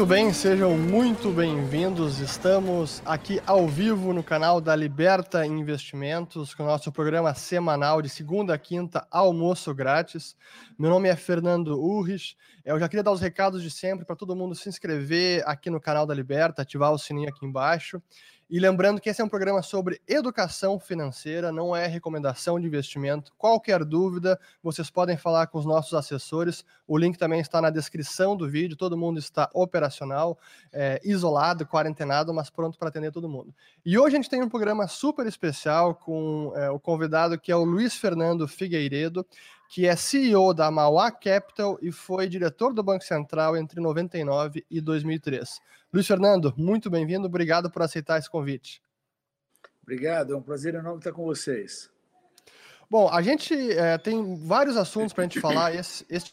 Muito 0.00 0.08
bem, 0.08 0.32
sejam 0.32 0.78
muito 0.78 1.30
bem-vindos. 1.30 2.20
Estamos 2.20 3.02
aqui 3.04 3.38
ao 3.44 3.68
vivo 3.68 4.14
no 4.14 4.24
canal 4.24 4.58
da 4.58 4.74
Liberta 4.74 5.44
Investimentos, 5.44 6.54
com 6.54 6.62
o 6.62 6.66
nosso 6.66 6.90
programa 6.90 7.34
semanal 7.34 8.00
de 8.00 8.08
segunda 8.08 8.54
a 8.54 8.58
quinta, 8.58 9.06
almoço 9.10 9.74
grátis. 9.74 10.34
Meu 10.78 10.88
nome 10.88 11.10
é 11.10 11.14
Fernando 11.14 11.78
Urrich. 11.78 12.34
Eu 12.64 12.80
já 12.80 12.88
queria 12.88 13.02
dar 13.02 13.12
os 13.12 13.20
recados 13.20 13.62
de 13.62 13.70
sempre 13.70 14.06
para 14.06 14.16
todo 14.16 14.34
mundo 14.34 14.54
se 14.54 14.70
inscrever 14.70 15.46
aqui 15.46 15.68
no 15.68 15.78
canal 15.78 16.06
da 16.06 16.14
Liberta, 16.14 16.62
ativar 16.62 16.94
o 16.94 16.98
sininho 16.98 17.28
aqui 17.28 17.44
embaixo. 17.44 18.02
E 18.50 18.58
lembrando 18.58 19.00
que 19.00 19.08
esse 19.08 19.20
é 19.20 19.24
um 19.24 19.28
programa 19.28 19.62
sobre 19.62 20.02
educação 20.08 20.76
financeira, 20.80 21.52
não 21.52 21.74
é 21.74 21.86
recomendação 21.86 22.58
de 22.58 22.66
investimento. 22.66 23.32
Qualquer 23.38 23.84
dúvida, 23.84 24.36
vocês 24.60 24.90
podem 24.90 25.16
falar 25.16 25.46
com 25.46 25.56
os 25.56 25.64
nossos 25.64 25.94
assessores. 25.94 26.64
O 26.84 26.98
link 26.98 27.16
também 27.16 27.38
está 27.38 27.60
na 27.60 27.70
descrição 27.70 28.36
do 28.36 28.50
vídeo. 28.50 28.76
Todo 28.76 28.98
mundo 28.98 29.20
está 29.20 29.48
operacional, 29.54 30.36
é, 30.72 31.00
isolado, 31.04 31.64
quarentenado, 31.64 32.34
mas 32.34 32.50
pronto 32.50 32.76
para 32.76 32.88
atender 32.88 33.12
todo 33.12 33.28
mundo. 33.28 33.54
E 33.86 33.96
hoje 33.96 34.16
a 34.16 34.18
gente 34.18 34.28
tem 34.28 34.42
um 34.42 34.48
programa 34.48 34.88
super 34.88 35.28
especial 35.28 35.94
com 35.94 36.52
é, 36.56 36.68
o 36.70 36.80
convidado 36.80 37.38
que 37.38 37.52
é 37.52 37.56
o 37.56 37.62
Luiz 37.62 37.94
Fernando 37.94 38.48
Figueiredo 38.48 39.24
que 39.70 39.86
é 39.86 39.94
CEO 39.94 40.52
da 40.52 40.68
Mauá 40.68 41.12
Capital 41.12 41.78
e 41.80 41.92
foi 41.92 42.28
diretor 42.28 42.74
do 42.74 42.82
Banco 42.82 43.04
Central 43.04 43.56
entre 43.56 43.80
99 43.80 44.66
e 44.68 44.80
2003. 44.80 45.60
Luiz 45.92 46.06
Fernando, 46.06 46.54
muito 46.56 46.88
bem-vindo, 46.88 47.26
obrigado 47.26 47.68
por 47.68 47.82
aceitar 47.82 48.16
esse 48.16 48.30
convite. 48.30 48.80
Obrigado, 49.82 50.32
é 50.32 50.36
um 50.36 50.42
prazer 50.42 50.72
enorme 50.76 50.98
estar 50.98 51.10
com 51.10 51.24
vocês. 51.24 51.90
Bom, 52.88 53.08
a 53.08 53.20
gente 53.20 53.52
é, 53.72 53.98
tem 53.98 54.36
vários 54.38 54.76
assuntos 54.76 55.12
para 55.12 55.24
a 55.24 55.26
gente 55.26 55.40
falar. 55.42 55.74
Esse, 55.74 56.06
esse 56.08 56.32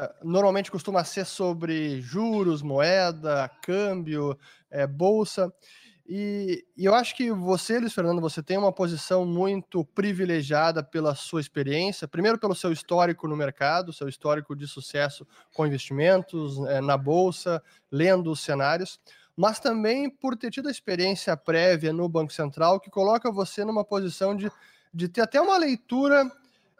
é, 0.00 0.14
normalmente 0.22 0.70
costuma 0.70 1.04
ser 1.04 1.26
sobre 1.26 2.00
juros, 2.00 2.62
moeda, 2.62 3.50
câmbio, 3.62 4.38
é, 4.70 4.86
bolsa. 4.86 5.52
E, 6.06 6.64
e, 6.76 6.84
eu 6.84 6.94
acho 6.94 7.14
que 7.14 7.30
você, 7.30 7.78
Luiz 7.78 7.94
Fernando, 7.94 8.20
você 8.20 8.42
tem 8.42 8.58
uma 8.58 8.72
posição 8.72 9.24
muito 9.24 9.84
privilegiada 9.84 10.82
pela 10.82 11.14
sua 11.14 11.40
experiência, 11.40 12.08
primeiro 12.08 12.38
pelo 12.38 12.54
seu 12.54 12.72
histórico 12.72 13.28
no 13.28 13.36
mercado, 13.36 13.92
seu 13.92 14.08
histórico 14.08 14.56
de 14.56 14.66
sucesso 14.66 15.26
com 15.54 15.66
investimentos, 15.66 16.58
é, 16.66 16.80
na 16.80 16.96
bolsa, 16.96 17.62
lendo 17.90 18.32
os 18.32 18.40
cenários, 18.40 18.98
mas 19.36 19.60
também 19.60 20.10
por 20.10 20.36
ter 20.36 20.50
tido 20.50 20.68
a 20.68 20.72
experiência 20.72 21.36
prévia 21.36 21.92
no 21.92 22.08
Banco 22.08 22.32
Central, 22.32 22.80
que 22.80 22.90
coloca 22.90 23.30
você 23.30 23.64
numa 23.64 23.84
posição 23.84 24.36
de, 24.36 24.50
de 24.92 25.08
ter 25.08 25.22
até 25.22 25.40
uma 25.40 25.56
leitura 25.56 26.30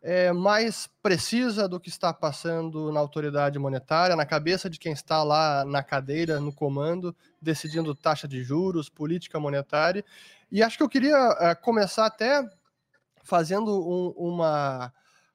é, 0.02 0.32
mais 0.32 0.88
precisa 1.00 1.68
do 1.68 1.78
que 1.78 1.88
está 1.88 2.12
passando 2.12 2.90
na 2.90 2.98
autoridade 2.98 3.58
monetária, 3.58 4.16
na 4.16 4.26
cabeça 4.26 4.68
de 4.68 4.78
quem 4.78 4.92
está 4.92 5.22
lá 5.22 5.64
na 5.64 5.82
cadeira, 5.82 6.40
no 6.40 6.52
comando, 6.52 7.14
decidindo 7.40 7.94
taxa 7.94 8.26
de 8.26 8.42
juros, 8.42 8.88
política 8.88 9.38
monetária. 9.38 10.04
E 10.50 10.62
acho 10.62 10.76
que 10.76 10.82
eu 10.82 10.88
queria 10.88 11.16
é, 11.38 11.54
começar 11.54 12.06
até 12.06 12.44
fazendo 13.22 13.70
um, 13.72 14.08
uma 14.16 14.92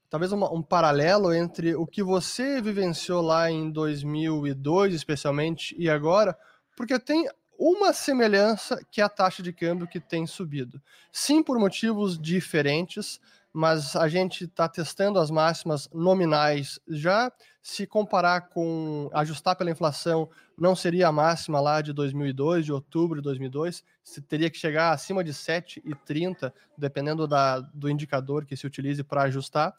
talvez 0.09 0.31
uma, 0.31 0.51
um 0.53 0.61
paralelo 0.61 1.33
entre 1.33 1.75
o 1.75 1.85
que 1.85 2.01
você 2.01 2.61
vivenciou 2.61 3.21
lá 3.21 3.49
em 3.51 3.69
2002, 3.69 4.93
especialmente, 4.93 5.75
e 5.77 5.89
agora, 5.89 6.37
porque 6.75 6.97
tem 6.99 7.27
uma 7.59 7.91
semelhança 7.91 8.79
que 8.91 9.01
é 9.01 9.03
a 9.03 9.09
taxa 9.09 9.41
de 9.41 9.51
câmbio 9.51 9.87
que 9.87 9.99
tem 9.99 10.25
subido. 10.27 10.81
Sim, 11.11 11.41
por 11.41 11.59
motivos 11.59 12.17
diferentes, 12.17 13.19
mas 13.57 13.95
a 13.95 14.07
gente 14.07 14.43
está 14.43 14.69
testando 14.69 15.17
as 15.17 15.31
máximas 15.31 15.89
nominais 15.91 16.79
já. 16.87 17.31
Se 17.59 17.87
comparar 17.87 18.49
com 18.49 19.09
ajustar 19.11 19.55
pela 19.55 19.71
inflação, 19.71 20.29
não 20.55 20.75
seria 20.75 21.07
a 21.07 21.11
máxima 21.11 21.59
lá 21.59 21.81
de 21.81 21.91
2002, 21.91 22.65
de 22.65 22.71
outubro 22.71 23.17
de 23.17 23.23
2002, 23.23 23.83
se 24.03 24.21
teria 24.21 24.51
que 24.51 24.59
chegar 24.59 24.91
acima 24.91 25.23
de 25.23 25.33
7,30, 25.33 26.53
dependendo 26.77 27.27
da, 27.27 27.59
do 27.59 27.89
indicador 27.89 28.45
que 28.45 28.55
se 28.55 28.67
utilize 28.67 29.03
para 29.03 29.23
ajustar. 29.23 29.73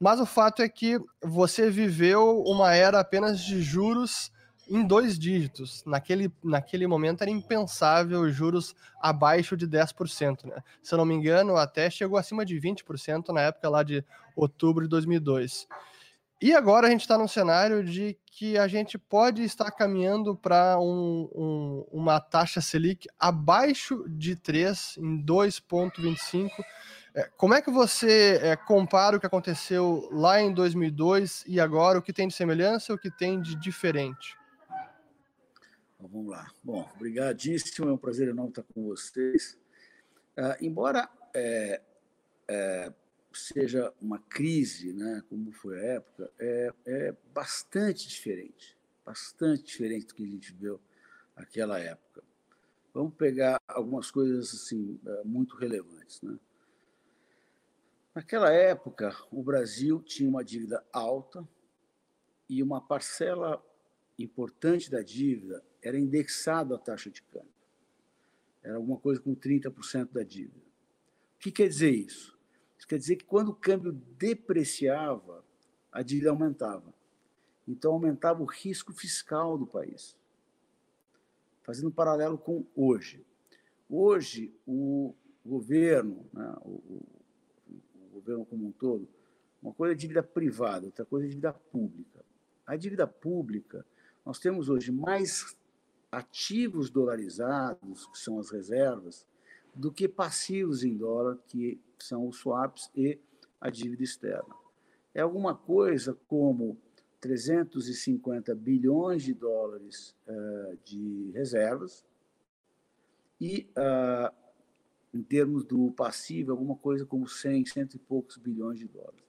Mas 0.00 0.18
o 0.18 0.26
fato 0.26 0.60
é 0.60 0.68
que 0.68 0.98
você 1.22 1.70
viveu 1.70 2.42
uma 2.42 2.74
era 2.74 2.98
apenas 2.98 3.38
de 3.38 3.62
juros 3.62 4.32
em 4.70 4.86
dois 4.86 5.18
dígitos. 5.18 5.82
Naquele, 5.84 6.32
naquele 6.42 6.86
momento 6.86 7.22
era 7.22 7.30
impensável 7.30 8.30
juros 8.30 8.74
abaixo 9.02 9.56
de 9.56 9.66
10%. 9.66 10.44
Né? 10.46 10.62
Se 10.80 10.94
eu 10.94 10.98
não 10.98 11.04
me 11.04 11.14
engano, 11.14 11.56
até 11.56 11.90
chegou 11.90 12.16
acima 12.16 12.46
de 12.46 12.54
20% 12.58 13.28
na 13.30 13.42
época 13.42 13.68
lá 13.68 13.82
de 13.82 14.04
outubro 14.36 14.84
de 14.84 14.88
2002. 14.88 15.66
E 16.40 16.54
agora 16.54 16.86
a 16.86 16.90
gente 16.90 17.02
está 17.02 17.18
num 17.18 17.28
cenário 17.28 17.84
de 17.84 18.16
que 18.24 18.56
a 18.56 18.66
gente 18.66 18.96
pode 18.96 19.42
estar 19.42 19.70
caminhando 19.72 20.34
para 20.34 20.78
um, 20.78 21.28
um, 21.34 21.86
uma 21.92 22.18
taxa 22.18 22.62
Selic 22.62 23.06
abaixo 23.18 24.04
de 24.08 24.36
3, 24.36 24.96
em 24.98 25.22
2,25. 25.22 26.48
É, 27.14 27.28
como 27.36 27.52
é 27.52 27.60
que 27.60 27.70
você 27.70 28.40
é, 28.40 28.56
compara 28.56 29.16
o 29.16 29.20
que 29.20 29.26
aconteceu 29.26 30.08
lá 30.12 30.40
em 30.40 30.54
2002 30.54 31.44
e 31.46 31.60
agora? 31.60 31.98
O 31.98 32.02
que 32.02 32.12
tem 32.12 32.28
de 32.28 32.34
semelhança 32.34 32.94
o 32.94 32.98
que 32.98 33.10
tem 33.10 33.42
de 33.42 33.54
diferente? 33.56 34.39
Então, 36.00 36.08
vamos 36.08 36.30
lá. 36.30 36.50
Bom, 36.64 36.90
obrigadíssimo, 36.96 37.90
é 37.90 37.92
um 37.92 37.98
prazer 37.98 38.28
enorme 38.28 38.52
estar 38.52 38.62
com 38.62 38.84
vocês. 38.84 39.58
Uh, 40.34 40.56
embora 40.64 41.10
é, 41.34 41.82
é, 42.48 42.92
seja 43.34 43.92
uma 44.00 44.18
crise, 44.18 44.94
né, 44.94 45.22
como 45.28 45.52
foi 45.52 45.78
a 45.78 45.84
época, 45.96 46.32
é, 46.38 46.72
é 46.86 47.16
bastante 47.34 48.08
diferente, 48.08 48.78
bastante 49.04 49.64
diferente 49.64 50.06
do 50.06 50.14
que 50.14 50.24
a 50.24 50.26
gente 50.26 50.54
viu 50.54 50.80
naquela 51.36 51.78
época. 51.78 52.24
Vamos 52.94 53.14
pegar 53.14 53.60
algumas 53.68 54.10
coisas 54.10 54.54
assim 54.54 54.98
é, 55.04 55.22
muito 55.24 55.54
relevantes, 55.54 56.22
né? 56.22 56.38
Naquela 58.14 58.50
época, 58.50 59.14
o 59.30 59.42
Brasil 59.42 60.02
tinha 60.02 60.28
uma 60.30 60.42
dívida 60.42 60.82
alta 60.92 61.46
e 62.48 62.62
uma 62.62 62.80
parcela 62.80 63.62
importante 64.18 64.90
da 64.90 65.02
dívida 65.02 65.62
era 65.82 65.98
indexado 65.98 66.74
à 66.74 66.78
taxa 66.78 67.10
de 67.10 67.22
câmbio. 67.22 67.48
Era 68.62 68.76
alguma 68.76 68.98
coisa 68.98 69.20
com 69.20 69.34
30% 69.34 70.12
da 70.12 70.22
dívida. 70.22 70.60
O 71.36 71.38
que 71.38 71.50
quer 71.50 71.68
dizer 71.68 71.90
isso? 71.90 72.38
Isso 72.78 72.86
quer 72.86 72.98
dizer 72.98 73.16
que 73.16 73.24
quando 73.24 73.50
o 73.50 73.54
câmbio 73.54 73.92
depreciava, 73.92 75.44
a 75.90 76.02
dívida 76.02 76.30
aumentava. 76.30 76.94
Então 77.66 77.92
aumentava 77.92 78.42
o 78.42 78.46
risco 78.46 78.92
fiscal 78.92 79.56
do 79.56 79.66
país. 79.66 80.16
Fazendo 81.62 81.88
um 81.88 81.92
paralelo 81.92 82.36
com 82.36 82.66
hoje. 82.74 83.24
Hoje, 83.88 84.54
o 84.66 85.14
governo, 85.44 86.28
né, 86.32 86.54
o, 86.62 86.70
o, 86.70 87.22
o 87.94 88.08
governo 88.12 88.44
como 88.44 88.66
um 88.66 88.72
todo, 88.72 89.08
uma 89.62 89.74
coisa 89.74 89.92
é 89.92 89.96
dívida 89.96 90.22
privada, 90.22 90.86
outra 90.86 91.04
coisa 91.04 91.26
é 91.26 91.28
dívida 91.28 91.52
pública. 91.52 92.24
A 92.66 92.76
dívida 92.76 93.06
pública, 93.06 93.84
nós 94.24 94.38
temos 94.38 94.68
hoje 94.68 94.90
mais 94.92 95.56
ativos 96.10 96.90
dolarizados, 96.90 98.06
que 98.06 98.18
são 98.18 98.38
as 98.38 98.50
reservas, 98.50 99.26
do 99.74 99.92
que 99.92 100.08
passivos 100.08 100.82
em 100.82 100.96
dólar, 100.96 101.38
que 101.46 101.80
são 101.98 102.26
os 102.26 102.38
swaps 102.38 102.90
e 102.94 103.18
a 103.60 103.70
dívida 103.70 104.02
externa. 104.02 104.54
É 105.14 105.20
alguma 105.20 105.54
coisa 105.54 106.16
como 106.26 106.76
350 107.20 108.54
bilhões 108.54 109.22
de 109.22 109.34
dólares 109.34 110.16
uh, 110.26 110.78
de 110.84 111.30
reservas 111.32 112.04
e, 113.40 113.68
uh, 113.76 114.34
em 115.12 115.22
termos 115.22 115.64
do 115.64 115.90
passivo, 115.92 116.52
alguma 116.52 116.76
coisa 116.76 117.04
como 117.04 117.28
100, 117.28 117.66
cento 117.66 117.94
e 117.94 117.98
poucos 117.98 118.36
bilhões 118.36 118.78
de 118.78 118.86
dólares. 118.86 119.20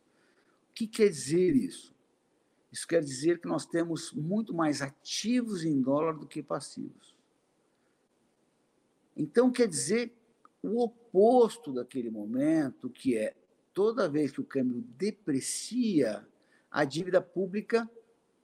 O 0.69 0.73
que 0.73 0.87
quer 0.87 1.09
dizer 1.09 1.55
isso? 1.55 1.93
Isso 2.71 2.87
quer 2.87 3.03
dizer 3.03 3.39
que 3.39 3.47
nós 3.47 3.65
temos 3.65 4.13
muito 4.13 4.53
mais 4.53 4.81
ativos 4.81 5.65
em 5.65 5.81
dólar 5.81 6.13
do 6.13 6.25
que 6.25 6.41
passivos. 6.41 7.15
Então, 9.15 9.51
quer 9.51 9.67
dizer 9.67 10.13
o 10.63 10.81
oposto 10.81 11.73
daquele 11.73 12.09
momento, 12.09 12.89
que 12.89 13.17
é 13.17 13.35
toda 13.73 14.09
vez 14.09 14.31
que 14.31 14.39
o 14.39 14.45
câmbio 14.45 14.81
deprecia, 14.97 16.25
a 16.69 16.85
dívida 16.85 17.21
pública 17.21 17.89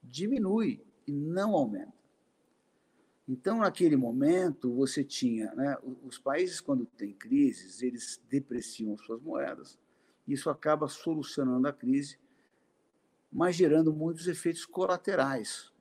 diminui 0.04 0.84
e 1.06 1.12
não 1.12 1.56
aumenta. 1.56 1.94
Então, 3.28 3.60
naquele 3.60 3.96
momento, 3.96 4.74
você 4.74 5.04
tinha, 5.04 5.54
né, 5.54 5.78
os 6.04 6.18
países, 6.18 6.62
quando 6.62 6.86
têm 6.86 7.14
crises, 7.14 7.82
eles 7.82 8.22
depreciam 8.30 8.98
suas 8.98 9.22
moedas, 9.22 9.78
isso 10.28 10.50
acaba 10.50 10.88
solucionando 10.88 11.68
a 11.68 11.74
crise 11.74 12.18
mas 13.32 13.56
gerando 13.56 13.94
muitos 13.94 14.28
efeitos 14.28 14.66
colaterais. 14.66 15.72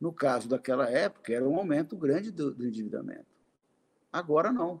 No 0.00 0.12
caso 0.12 0.48
daquela 0.48 0.88
época, 0.90 1.32
era 1.32 1.46
um 1.46 1.56
aumento 1.56 1.96
grande 1.96 2.30
do, 2.30 2.54
do 2.54 2.66
endividamento. 2.66 3.26
Agora 4.12 4.52
não. 4.52 4.80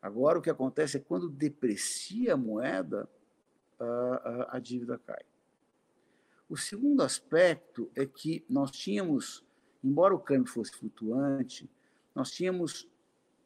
Agora 0.00 0.38
o 0.38 0.42
que 0.42 0.50
acontece 0.50 0.96
é 0.96 1.00
quando 1.00 1.28
deprecia 1.28 2.34
a 2.34 2.36
moeda, 2.36 3.08
a, 3.78 3.84
a, 3.84 4.56
a 4.56 4.58
dívida 4.58 4.98
cai. 4.98 5.24
O 6.48 6.56
segundo 6.56 7.02
aspecto 7.02 7.90
é 7.96 8.06
que 8.06 8.44
nós 8.48 8.70
tínhamos 8.70 9.44
embora 9.84 10.14
o 10.14 10.18
câmbio 10.18 10.50
fosse 10.50 10.72
flutuante, 10.72 11.70
nós 12.14 12.30
tínhamos 12.30 12.88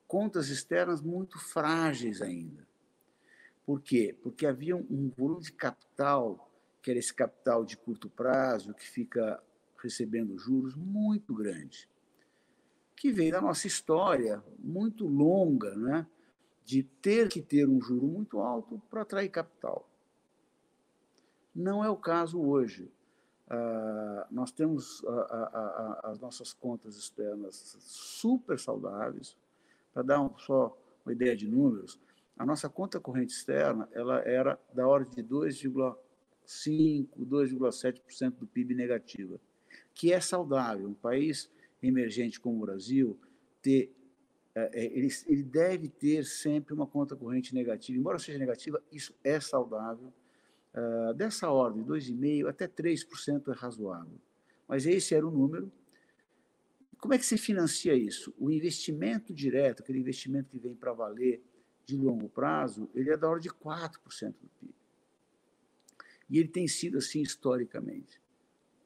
contas 0.07 0.49
externas 0.49 1.03
muito 1.03 1.39
frágeis 1.39 2.23
ainda. 2.23 2.67
Por 3.67 3.83
quê? 3.83 4.17
Porque 4.23 4.47
havia 4.47 4.77
um 4.77 5.11
volume 5.11 5.43
de 5.43 5.53
capital, 5.53 6.48
que 6.89 6.93
era 6.93 6.99
esse 6.99 7.13
capital 7.13 7.67
de 7.67 7.77
curto 7.77 8.09
prazo, 8.09 8.73
que 8.73 8.89
fica 8.89 9.39
recebendo 9.77 10.39
juros 10.39 10.75
muito 10.75 11.35
grande, 11.35 11.87
que 12.97 13.13
veio 13.13 13.31
da 13.31 13.43
nossa 13.43 13.67
história 13.67 14.43
muito 14.59 15.07
longa, 15.07 15.77
né? 15.77 16.07
de 16.65 16.83
ter 16.83 17.29
que 17.29 17.43
ter 17.43 17.69
um 17.69 17.79
juro 17.79 18.07
muito 18.07 18.41
alto 18.41 18.81
para 18.89 19.03
atrair 19.03 19.29
capital. 19.29 19.87
Não 21.55 21.85
é 21.85 21.91
o 21.91 21.97
caso 21.97 22.41
hoje. 22.41 22.91
Uh, 23.49 24.25
nós 24.31 24.51
temos 24.51 25.03
uh, 25.03 25.11
uh, 25.11 26.07
as 26.07 26.19
nossas 26.19 26.55
contas 26.55 26.97
externas 26.97 27.77
super 27.81 28.59
saudáveis. 28.59 29.37
Para 29.93 30.03
dar 30.03 30.23
um, 30.23 30.39
só 30.39 30.75
uma 31.05 31.13
ideia 31.13 31.37
de 31.37 31.47
números, 31.47 32.01
a 32.39 32.47
nossa 32.47 32.67
conta 32.67 32.99
corrente 32.99 33.35
externa 33.35 33.87
ela 33.93 34.21
era 34.21 34.59
da 34.73 34.89
ordem 34.89 35.15
de 35.15 35.23
2,5%, 36.49 37.09
2,7% 37.19 38.31
do 38.39 38.47
PIB 38.47 38.75
negativa, 38.75 39.39
que 39.95 40.13
é 40.13 40.21
saudável. 40.21 40.89
Um 40.89 40.95
país 40.95 41.51
emergente 41.83 42.41
como 42.41 42.57
o 42.57 42.61
Brasil 42.67 43.19
ter 43.63 43.93
é, 44.59 44.71
é, 44.73 44.85
ele, 44.87 45.09
ele 45.27 45.43
deve 45.45 45.89
ter 45.89 46.25
sempre 46.25 46.75
uma 46.75 46.87
conta 46.87 47.15
corrente 47.15 47.55
negativa. 47.55 47.97
Embora 47.97 48.19
seja 48.19 48.39
negativa, 48.39 48.83
isso 48.91 49.15
é 49.23 49.39
saudável. 49.39 50.13
Uh, 50.75 51.15
dessa 51.15 51.49
ordem, 51.49 51.85
2,5% 51.85 52.49
até 52.49 52.67
3% 52.67 53.53
é 53.53 53.57
razoável. 53.57 54.19
Mas 54.67 54.85
esse 54.85 55.15
era 55.15 55.27
o 55.27 55.31
número. 55.31 55.71
Como 56.99 57.15
é 57.15 57.19
que 57.19 57.25
se 57.25 57.39
financia 57.39 57.95
isso? 57.95 58.35
O 58.37 58.51
investimento 58.51 59.33
direto, 59.33 59.83
aquele 59.83 60.01
investimento 60.01 60.51
que 60.51 60.59
vem 60.59 60.75
para 60.75 60.93
valer 60.93 61.41
de 61.87 61.97
longo 61.97 62.29
prazo, 62.29 62.91
ele 62.95 63.11
é 63.11 63.17
da 63.17 63.29
ordem 63.29 63.51
de 63.51 63.57
4% 63.57 64.35
do 64.41 64.49
PIB. 64.61 64.75
E 66.29 66.39
ele 66.39 66.49
tem 66.49 66.69
sido 66.69 66.99
assim 66.99 67.23
historicamente. 67.23 68.21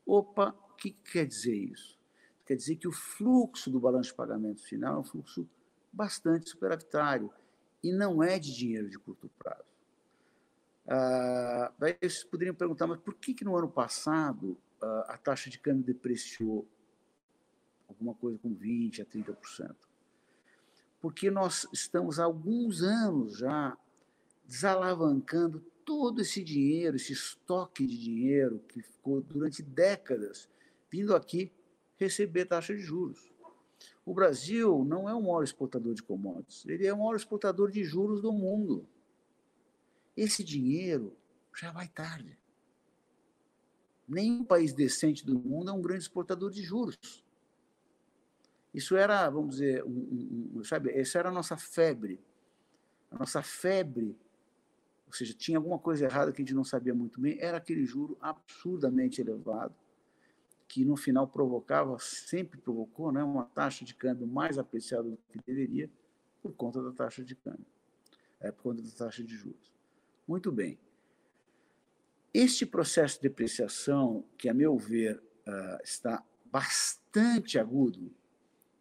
Opa, 0.07 0.55
o 0.71 0.75
que 0.75 0.91
quer 0.91 1.27
dizer 1.27 1.55
isso? 1.55 1.99
Quer 2.45 2.57
dizer 2.57 2.77
que 2.77 2.89
o 2.89 2.93
fluxo 2.93 3.71
do 3.71 3.81
balanço 3.81 4.11
de 4.11 4.17
pagamento 4.17 4.63
final 4.63 4.97
é 4.97 4.99
um 4.99 5.05
fluxo 5.05 5.49
bastante 5.93 6.51
superavitário 6.51 7.31
e 7.83 7.93
não 7.93 8.23
é 8.23 8.39
de 8.39 8.55
dinheiro 8.55 8.89
de 8.89 8.99
curto 8.99 9.29
prazo. 9.39 9.73
Ah, 10.89 11.73
vocês 11.79 12.25
poderiam 12.25 12.55
perguntar, 12.55 12.87
mas 12.87 12.99
por 13.01 13.15
que, 13.15 13.35
que 13.35 13.45
no 13.45 13.57
ano 13.57 13.69
passado 13.71 14.57
ah, 14.81 15.07
a 15.09 15.19
taxa 15.19 15.51
de 15.51 15.59
câmbio 15.59 15.85
depreciou 15.85 16.67
alguma 17.89 18.15
coisa 18.15 18.39
com 18.39 18.55
20% 18.55 19.01
a 19.01 19.05
30%? 19.05 19.75
Porque 21.01 21.31
nós 21.31 21.67
estamos 21.73 22.19
há 22.19 22.25
alguns 22.25 22.83
anos 22.83 23.39
já 23.39 23.77
desalavancando 24.47 25.65
todo 25.85 26.21
esse 26.21 26.43
dinheiro, 26.43 26.97
esse 26.97 27.13
estoque 27.13 27.87
de 27.87 27.99
dinheiro 27.99 28.61
que 28.69 28.83
ficou 28.83 29.21
durante 29.21 29.63
décadas 29.63 30.49
vindo 30.91 31.15
aqui 31.15 31.51
receber 31.97 32.45
taxa 32.45 32.75
de 32.75 32.81
juros. 32.81 33.33
O 34.05 34.13
Brasil 34.13 34.85
não 34.85 35.09
é 35.09 35.15
o 35.15 35.23
maior 35.23 35.43
exportador 35.43 35.95
de 35.95 36.03
commodities, 36.03 36.67
ele 36.67 36.87
é 36.87 36.93
o 36.93 36.99
maior 36.99 37.17
exportador 37.17 37.71
de 37.71 37.83
juros 37.85 38.21
do 38.21 38.33
mundo. 38.33 38.87
Esse 40.17 40.45
dinheiro 40.45 41.17
já 41.59 41.71
vai 41.71 41.89
tarde. 41.89 42.39
Nenhum 44.07 44.45
país 44.45 44.73
decente 44.73 45.25
do 45.25 45.39
mundo 45.39 45.71
é 45.71 45.73
um 45.73 45.81
grande 45.81 46.03
exportador 46.03 46.51
de 46.51 46.63
juros. 46.63 47.25
Isso 48.75 48.97
era, 48.97 49.29
vamos 49.31 49.57
dizer, 49.57 49.85
um, 49.85 50.51
um, 50.57 50.65
sabe, 50.65 50.91
essa 50.91 51.19
era 51.19 51.29
a 51.29 51.33
nossa 51.33 51.57
febre. 51.57 52.21
A 53.11 53.19
nossa 53.19 53.43
febre, 53.43 54.17
ou 55.13 55.17
seja, 55.17 55.35
tinha 55.35 55.59
alguma 55.59 55.79
coisa 55.79 56.07
errada 56.07 56.33
que 56.33 56.41
a 56.41 56.43
gente 56.43 56.55
não 56.55 56.65
sabia 56.65 56.95
muito 56.95 57.21
bem, 57.21 57.37
era 57.39 57.59
aquele 57.59 57.85
juro 57.85 58.17
absurdamente 58.19 59.21
elevado 59.21 59.75
que 60.67 60.87
no 60.87 60.97
final 60.97 61.29
provocava, 61.29 61.99
sempre 61.99 62.59
provocou, 62.59 63.13
né, 63.13 63.23
uma 63.23 63.45
taxa 63.45 63.85
de 63.85 63.95
câmbio 63.95 64.27
mais 64.27 64.57
apreciada 64.57 65.11
do 65.11 65.19
que 65.29 65.39
deveria 65.47 65.91
por 66.41 66.55
conta 66.55 66.83
da 66.83 66.93
taxa 66.93 67.23
de 67.23 67.35
câmbio, 67.35 67.67
é, 68.41 68.51
por 68.51 68.63
conta 68.63 68.81
da 68.81 68.91
taxa 68.91 69.23
de 69.23 69.37
juros. 69.37 69.71
Muito 70.27 70.51
bem. 70.51 70.79
Este 72.33 72.65
processo 72.65 73.17
de 73.17 73.29
depreciação, 73.29 74.25
que 74.39 74.49
a 74.49 74.55
meu 74.55 74.79
ver 74.79 75.19
uh, 75.47 75.83
está 75.85 76.25
bastante 76.47 77.59
agudo, 77.59 78.11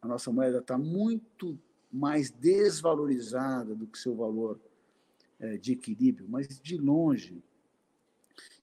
a 0.01 0.07
nossa 0.07 0.31
moeda 0.31 0.59
está 0.59 0.77
muito 0.77 1.59
mais 1.91 2.31
desvalorizada 2.31 3.75
do 3.75 3.85
que 3.85 3.99
seu 3.99 4.15
valor 4.15 4.57
de 5.57 5.73
equilíbrio, 5.73 6.27
mas 6.29 6.47
de 6.59 6.77
longe 6.77 7.43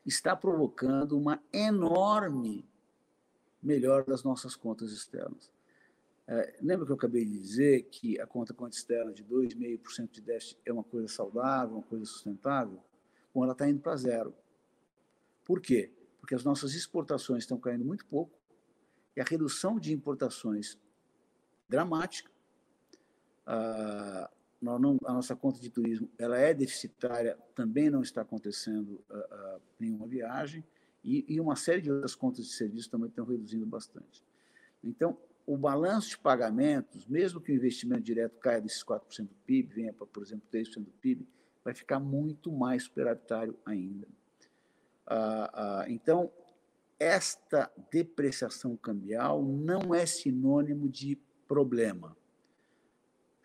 está 0.05 0.35
provocando 0.35 1.19
uma 1.19 1.43
enorme 1.53 2.65
melhor 3.63 4.05
das 4.05 4.23
nossas 4.23 4.55
contas 4.55 4.93
externas. 4.93 5.51
É, 6.27 6.57
lembra 6.61 6.85
que 6.85 6.93
eu 6.93 6.97
acabei 6.97 7.25
de 7.25 7.39
dizer 7.39 7.85
que 7.85 8.21
a 8.21 8.27
conta 8.27 8.53
conta 8.53 8.77
externa 8.77 9.13
de 9.13 9.25
2,5% 9.25 10.11
de 10.11 10.21
déficit 10.21 10.59
é 10.65 10.73
uma 10.73 10.85
coisa 10.85 11.09
saudável, 11.09 11.77
uma 11.77 11.83
coisa 11.83 12.05
sustentável? 12.05 12.83
Bom, 13.35 13.45
ela 13.45 13.53
está 13.53 13.69
indo 13.69 13.81
para 13.81 13.97
zero. 13.97 14.35
Por 15.45 15.61
quê? 15.61 15.91
Porque 16.21 16.35
as 16.35 16.45
nossas 16.45 16.75
exportações 16.75 17.45
estão 17.45 17.59
caindo 17.59 17.85
muito 17.85 18.05
pouco 18.07 18.39
e 19.17 19.21
a 19.21 19.25
redução 19.25 19.81
de 19.81 19.93
importações 19.93 20.79
dramática. 21.69 22.31
Ah, 23.47 24.31
não, 24.61 24.99
a 25.05 25.13
nossa 25.13 25.37
conta 25.37 25.61
de 25.61 25.71
turismo 25.71 26.11
ela 26.19 26.37
é 26.37 26.53
deficitária, 26.53 27.39
também 27.55 27.91
não 27.91 28.03
está 28.03 28.23
acontecendo 28.23 29.01
ah, 29.11 29.27
ah, 29.31 29.61
nenhuma 29.79 30.07
viagem. 30.07 30.65
E, 31.05 31.25
e 31.29 31.41
uma 31.41 31.55
série 31.55 31.81
de 31.81 31.91
outras 31.91 32.15
contas 32.15 32.47
de 32.47 32.53
serviço 32.53 32.91
também 32.91 33.09
estão 33.09 33.25
reduzindo 33.25 33.65
bastante. 33.65 34.23
Então, 34.83 35.17
o 35.47 35.57
balanço 35.57 36.11
de 36.11 36.19
pagamentos, 36.19 37.07
mesmo 37.07 37.41
que 37.41 37.53
o 37.53 37.55
investimento 37.55 38.03
direto 38.03 38.39
caia 38.39 38.61
desses 38.61 38.85
4% 38.85 39.29
do 39.29 39.35
PIB, 39.47 39.75
venha 39.75 39.93
para, 39.93 40.07
por 40.07 40.23
exemplo, 40.23 40.45
3% 40.53 40.85
do 40.85 40.91
PIB, 41.01 41.27
vai 41.65 41.73
ficar 41.73 42.01
muito 42.01 42.53
mais 42.53 42.83
superavitário 42.83 43.57
ainda. 43.65 44.07
Ah, 45.07 45.87
então, 45.89 46.31
esta 46.99 47.71
depreciação 47.91 48.77
cambial 48.77 49.43
não 49.43 49.95
é 49.95 50.05
sinônimo 50.05 50.89
de 50.89 51.17
problema. 51.47 52.17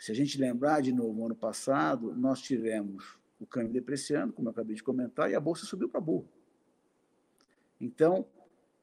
Se 0.03 0.11
a 0.11 0.13
gente 0.13 0.37
lembrar 0.37 0.81
de 0.81 0.91
novo, 0.91 1.25
ano 1.25 1.33
passado, 1.33 2.13
nós 2.13 2.41
tivemos 2.41 3.17
o 3.39 3.47
câmbio 3.47 3.71
depreciando, 3.71 4.33
como 4.33 4.49
eu 4.49 4.51
acabei 4.51 4.75
de 4.75 4.83
comentar, 4.83 5.31
e 5.31 5.33
a 5.33 5.39
bolsa 5.39 5.65
subiu 5.65 5.87
para 5.87 6.01
burro. 6.01 6.27
Então, 7.79 8.27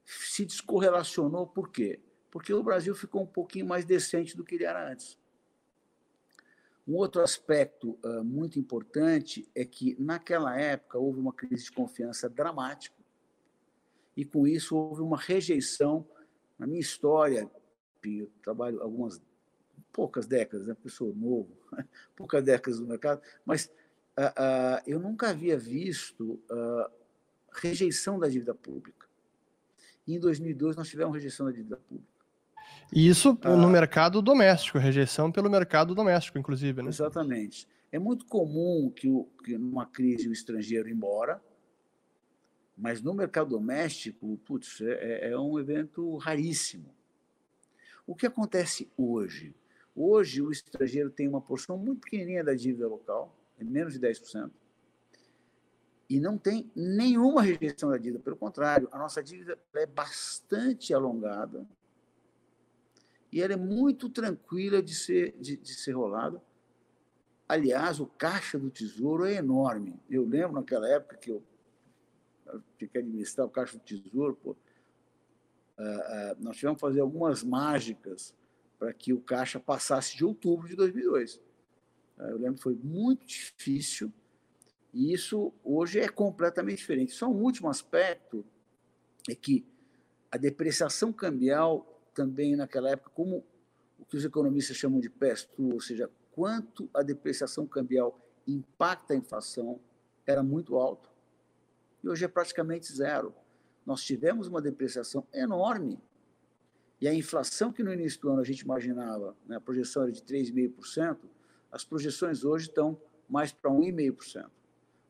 se 0.02 0.46
descorrelacionou 0.46 1.46
por 1.46 1.68
quê? 1.68 2.00
Porque 2.30 2.54
o 2.54 2.62
Brasil 2.62 2.94
ficou 2.94 3.22
um 3.22 3.26
pouquinho 3.26 3.66
mais 3.66 3.84
decente 3.84 4.34
do 4.34 4.42
que 4.42 4.54
ele 4.54 4.64
era 4.64 4.90
antes. 4.90 5.18
Um 6.88 6.94
outro 6.94 7.20
aspecto 7.20 7.98
uh, 8.02 8.24
muito 8.24 8.58
importante 8.58 9.46
é 9.54 9.62
que, 9.62 9.94
naquela 10.00 10.58
época, 10.58 10.98
houve 10.98 11.20
uma 11.20 11.34
crise 11.34 11.64
de 11.64 11.72
confiança 11.72 12.30
dramática, 12.30 12.96
e 14.16 14.24
com 14.24 14.46
isso 14.46 14.74
houve 14.74 15.02
uma 15.02 15.18
rejeição. 15.18 16.08
Na 16.58 16.66
minha 16.66 16.80
história, 16.80 17.46
eu 18.02 18.32
trabalho 18.42 18.80
algumas 18.80 19.20
poucas 19.92 20.26
décadas, 20.26 20.66
né? 20.66 20.74
pessoa 20.74 21.14
novo, 21.14 21.56
poucas 22.16 22.42
décadas 22.42 22.80
no 22.80 22.86
mercado, 22.86 23.20
mas 23.44 23.66
uh, 24.18 24.22
uh, 24.22 24.82
eu 24.86 24.98
nunca 24.98 25.30
havia 25.30 25.58
visto 25.58 26.40
rejeição 27.52 28.18
da 28.18 28.28
dívida 28.28 28.54
pública. 28.54 29.08
E 30.06 30.14
em 30.14 30.20
2002 30.20 30.76
nós 30.76 30.88
tivemos 30.88 31.14
rejeição 31.14 31.46
da 31.46 31.52
dívida 31.52 31.76
pública. 31.76 32.10
E 32.92 33.08
isso 33.08 33.38
ah, 33.42 33.56
no 33.56 33.68
mercado 33.68 34.20
doméstico, 34.20 34.78
rejeição 34.78 35.30
pelo 35.30 35.48
mercado 35.48 35.94
doméstico, 35.94 36.38
inclusive, 36.38 36.82
né? 36.82 36.88
Exatamente. 36.88 37.68
É 37.92 37.98
muito 37.98 38.24
comum 38.26 38.90
que, 38.90 39.08
o, 39.08 39.28
que 39.44 39.56
numa 39.56 39.86
crise 39.86 40.28
o 40.28 40.32
estrangeiro 40.32 40.88
embora, 40.88 41.40
mas 42.76 43.02
no 43.02 43.14
mercado 43.14 43.50
doméstico, 43.50 44.38
putz, 44.44 44.80
é, 44.80 45.28
é, 45.28 45.30
é 45.30 45.38
um 45.38 45.58
evento 45.58 46.16
raríssimo. 46.16 46.94
O 48.06 48.14
que 48.14 48.26
acontece 48.26 48.90
hoje? 48.96 49.54
Hoje 49.94 50.40
o 50.40 50.50
estrangeiro 50.50 51.10
tem 51.10 51.28
uma 51.28 51.40
porção 51.40 51.76
muito 51.76 52.02
pequenininha 52.02 52.44
da 52.44 52.54
dívida 52.54 52.86
local, 52.86 53.36
é 53.58 53.64
menos 53.64 53.92
de 53.94 54.00
10% 54.00 54.50
e 56.10 56.18
não 56.18 56.36
tem 56.36 56.68
nenhuma 56.74 57.40
rejeição 57.40 57.88
da 57.88 57.96
dívida. 57.96 58.18
Pelo 58.18 58.36
contrário, 58.36 58.88
a 58.90 58.98
nossa 58.98 59.22
dívida 59.22 59.56
é 59.76 59.86
bastante 59.86 60.92
alongada 60.92 61.64
e 63.32 63.40
ela 63.40 63.52
é 63.52 63.56
muito 63.56 64.10
tranquila 64.10 64.82
de 64.82 64.92
ser, 64.92 65.36
de, 65.38 65.56
de 65.56 65.72
ser 65.72 65.92
rolada. 65.92 66.42
Aliás, 67.48 68.00
o 68.00 68.06
caixa 68.06 68.58
do 68.58 68.70
Tesouro 68.70 69.24
é 69.24 69.34
enorme. 69.34 70.00
Eu 70.10 70.24
lembro 70.26 70.54
naquela 70.54 70.88
época 70.88 71.16
que 71.16 71.30
eu 71.30 71.44
fiquei 72.76 73.00
administrar 73.00 73.46
o 73.46 73.50
caixa 73.50 73.78
do 73.78 73.84
Tesouro, 73.84 74.34
pô, 74.34 74.50
uh, 74.50 74.56
nós 76.40 76.56
tivemos 76.56 76.78
que 76.78 76.80
fazer 76.80 77.00
algumas 77.00 77.44
mágicas 77.44 78.34
para 78.80 78.94
que 78.94 79.12
o 79.12 79.20
caixa 79.20 79.60
passasse 79.60 80.16
de 80.16 80.24
outubro 80.24 80.66
de 80.66 80.74
2002. 80.74 81.38
eu 82.18 82.38
lembro 82.38 82.54
que 82.54 82.62
foi 82.62 82.74
muito 82.74 83.26
difícil 83.26 84.10
e 84.92 85.12
isso 85.12 85.52
hoje 85.62 86.00
é 86.00 86.08
completamente 86.08 86.78
diferente. 86.78 87.12
Só 87.12 87.28
um 87.28 87.42
último 87.42 87.68
aspecto 87.68 88.42
é 89.28 89.34
que 89.34 89.66
a 90.32 90.38
depreciação 90.38 91.12
cambial 91.12 92.02
também 92.14 92.56
naquela 92.56 92.90
época, 92.90 93.10
como 93.10 93.44
o 93.98 94.04
que 94.06 94.16
os 94.16 94.24
economistas 94.24 94.78
chamam 94.78 94.98
de 94.98 95.10
pass-through, 95.10 95.74
ou 95.74 95.80
seja, 95.80 96.10
quanto 96.32 96.88
a 96.94 97.02
depreciação 97.02 97.66
cambial 97.66 98.18
impacta 98.46 99.12
a 99.12 99.16
inflação, 99.16 99.78
era 100.26 100.42
muito 100.42 100.76
alto. 100.76 101.10
E 102.02 102.08
hoje 102.08 102.24
é 102.24 102.28
praticamente 102.28 102.90
zero. 102.90 103.34
Nós 103.84 104.02
tivemos 104.02 104.48
uma 104.48 104.62
depreciação 104.62 105.26
enorme. 105.34 106.00
E 107.00 107.08
a 107.08 107.14
inflação 107.14 107.72
que 107.72 107.82
no 107.82 107.92
início 107.92 108.20
do 108.20 108.30
ano 108.30 108.40
a 108.40 108.44
gente 108.44 108.60
imaginava, 108.60 109.34
né, 109.46 109.56
a 109.56 109.60
projeção 109.60 110.02
era 110.02 110.12
de 110.12 110.22
3,5%, 110.22 111.18
as 111.72 111.84
projeções 111.84 112.44
hoje 112.44 112.68
estão 112.68 113.00
mais 113.28 113.52
para 113.52 113.70
1,5%. 113.70 114.50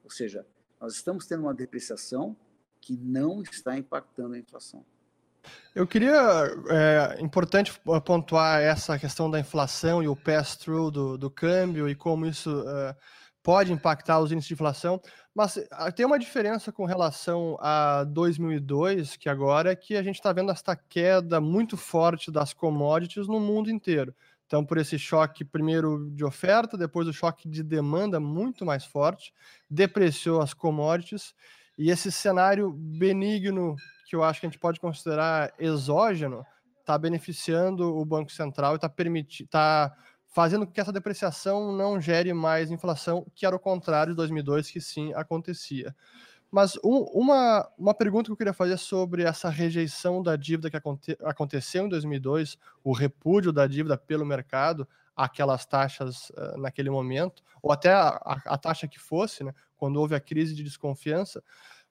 Ou 0.05 0.11
seja, 0.11 0.47
nós 0.81 0.95
estamos 0.95 1.27
tendo 1.27 1.43
uma 1.43 1.55
depreciação 1.55 2.37
que 2.81 2.97
não 2.97 3.43
está 3.43 3.77
impactando 3.77 4.35
a 4.35 4.39
inflação. 4.39 4.85
Eu 5.75 5.87
queria, 5.87 6.13
é 6.69 7.21
importante 7.21 7.73
pontuar 8.05 8.61
essa 8.61 8.99
questão 8.99 9.31
da 9.31 9.41
inflação 9.41 10.03
e 10.03 10.09
o 10.09 10.15
pass-through 10.15 10.91
do, 10.91 11.19
do 11.19 11.31
câmbio 11.31 11.89
e 11.89 11.95
como 11.95 12.27
isso 12.27 12.51
é, 12.69 12.97
pode 13.43 13.73
impactar 13.73 14.21
os 14.21 14.31
índices 14.33 14.49
de 14.49 14.55
inflação, 14.55 15.01
mas 15.35 15.59
ah, 15.71 15.91
tem 15.91 16.05
uma 16.05 16.19
diferença 16.19 16.71
com 16.71 16.85
relação 16.85 17.57
a 17.61 18.05
2002, 18.05 19.17
que 19.17 19.29
agora 19.29 19.73
é 19.73 19.77
que 19.77 19.97
a 19.97 20.03
gente 20.03 20.17
está 20.17 20.33
vendo 20.33 20.51
esta 20.51 20.77
queda 20.77 21.41
muito 21.41 21.77
forte 21.77 22.31
das 22.31 22.53
commodities 22.53 23.27
no 23.27 23.41
mundo 23.41 23.71
inteiro. 23.71 24.15
Então, 24.47 24.65
por 24.65 24.79
esse 24.79 24.99
choque, 24.99 25.45
primeiro 25.45 26.11
de 26.11 26.25
oferta, 26.25 26.77
depois 26.77 27.07
o 27.07 27.13
choque 27.13 27.49
de 27.49 27.63
demanda 27.63 28.19
muito 28.19 28.67
mais 28.67 28.85
forte, 28.85 29.33
depreciou 29.71 30.43
as 30.43 30.53
commodities, 30.53 31.35
e 31.79 31.89
esse 31.89 32.11
cenário 32.11 32.73
benigno, 32.73 33.77
que 34.07 34.17
eu 34.17 34.25
acho 34.25 34.41
que 34.41 34.47
a 34.47 34.49
gente 34.51 34.59
pode 34.59 34.81
considerar 34.81 35.53
exógeno, 35.59 36.45
está 36.81 36.99
beneficiando 36.99 37.97
o 37.97 38.05
Banco 38.05 38.33
Central 38.33 38.73
e 38.73 38.77
está 38.77 38.89
permitindo. 38.89 39.49
Tá 39.49 39.95
fazendo 40.31 40.65
com 40.65 40.73
que 40.73 40.81
essa 40.81 40.93
depreciação 40.93 41.73
não 41.73 42.01
gere 42.01 42.33
mais 42.33 42.71
inflação, 42.71 43.27
que 43.35 43.45
era 43.45 43.55
o 43.55 43.59
contrário 43.59 44.13
de 44.13 44.17
2002, 44.17 44.71
que 44.71 44.81
sim 44.81 45.13
acontecia. 45.15 45.95
Mas 46.51 46.77
um, 46.85 47.03
uma, 47.13 47.69
uma 47.77 47.95
pergunta 47.95 48.27
que 48.27 48.33
eu 48.33 48.37
queria 48.37 48.53
fazer 48.53 48.77
sobre 48.77 49.25
essa 49.25 49.49
rejeição 49.49 50.23
da 50.23 50.37
dívida 50.37 50.71
que 50.71 50.77
aconte, 50.77 51.17
aconteceu 51.23 51.85
em 51.85 51.89
2002, 51.89 52.57
o 52.83 52.93
repúdio 52.93 53.53
da 53.53 53.67
dívida 53.67 53.97
pelo 53.99 54.25
mercado, 54.25 54.87
aquelas 55.15 55.67
taxas 55.67 56.31
uh, 56.31 56.59
naquele 56.59 56.91
momento, 56.91 57.43
ou 57.63 57.73
até 57.73 57.93
a, 57.93 58.41
a, 58.47 58.59
taxa 58.59 58.89
que 58.89 58.99
fosse, 58.99 59.45
né, 59.45 59.53
quando 59.77 59.97
houve 59.97 60.15
a 60.15 60.21
crise 60.21 60.55
de 60.55 60.63
desconfiança. 60.65 61.43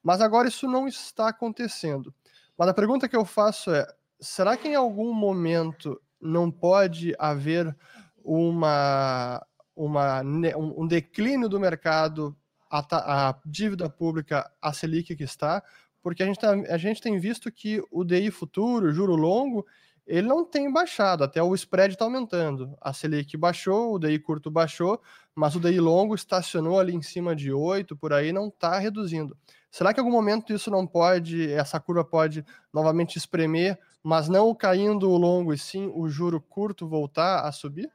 Mas 0.02 0.20
agora 0.20 0.48
isso 0.48 0.66
não 0.66 0.88
está 0.88 1.28
acontecendo. 1.28 2.12
Mas 2.56 2.68
a 2.68 2.74
pergunta 2.74 3.08
que 3.08 3.16
eu 3.16 3.24
faço 3.24 3.70
é: 3.70 3.86
será 4.18 4.56
que 4.56 4.68
em 4.68 4.74
algum 4.74 5.12
momento 5.12 6.00
não 6.20 6.50
pode 6.50 7.14
haver 7.18 7.74
uma, 8.24 9.44
uma, 9.74 10.22
um 10.22 10.86
declínio 10.86 11.48
do 11.48 11.60
mercado 11.60 12.36
a, 12.70 13.28
a 13.28 13.34
dívida 13.44 13.90
pública, 13.90 14.50
a 14.62 14.72
Selic 14.72 15.16
que 15.16 15.24
está, 15.24 15.62
porque 16.02 16.22
a 16.22 16.26
gente, 16.26 16.38
tá, 16.38 16.52
a 16.52 16.78
gente 16.78 17.00
tem 17.00 17.18
visto 17.18 17.50
que 17.50 17.82
o 17.90 18.04
DI 18.04 18.30
futuro, 18.30 18.92
juro 18.92 19.16
longo, 19.16 19.66
ele 20.06 20.26
não 20.26 20.44
tem 20.44 20.72
baixado, 20.72 21.22
até 21.22 21.42
o 21.42 21.54
spread 21.54 21.94
está 21.94 22.04
aumentando. 22.04 22.76
A 22.80 22.92
Selic 22.92 23.36
baixou, 23.36 23.94
o 23.94 23.98
DI 23.98 24.18
curto 24.18 24.50
baixou, 24.50 25.00
mas 25.34 25.54
o 25.54 25.60
DI 25.60 25.78
longo 25.78 26.14
estacionou 26.14 26.80
ali 26.80 26.94
em 26.94 27.02
cima 27.02 27.34
de 27.34 27.52
8, 27.52 27.96
por 27.96 28.12
aí 28.12 28.32
não 28.32 28.48
está 28.48 28.78
reduzindo. 28.78 29.36
Será 29.70 29.94
que 29.94 30.00
em 30.00 30.02
algum 30.02 30.14
momento 30.14 30.52
isso 30.52 30.70
não 30.70 30.86
pode, 30.86 31.52
essa 31.52 31.78
curva 31.78 32.04
pode 32.04 32.44
novamente 32.72 33.16
espremer, 33.16 33.78
mas 34.02 34.28
não 34.28 34.54
caindo 34.54 35.08
o 35.08 35.16
longo 35.16 35.52
e 35.52 35.58
sim 35.58 35.90
o 35.94 36.08
juro 36.08 36.40
curto 36.40 36.88
voltar 36.88 37.42
a 37.42 37.52
subir? 37.52 37.90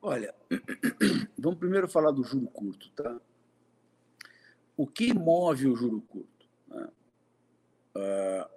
Olha, 0.00 0.32
vamos 1.36 1.58
primeiro 1.58 1.88
falar 1.88 2.12
do 2.12 2.22
juro 2.22 2.46
curto, 2.46 2.90
tá? 2.92 3.20
O 4.76 4.86
que 4.86 5.12
move 5.12 5.66
o 5.66 5.74
juro 5.74 6.00
curto? 6.02 6.46
Né? 6.68 6.88
Uh, 7.96 8.48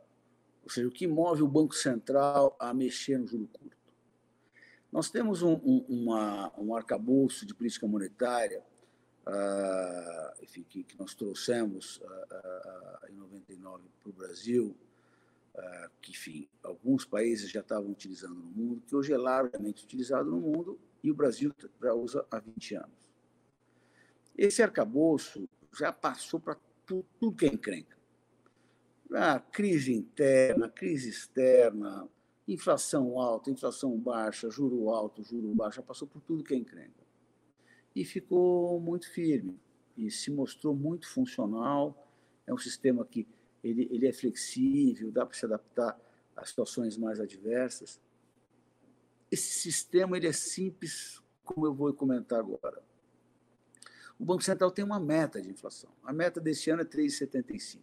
ou 0.63 0.69
seja, 0.69 0.88
o 0.88 0.91
que 0.91 1.07
move 1.07 1.41
o 1.41 1.48
Banco 1.48 1.74
Central 1.74 2.55
a 2.60 2.71
mexer 2.74 3.17
no 3.17 3.25
juro 3.25 3.48
curto? 3.48 3.77
Nós 4.91 5.10
temos 5.10 5.41
um, 5.41 5.53
um, 5.53 5.86
uma, 5.89 6.51
um 6.60 6.75
arcabouço 6.75 7.45
de 7.45 7.55
política 7.55 7.88
monetária 7.88 8.63
uh, 9.25 10.43
enfim, 10.43 10.63
que, 10.69 10.83
que, 10.83 11.00
nós 11.00 11.15
trouxemos 11.15 11.98
uh, 11.98 13.10
em 13.10 13.15
99 13.15 13.83
para 14.00 14.10
o 14.10 14.13
Brasil, 14.13 14.75
que, 16.01 16.12
enfim, 16.12 16.48
alguns 16.63 17.03
países 17.03 17.50
já 17.50 17.60
estavam 17.60 17.91
utilizando 17.91 18.36
no 18.36 18.51
mundo, 18.51 18.81
que 18.88 18.95
hoje 18.95 19.12
é 19.12 19.17
largamente 19.17 19.83
utilizado 19.83 20.31
no 20.31 20.39
mundo 20.39 20.79
e 21.03 21.12
o 21.12 21.15
Brasil 21.15 21.53
já 21.81 21.93
usa 21.93 22.25
há 22.29 22.39
20 22.39 22.75
anos. 22.75 23.10
Esse 24.38 24.62
arcabouço 24.62 25.48
já 25.77 25.91
passou 25.91 26.39
para 26.39 26.58
tudo, 26.86 27.05
tudo 27.20 27.36
que 27.36 27.46
é 27.46 27.50
encrenca. 27.50 27.98
A 29.13 29.39
crise 29.39 29.93
interna, 29.93 30.70
crise 30.70 31.10
externa, 31.10 32.08
inflação 32.48 33.20
alta, 33.20 33.51
inflação 33.51 33.98
baixa, 33.98 34.50
juro 34.50 34.89
alto, 34.89 35.24
juro 35.24 35.53
baixo, 35.53 35.77
já 35.77 35.84
passou 35.84 36.08
por 36.08 36.22
tudo 36.22 36.43
que 36.43 36.53
é 36.53 36.58
encrenca. 36.58 37.01
E 37.96 38.05
ficou 38.05 38.79
muito 38.79 39.10
firme 39.10 39.60
e 39.98 40.10
se 40.10 40.31
mostrou 40.31 40.74
muito 40.75 41.10
funcional. 41.10 42.08
É 42.48 42.53
um 42.53 42.58
sistema 42.58 43.05
que 43.05 43.27
ele, 43.63 43.88
ele 43.91 44.08
é 44.08 44.13
flexível, 44.13 45.12
dá 45.12 45.25
para 45.25 45.38
se 45.38 45.46
adaptar 45.46 46.00
a 46.36 46.46
situações 46.46 46.98
mais 46.98 47.20
adversas. 47.20 48.00
Esse 49.32 49.54
sistema 49.62 50.18
ele 50.18 50.28
é 50.28 50.34
simples, 50.34 51.22
como 51.44 51.66
eu 51.66 51.74
vou 51.74 51.94
comentar 51.94 52.40
agora. 52.40 52.84
O 54.20 54.26
Banco 54.26 54.44
Central 54.44 54.70
tem 54.70 54.86
uma 54.86 55.00
meta 55.00 55.42
de 55.42 55.50
inflação. 55.50 55.90
A 56.04 56.14
meta 56.14 56.40
desse 56.40 56.70
ano 56.70 56.82
é 56.82 56.86
3,75. 56.86 57.82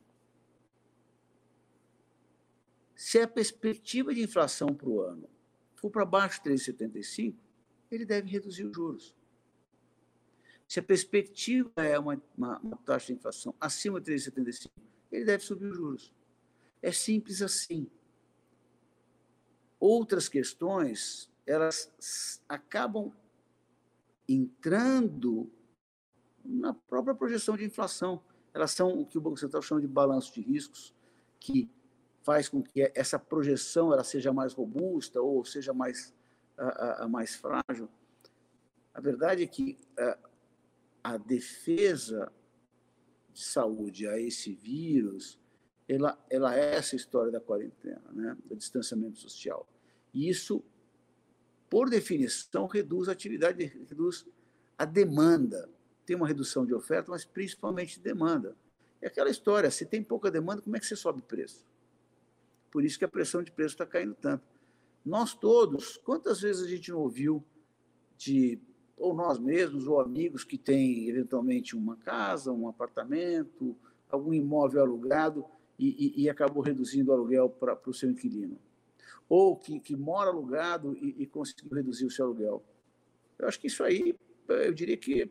Se 2.94 3.18
a 3.18 3.26
perspectiva 3.26 4.12
de 4.12 4.22
inflação 4.22 4.74
para 4.74 4.88
o 4.88 5.00
ano 5.00 5.28
for 5.74 5.90
para 5.90 6.04
baixo 6.04 6.42
de 6.42 6.50
3,75, 6.50 7.34
ele 7.90 8.04
deve 8.04 8.28
reduzir 8.28 8.64
os 8.64 8.74
juros. 8.74 9.16
Se 10.68 10.80
a 10.80 10.82
perspectiva 10.82 11.72
é 11.76 11.98
uma, 11.98 12.22
uma, 12.36 12.58
uma 12.58 12.76
taxa 12.78 13.06
de 13.06 13.14
inflação 13.14 13.54
acima 13.58 14.00
de 14.00 14.12
3,75, 14.12 14.70
ele 15.10 15.24
deve 15.24 15.42
subir 15.42 15.66
os 15.66 15.76
juros. 15.76 16.14
É 16.82 16.92
simples 16.92 17.40
assim. 17.40 17.90
Outras 19.80 20.28
questões 20.28 21.30
elas 21.48 21.90
acabam 22.46 23.10
entrando 24.28 25.50
na 26.44 26.74
própria 26.74 27.14
projeção 27.14 27.56
de 27.56 27.64
inflação. 27.64 28.22
Elas 28.52 28.72
são 28.72 29.00
o 29.00 29.06
que 29.06 29.16
o 29.16 29.20
Banco 29.20 29.38
Central 29.38 29.62
chama 29.62 29.80
de 29.80 29.86
balanço 29.86 30.34
de 30.34 30.42
riscos, 30.42 30.94
que 31.40 31.70
faz 32.22 32.48
com 32.48 32.62
que 32.62 32.92
essa 32.94 33.18
projeção 33.18 33.92
ela 33.92 34.04
seja 34.04 34.32
mais 34.32 34.52
robusta 34.52 35.22
ou 35.22 35.42
seja 35.44 35.72
mais, 35.72 36.14
a, 36.56 37.04
a 37.04 37.08
mais 37.08 37.34
frágil. 37.34 37.88
A 38.92 39.00
verdade 39.00 39.42
é 39.42 39.46
que 39.46 39.78
a, 39.98 40.18
a 41.04 41.16
defesa 41.16 42.30
de 43.32 43.42
saúde 43.42 44.06
a 44.06 44.20
esse 44.20 44.52
vírus, 44.52 45.38
ela, 45.88 46.22
ela 46.28 46.54
é 46.54 46.74
essa 46.74 46.94
história 46.94 47.32
da 47.32 47.40
quarentena, 47.40 48.02
né? 48.12 48.36
do 48.44 48.54
distanciamento 48.56 49.18
social. 49.18 49.66
E 50.12 50.28
isso 50.28 50.62
por 51.68 51.90
definição, 51.90 52.66
reduz 52.66 53.08
a 53.08 53.12
atividade, 53.12 53.64
reduz 53.88 54.26
a 54.76 54.84
demanda. 54.84 55.68
Tem 56.06 56.16
uma 56.16 56.26
redução 56.26 56.64
de 56.64 56.74
oferta, 56.74 57.10
mas 57.10 57.24
principalmente 57.24 57.96
de 57.96 58.00
demanda. 58.00 58.56
É 59.00 59.06
aquela 59.06 59.30
história, 59.30 59.70
se 59.70 59.84
tem 59.86 60.02
pouca 60.02 60.30
demanda, 60.30 60.62
como 60.62 60.76
é 60.76 60.80
que 60.80 60.86
você 60.86 60.96
sobe 60.96 61.22
preço? 61.22 61.64
Por 62.70 62.84
isso 62.84 62.98
que 62.98 63.04
a 63.04 63.08
pressão 63.08 63.42
de 63.42 63.52
preço 63.52 63.74
está 63.74 63.86
caindo 63.86 64.14
tanto. 64.14 64.44
Nós 65.04 65.34
todos, 65.34 65.96
quantas 65.98 66.40
vezes 66.40 66.62
a 66.62 66.68
gente 66.68 66.90
não 66.90 66.98
ouviu 66.98 67.44
de, 68.16 68.58
ou 68.96 69.14
nós 69.14 69.38
mesmos, 69.38 69.86
ou 69.86 70.00
amigos 70.00 70.44
que 70.44 70.58
têm 70.58 71.08
eventualmente 71.08 71.76
uma 71.76 71.96
casa, 71.96 72.52
um 72.52 72.68
apartamento, 72.68 73.76
algum 74.10 74.34
imóvel 74.34 74.82
alugado 74.82 75.44
e, 75.78 76.16
e, 76.16 76.24
e 76.24 76.30
acabou 76.30 76.62
reduzindo 76.62 77.10
o 77.10 77.14
aluguel 77.14 77.48
para 77.48 77.78
o 77.86 77.94
seu 77.94 78.10
inquilino? 78.10 78.58
Ou 79.28 79.56
que, 79.56 79.78
que 79.78 79.96
mora 79.96 80.30
alugado 80.30 80.94
e, 80.94 81.22
e 81.22 81.26
conseguiu 81.26 81.74
reduzir 81.74 82.06
o 82.06 82.10
seu 82.10 82.26
aluguel. 82.26 82.64
Eu 83.38 83.46
acho 83.46 83.60
que 83.60 83.66
isso 83.66 83.84
aí, 83.84 84.18
eu 84.48 84.72
diria 84.72 84.96
que 84.96 85.30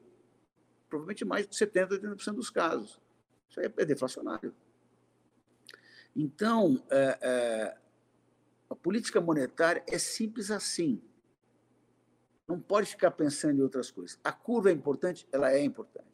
provavelmente 0.87 1.25
mais 1.25 1.47
de 1.47 1.55
70%, 1.55 1.99
80% 2.01 2.33
dos 2.33 2.49
casos. 2.49 3.01
Isso 3.49 3.59
aí 3.59 3.71
é 3.77 3.85
deflacionário. 3.85 4.53
Então, 6.15 6.83
é, 6.89 7.19
é, 7.21 7.77
a 8.69 8.75
política 8.75 9.21
monetária 9.21 9.83
é 9.87 9.97
simples 9.97 10.51
assim. 10.51 11.01
Não 12.47 12.59
pode 12.59 12.89
ficar 12.89 13.11
pensando 13.11 13.59
em 13.59 13.61
outras 13.61 13.91
coisas. 13.91 14.19
A 14.23 14.31
curva 14.31 14.69
é 14.69 14.73
importante? 14.73 15.27
Ela 15.31 15.51
é 15.51 15.61
importante. 15.63 16.07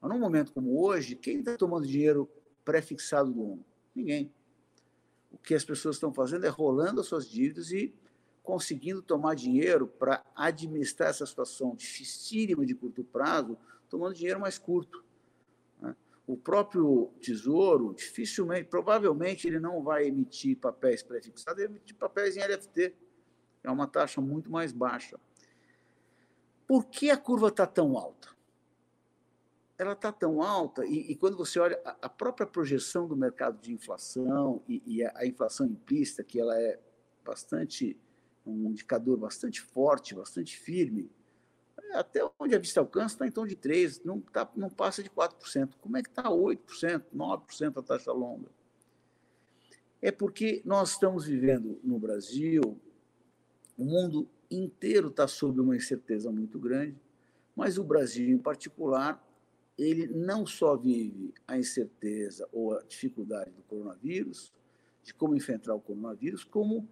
Mas 0.00 0.10
num 0.10 0.18
momento 0.18 0.52
como 0.52 0.82
hoje, 0.82 1.14
quem 1.14 1.38
está 1.38 1.56
tomando 1.56 1.86
dinheiro 1.86 2.28
pré-fixado 2.64 3.30
do 3.30 3.36
mundo? 3.36 3.64
Ninguém. 3.94 4.32
O 5.32 5.38
que 5.38 5.54
as 5.54 5.64
pessoas 5.64 5.96
estão 5.96 6.12
fazendo 6.12 6.44
é 6.44 6.48
rolando 6.48 7.00
as 7.00 7.06
suas 7.06 7.28
dívidas 7.28 7.72
e 7.72 7.94
conseguindo 8.42 9.00
tomar 9.00 9.34
dinheiro 9.34 9.86
para 9.86 10.24
administrar 10.34 11.10
essa 11.10 11.24
situação 11.24 11.74
dificílima 11.74 12.66
de 12.66 12.74
curto 12.74 13.02
prazo, 13.04 13.56
tomando 13.88 14.14
dinheiro 14.14 14.40
mais 14.40 14.58
curto. 14.58 15.04
Né? 15.80 15.96
O 16.26 16.36
próprio 16.36 17.12
Tesouro, 17.20 17.94
dificilmente, 17.94 18.68
provavelmente, 18.68 19.46
ele 19.46 19.60
não 19.60 19.82
vai 19.82 20.06
emitir 20.06 20.58
papéis 20.58 21.02
pré-fixados, 21.02 21.60
ele 21.60 21.68
vai 21.68 21.76
emitir 21.76 21.96
papéis 21.96 22.36
em 22.36 22.40
LFT, 22.40 22.94
é 23.62 23.70
uma 23.70 23.86
taxa 23.86 24.20
muito 24.20 24.50
mais 24.50 24.72
baixa. 24.72 25.18
Por 26.66 26.86
que 26.86 27.10
a 27.10 27.16
curva 27.16 27.48
está 27.48 27.66
tão 27.66 27.96
alta? 27.96 28.28
Ela 29.82 29.94
está 29.94 30.12
tão 30.12 30.40
alta, 30.40 30.86
e, 30.86 31.10
e, 31.10 31.16
quando 31.16 31.36
você 31.36 31.58
olha 31.58 31.80
a, 31.84 31.96
a, 32.02 32.08
própria 32.08 32.46
projeção 32.46 33.08
do 33.08 33.16
mercado 33.16 33.60
de 33.60 33.72
inflação 33.72 34.62
e, 34.68 34.80
e 34.86 35.04
a, 35.04 35.12
a 35.16 35.26
inflação 35.26 35.66
implícita, 35.66 36.22
que 36.22 36.38
ela 36.38 36.56
é 36.56 36.78
bastante 37.24 37.98
um 38.46 38.70
indicador 38.70 39.16
bastante 39.16 39.60
forte, 39.60 40.14
bastante 40.14 40.56
firme, 40.56 41.10
até 41.94 42.20
onde 42.38 42.54
a 42.54 42.60
vista 42.60 42.78
alcança 42.78 43.16
está 43.16 43.26
em 43.26 43.30
torno 43.32 43.48
de 43.48 43.56
3%, 43.56 44.02
não, 44.04 44.20
tá, 44.20 44.48
não 44.54 44.70
passa 44.70 45.02
de 45.02 45.10
4%. 45.10 45.74
Como 45.80 45.96
é 45.96 46.02
que 46.02 46.08
está 46.08 46.24
8%, 46.24 47.02
9% 47.12 47.76
a 47.76 47.82
taxa 47.82 48.12
longa? 48.12 48.48
É 50.00 50.12
porque 50.12 50.62
nós 50.64 50.90
estamos 50.90 51.26
vivendo 51.26 51.80
no 51.82 51.98
Brasil, 51.98 52.80
o 53.76 53.84
mundo 53.84 54.28
inteiro 54.48 55.08
está 55.08 55.26
sob 55.26 55.60
uma 55.60 55.74
incerteza 55.74 56.30
muito 56.30 56.56
grande, 56.56 56.96
mas 57.54 57.78
o 57.78 57.84
Brasil, 57.84 58.28
em 58.28 58.38
particular, 58.38 59.20
ele 59.78 60.06
não 60.06 60.46
só 60.46 60.76
vive 60.76 61.32
a 61.46 61.58
incerteza 61.58 62.48
ou 62.52 62.74
a 62.74 62.82
dificuldade 62.82 63.50
do 63.50 63.62
coronavírus, 63.62 64.52
de 65.02 65.12
como 65.14 65.34
enfrentar 65.34 65.74
o 65.74 65.80
coronavírus, 65.80 66.44
como 66.44 66.88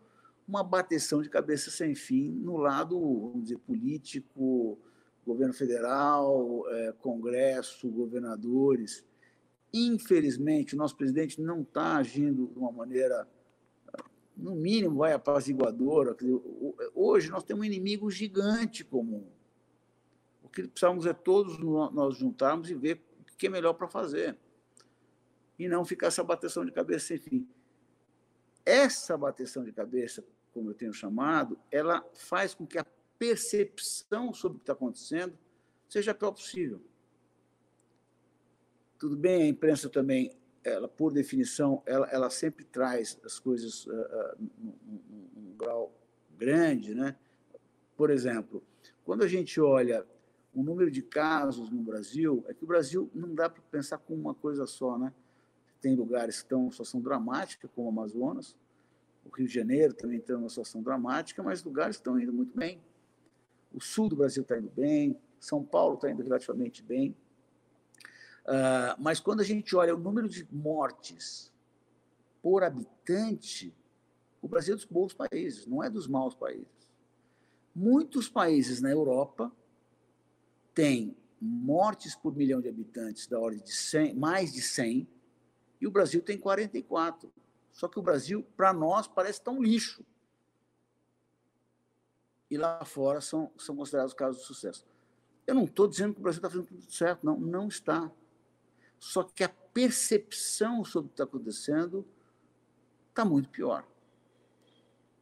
uma 0.47 0.65
bateção 0.65 1.23
de 1.23 1.29
cabeça 1.29 1.71
sem 1.71 1.95
fim 1.95 2.31
no 2.31 2.57
lado, 2.57 2.99
vamos 2.99 3.45
dizer, 3.45 3.59
político, 3.59 4.79
governo 5.25 5.55
federal, 5.55 6.65
é, 6.69 6.93
Congresso, 6.93 7.89
governadores. 7.89 9.05
Infelizmente, 9.73 10.75
o 10.75 10.79
nosso 10.79 10.97
presidente 10.97 11.41
não 11.41 11.63
está 11.63 11.97
agindo 11.97 12.49
de 12.49 12.59
uma 12.59 12.73
maneira, 12.73 13.29
no 14.37 14.57
mínimo, 14.57 14.97
vai 14.97 15.13
apaziguadora. 15.13 16.17
Hoje 16.95 17.31
nós 17.31 17.45
temos 17.45 17.63
um 17.63 17.67
inimigo 17.67 18.11
gigante 18.11 18.85
comum. 18.85 19.25
Que 20.53 20.67
precisamos 20.67 21.07
é 21.07 21.13
todos 21.13 21.59
nós 21.59 22.17
juntarmos 22.17 22.71
e 22.71 22.75
ver 22.75 23.03
o 23.21 23.37
que 23.37 23.47
é 23.47 23.51
melhor 23.51 23.75
para 23.75 23.89
fazer. 23.89 24.37
E 25.59 25.69
não 25.69 25.85
ficar 25.85 26.09
essa 26.09 26.25
bateção 26.25 26.65
de 26.65 26.73
cabeça 26.73 27.07
sem 27.07 27.19
fim. 27.19 27.49
Essa 28.65 29.17
bateção 29.17 29.65
de 29.65 29.73
cabeça 29.73 30.25
como 30.53 30.71
eu 30.71 30.75
tenho 30.75 30.93
chamado, 30.93 31.59
ela 31.71 32.05
faz 32.15 32.55
com 32.55 32.67
que 32.67 32.79
a 32.79 32.87
percepção 33.19 34.33
sobre 34.33 34.57
o 34.57 34.59
que 34.59 34.63
está 34.65 34.73
acontecendo 34.73 35.37
seja 35.89 36.13
a 36.13 36.15
pior 36.15 36.33
possível. 36.33 36.81
Tudo 38.99 39.17
bem, 39.17 39.43
a 39.43 39.47
imprensa 39.47 39.89
também, 39.89 40.33
ela 40.63 40.89
por 40.89 41.13
definição, 41.13 41.83
ela, 41.87 42.07
ela 42.11 42.31
sempre 42.31 42.65
traz 42.65 43.19
as 43.25 43.39
coisas 43.39 43.87
uh, 43.87 43.91
uh, 43.91 44.51
num, 44.59 45.29
num 45.35 45.57
grau 45.57 45.95
grande, 46.37 46.95
né? 46.95 47.17
Por 47.97 48.11
exemplo, 48.11 48.63
quando 49.05 49.23
a 49.23 49.29
gente 49.29 49.61
olha 49.61 50.07
o 50.55 50.63
número 50.63 50.91
de 50.91 51.03
casos 51.03 51.71
no 51.71 51.83
Brasil, 51.83 52.45
é 52.49 52.55
que 52.55 52.65
o 52.65 52.67
Brasil 52.67 53.11
não 53.15 53.35
dá 53.35 53.49
para 53.49 53.63
pensar 53.71 53.99
com 53.99 54.15
uma 54.15 54.35
coisa 54.35 54.67
só, 54.67 54.99
né? 54.99 55.13
Tem 55.81 55.95
lugares 55.95 56.39
que 56.39 56.45
estão 56.45 56.67
em 56.67 56.71
situação 56.71 57.01
dramática, 57.01 57.69
como 57.69 57.87
o 57.87 57.91
Amazonas, 57.91 58.57
o 59.25 59.29
Rio 59.35 59.47
de 59.47 59.55
Janeiro 59.55 59.95
também 59.95 60.19
está 60.19 60.35
numa 60.35 60.49
situação 60.49 60.83
dramática, 60.83 61.43
mas 61.43 61.63
lugares 61.63 61.97
estão 61.97 62.19
indo 62.19 62.33
muito 62.33 62.57
bem. 62.57 62.81
O 63.73 63.81
sul 63.81 64.09
do 64.09 64.17
Brasil 64.17 64.43
está 64.43 64.59
indo 64.59 64.71
bem, 64.71 65.19
São 65.39 65.63
Paulo 65.63 65.95
está 65.95 66.11
indo 66.11 66.23
relativamente 66.23 66.83
bem. 66.83 67.15
Uh, 68.45 68.97
mas 68.99 69.21
quando 69.21 69.41
a 69.41 69.45
gente 69.45 69.77
olha 69.77 69.95
o 69.95 69.99
número 69.99 70.29
de 70.29 70.47
mortes 70.51 71.53
por 72.43 72.65
habitante, 72.65 73.75
o 74.43 74.49
Brasil 74.49 74.75
é 74.75 74.77
dos 74.77 74.87
bons 74.87 75.13
países, 75.13 75.67
não 75.67 75.85
é 75.85 75.91
dos 75.91 76.09
maus 76.09 76.35
países. 76.35 76.67
Muitos 77.75 78.29
países 78.29 78.81
na 78.81 78.91
Europa 78.91 79.53
têm 80.81 81.15
mortes 81.39 82.15
por 82.15 82.35
milhão 82.35 82.59
de 82.59 82.67
habitantes 82.71 83.27
da 83.27 83.39
ordem 83.39 83.63
de 83.63 83.71
100, 83.71 84.15
mais 84.15 84.51
de 84.51 84.63
100, 84.63 85.07
e 85.79 85.87
o 85.87 85.91
Brasil 85.91 86.23
tem 86.23 86.39
44. 86.39 87.31
Só 87.71 87.87
que 87.87 87.99
o 87.99 88.03
Brasil, 88.03 88.43
para 88.57 88.73
nós, 88.73 89.07
parece 89.07 89.43
tão 89.43 89.63
lixo. 89.63 90.03
E 92.51 92.57
lá 92.57 92.83
fora 92.87 93.21
são, 93.21 93.53
são 93.59 93.77
considerados 93.77 94.15
casos 94.15 94.41
de 94.41 94.47
sucesso. 94.47 94.87
Eu 95.47 95.55
não 95.55 95.65
estou 95.65 95.87
dizendo 95.87 96.15
que 96.15 96.21
o 96.21 96.23
Brasil 96.23 96.39
está 96.39 96.49
fazendo 96.49 96.67
tudo 96.67 96.91
certo, 96.91 97.27
não, 97.27 97.39
não 97.39 97.69
está. 97.69 98.11
Só 98.99 99.23
que 99.23 99.45
a 99.45 99.51
percepção 99.51 100.83
sobre 100.83 101.09
o 101.09 101.11
que 101.11 101.15
está 101.15 101.25
acontecendo 101.25 102.07
está 103.11 103.23
muito 103.23 103.51
pior. 103.51 103.87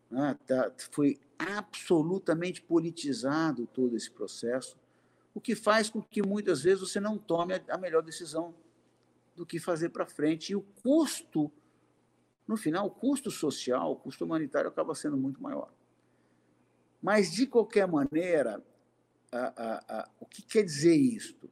Né? 0.09 0.39
Tá, 0.47 0.73
foi 0.93 1.19
absolutamente 1.37 2.63
politizado 2.63 3.67
todo 3.67 3.97
esse 3.97 4.11
processo, 4.11 4.77
o 5.35 5.41
que 5.41 5.55
faz 5.55 5.89
com 5.91 6.03
que 6.03 6.23
muitas 6.23 6.63
vezes 6.63 6.81
você 6.81 7.01
não 7.01 7.19
tome 7.19 7.55
a 7.69 7.79
melhor 7.79 8.03
decisão 8.03 8.55
do 9.37 9.47
que 9.47 9.59
fazer 9.59 9.91
para 9.91 10.07
frente. 10.07 10.53
E 10.53 10.57
o 10.57 10.63
custo 10.63 11.53
no 12.49 12.57
final, 12.57 12.87
o 12.87 12.91
custo 12.91 13.31
social, 13.31 13.93
o 13.93 13.97
custo 13.97 14.25
humanitário 14.25 14.71
acaba 14.71 14.95
sendo 14.95 15.19
muito 15.19 15.43
maior. 15.43 15.71
Mas, 17.01 17.31
de 17.31 17.47
qualquer 17.47 17.87
maneira, 17.87 18.65
a, 19.31 19.39
a, 19.39 20.01
a, 20.01 20.11
o 20.19 20.25
que 20.25 20.41
quer 20.41 20.65
dizer 20.65 20.97
isto? 20.97 21.51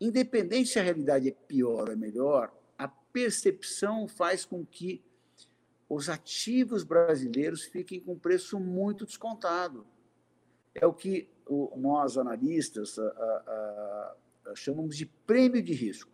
Independente 0.00 0.70
se 0.70 0.80
a 0.80 0.82
realidade 0.82 1.28
é 1.28 1.32
pior 1.32 1.86
ou 1.86 1.92
é 1.92 1.96
melhor, 1.96 2.52
a 2.76 2.88
percepção 2.88 4.08
faz 4.08 4.44
com 4.44 4.66
que 4.66 5.04
os 5.88 6.08
ativos 6.08 6.82
brasileiros 6.82 7.62
fiquem 7.62 8.00
com 8.00 8.18
preço 8.18 8.58
muito 8.58 9.06
descontado. 9.06 9.86
É 10.74 10.84
o 10.84 10.92
que 10.92 11.30
o, 11.46 11.72
nós, 11.76 12.18
analistas, 12.18 12.96
chamamos 14.54 14.96
de 14.96 15.06
prêmio 15.06 15.62
de 15.62 15.72
risco. 15.72 16.10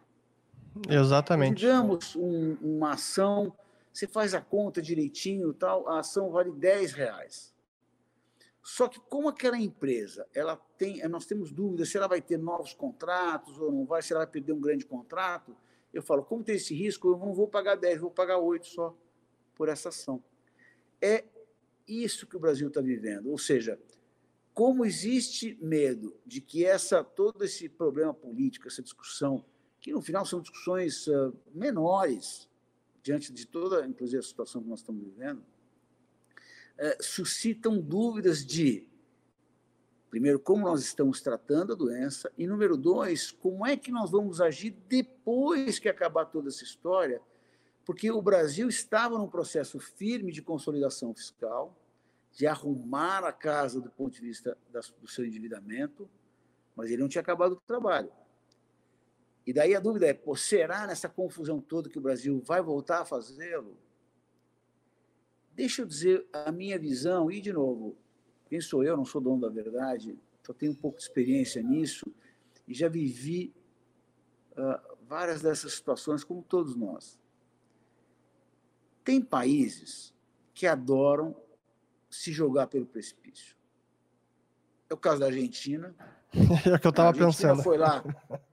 Exatamente. 0.88 1.58
Digamos 1.58 2.16
um, 2.16 2.56
uma 2.60 2.92
ação 2.92 3.52
você 3.92 4.06
faz 4.06 4.32
a 4.32 4.40
conta 4.40 4.80
direitinho, 4.80 5.52
tal, 5.52 5.86
a 5.88 6.00
ação 6.00 6.30
vale 6.30 6.50
10 6.50 6.92
reais. 6.92 7.54
Só 8.62 8.88
que 8.88 8.98
como 9.00 9.28
aquela 9.28 9.58
empresa, 9.58 10.26
ela 10.34 10.56
tem, 10.78 11.06
nós 11.08 11.26
temos 11.26 11.52
dúvidas 11.52 11.90
se 11.90 11.96
ela 11.96 12.06
vai 12.06 12.22
ter 12.22 12.38
novos 12.38 12.72
contratos 12.72 13.58
ou 13.58 13.70
não 13.70 13.84
vai, 13.84 14.00
se 14.00 14.12
ela 14.12 14.24
vai 14.24 14.32
perder 14.32 14.52
um 14.52 14.60
grande 14.60 14.86
contrato, 14.86 15.54
eu 15.92 16.02
falo, 16.02 16.24
como 16.24 16.42
tem 16.42 16.54
esse 16.54 16.74
risco, 16.74 17.08
eu 17.08 17.18
não 17.18 17.34
vou 17.34 17.48
pagar 17.48 17.74
10, 17.74 18.00
vou 18.00 18.10
pagar 18.10 18.38
8 18.38 18.66
só 18.66 18.96
por 19.54 19.68
essa 19.68 19.90
ação. 19.90 20.22
É 21.00 21.24
isso 21.86 22.26
que 22.26 22.36
o 22.36 22.40
Brasil 22.40 22.68
está 22.68 22.80
vivendo. 22.80 23.30
Ou 23.30 23.36
seja, 23.36 23.78
como 24.54 24.84
existe 24.84 25.58
medo 25.60 26.16
de 26.26 26.40
que 26.40 26.64
essa 26.64 27.02
todo 27.02 27.44
esse 27.44 27.68
problema 27.68 28.12
político, 28.12 28.68
essa 28.68 28.82
discussão, 28.82 29.44
que 29.80 29.92
no 29.92 30.02
final 30.02 30.24
são 30.26 30.40
discussões 30.40 31.06
uh, 31.06 31.34
menores, 31.54 32.48
diante 33.02 33.32
de 33.32 33.46
toda, 33.46 33.86
inclusive, 33.86 34.18
a 34.18 34.22
situação 34.22 34.62
que 34.62 34.68
nós 34.68 34.80
estamos 34.80 35.02
vivendo, 35.02 35.44
é, 36.78 36.96
suscitam 37.00 37.78
dúvidas 37.78 38.46
de, 38.46 38.86
primeiro, 40.08 40.38
como 40.38 40.64
nós 40.64 40.82
estamos 40.82 41.20
tratando 41.20 41.72
a 41.72 41.76
doença, 41.76 42.32
e, 42.38 42.46
número 42.46 42.76
dois, 42.76 43.32
como 43.32 43.66
é 43.66 43.76
que 43.76 43.90
nós 43.90 44.10
vamos 44.10 44.40
agir 44.40 44.70
depois 44.88 45.78
que 45.78 45.88
acabar 45.88 46.26
toda 46.26 46.48
essa 46.48 46.62
história, 46.62 47.20
porque 47.84 48.10
o 48.10 48.22
Brasil 48.22 48.68
estava 48.68 49.18
num 49.18 49.28
processo 49.28 49.80
firme 49.80 50.30
de 50.30 50.40
consolidação 50.40 51.12
fiscal, 51.12 51.76
de 52.32 52.46
arrumar 52.46 53.24
a 53.24 53.32
casa 53.32 53.80
do 53.80 53.90
ponto 53.90 54.14
de 54.14 54.20
vista 54.20 54.56
do 55.00 55.08
seu 55.08 55.24
endividamento, 55.24 56.08
mas 56.74 56.90
ele 56.90 57.02
não 57.02 57.08
tinha 57.08 57.22
acabado 57.22 57.52
o 57.52 57.60
trabalho. 57.60 58.10
E 59.46 59.52
daí 59.52 59.74
a 59.74 59.80
dúvida 59.80 60.06
é: 60.06 60.14
pô, 60.14 60.34
será 60.34 60.86
nessa 60.86 61.08
confusão 61.08 61.60
toda 61.60 61.88
que 61.88 61.98
o 61.98 62.02
Brasil 62.02 62.40
vai 62.40 62.62
voltar 62.62 63.02
a 63.02 63.04
fazê-lo? 63.04 63.76
Deixa 65.54 65.82
eu 65.82 65.86
dizer 65.86 66.26
a 66.32 66.50
minha 66.50 66.78
visão, 66.78 67.30
e 67.30 67.40
de 67.40 67.52
novo, 67.52 67.96
quem 68.48 68.60
sou 68.60 68.82
eu? 68.82 68.96
Não 68.96 69.04
sou 69.04 69.20
dono 69.20 69.42
da 69.42 69.48
verdade, 69.50 70.18
só 70.42 70.54
tenho 70.54 70.72
um 70.72 70.76
pouco 70.76 70.96
de 70.96 71.04
experiência 71.04 71.62
nisso 71.62 72.06
e 72.66 72.72
já 72.72 72.88
vivi 72.88 73.52
uh, 74.52 74.96
várias 75.06 75.42
dessas 75.42 75.74
situações, 75.74 76.24
como 76.24 76.42
todos 76.42 76.74
nós. 76.74 77.20
Tem 79.04 79.20
países 79.20 80.14
que 80.54 80.66
adoram 80.66 81.36
se 82.12 82.30
jogar 82.30 82.66
pelo 82.66 82.86
precipício. 82.86 83.56
É 84.88 84.94
o 84.94 84.98
caso 84.98 85.20
da 85.20 85.26
Argentina. 85.26 85.94
É 86.66 86.76
o 86.76 86.80
que 86.80 86.86
eu 86.86 86.90
estava 86.90 87.12
pensando. 87.12 87.62
foi 87.62 87.76
lá, 87.76 88.02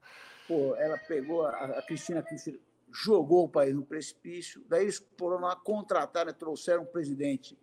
pô, 0.46 0.76
ela 0.76 0.98
pegou, 0.98 1.46
a, 1.46 1.50
a 1.78 1.82
Cristina 1.82 2.22
Kirchner 2.22 2.60
jogou 2.92 3.44
o 3.44 3.48
país 3.48 3.74
no 3.74 3.82
precipício, 3.82 4.62
daí 4.68 4.82
eles 4.82 5.02
foram 5.18 5.40
lá, 5.40 5.56
contrataram, 5.56 6.30
trouxeram 6.34 6.82
um 6.82 6.86
presidente 6.86 7.58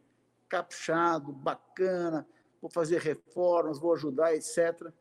caprichado, 0.49 1.31
bacana, 1.31 2.27
vou 2.59 2.69
fazer 2.71 2.99
reformas, 2.99 3.77
vou 3.77 3.93
ajudar, 3.93 4.33
etc. 4.33 4.91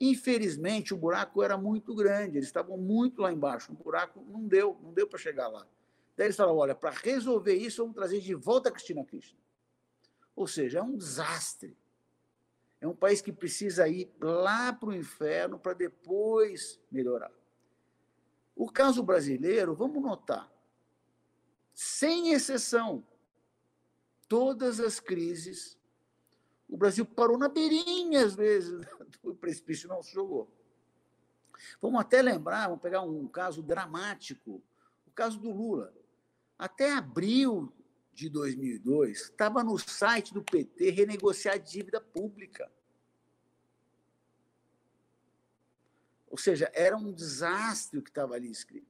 Infelizmente, 0.00 0.94
o 0.94 0.96
buraco 0.96 1.42
era 1.42 1.58
muito 1.58 1.96
grande, 1.96 2.36
eles 2.36 2.46
estavam 2.46 2.76
muito 2.76 3.22
lá 3.22 3.32
embaixo, 3.32 3.72
o 3.72 3.74
buraco 3.74 4.24
não 4.28 4.46
deu, 4.46 4.78
não 4.80 4.92
deu 4.92 5.08
para 5.08 5.18
chegar 5.18 5.48
lá. 5.48 5.66
Daí 6.16 6.28
eles 6.28 6.36
falaram, 6.36 6.58
olha, 6.58 6.76
para 6.76 6.90
resolver 6.90 7.54
isso, 7.54 7.82
vamos 7.82 7.96
trazer 7.96 8.20
de 8.20 8.34
volta 8.34 8.68
a 8.68 8.72
Cristina 8.72 9.04
Kirchner. 9.04 9.43
Ou 10.34 10.46
seja, 10.46 10.80
é 10.80 10.82
um 10.82 10.96
desastre. 10.96 11.76
É 12.80 12.86
um 12.86 12.94
país 12.94 13.22
que 13.22 13.32
precisa 13.32 13.88
ir 13.88 14.12
lá 14.20 14.72
para 14.72 14.90
o 14.90 14.94
inferno 14.94 15.58
para 15.58 15.72
depois 15.72 16.78
melhorar. 16.90 17.32
O 18.54 18.70
caso 18.70 19.02
brasileiro, 19.02 19.74
vamos 19.74 20.02
notar, 20.02 20.52
sem 21.72 22.32
exceção, 22.32 23.04
todas 24.28 24.80
as 24.80 25.00
crises, 25.00 25.78
o 26.68 26.76
Brasil 26.76 27.04
parou 27.04 27.36
na 27.36 27.48
beirinha, 27.48 28.24
às 28.24 28.34
vezes, 28.34 28.86
do 29.22 29.34
precipício 29.34 29.88
não 29.88 30.02
se 30.02 30.12
jogou. 30.12 30.48
Vamos 31.80 32.00
até 32.00 32.20
lembrar, 32.20 32.68
vamos 32.68 32.82
pegar 32.82 33.00
um 33.02 33.26
caso 33.26 33.62
dramático, 33.62 34.62
o 35.06 35.10
caso 35.10 35.38
do 35.38 35.50
Lula. 35.50 35.92
Até 36.58 36.92
abril 36.92 37.72
de 38.14 38.28
2002, 38.28 39.22
estava 39.22 39.62
no 39.62 39.76
site 39.78 40.32
do 40.32 40.42
PT 40.42 40.90
renegociar 40.90 41.58
dívida 41.58 42.00
pública. 42.00 42.70
Ou 46.30 46.38
seja, 46.38 46.70
era 46.74 46.96
um 46.96 47.12
desastre 47.12 47.98
o 47.98 48.02
que 48.02 48.10
estava 48.10 48.34
ali 48.34 48.50
escrito. 48.50 48.86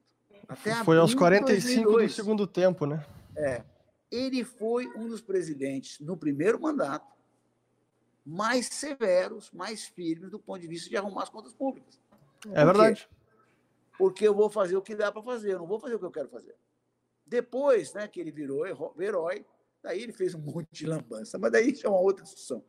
Até 0.49 0.85
foi 0.85 0.99
aos 0.99 1.15
45 1.15 1.91
do 1.91 2.09
segundo 2.09 2.47
tempo, 2.47 2.87
né? 2.87 3.05
É. 3.37 3.65
Ele 4.11 4.45
foi 4.45 4.87
um 4.95 5.09
dos 5.09 5.21
presidentes, 5.21 5.99
no 6.01 6.17
primeiro 6.17 6.61
mandato, 6.61 7.13
mais 8.25 8.67
severos, 8.67 9.51
mais 9.53 9.85
firmes 9.85 10.31
do 10.31 10.39
ponto 10.39 10.61
de 10.61 10.69
vista 10.69 10.89
de 10.89 10.97
arrumar 10.97 11.25
as 11.25 11.31
contas 11.31 11.53
públicas. 11.53 12.01
É 12.53 12.65
verdade. 12.65 13.09
Porque 13.99 14.27
eu 14.27 14.35
vou 14.35 14.49
fazer 14.51 14.77
o 14.77 14.83
que 14.83 14.95
dá 14.95 15.11
para 15.11 15.23
fazer, 15.23 15.53
eu 15.53 15.59
não 15.59 15.67
vou 15.67 15.79
fazer 15.79 15.95
o 15.95 15.99
que 15.99 16.05
eu 16.05 16.11
quero 16.11 16.29
fazer. 16.29 16.55
Depois 17.35 17.93
né, 17.95 18.07
que 18.07 18.21
ele 18.21 18.31
virou 18.31 18.65
herói, 18.97 19.45
daí 19.83 20.01
ele 20.01 20.13
fez 20.13 20.37
um 20.37 20.39
monte 20.55 20.69
de 20.71 20.87
lambança, 20.87 21.37
mas 21.37 21.51
daí 21.51 21.75
é 21.83 21.89
uma 21.89 21.99
outra 21.99 22.23
discussão. 22.23 22.65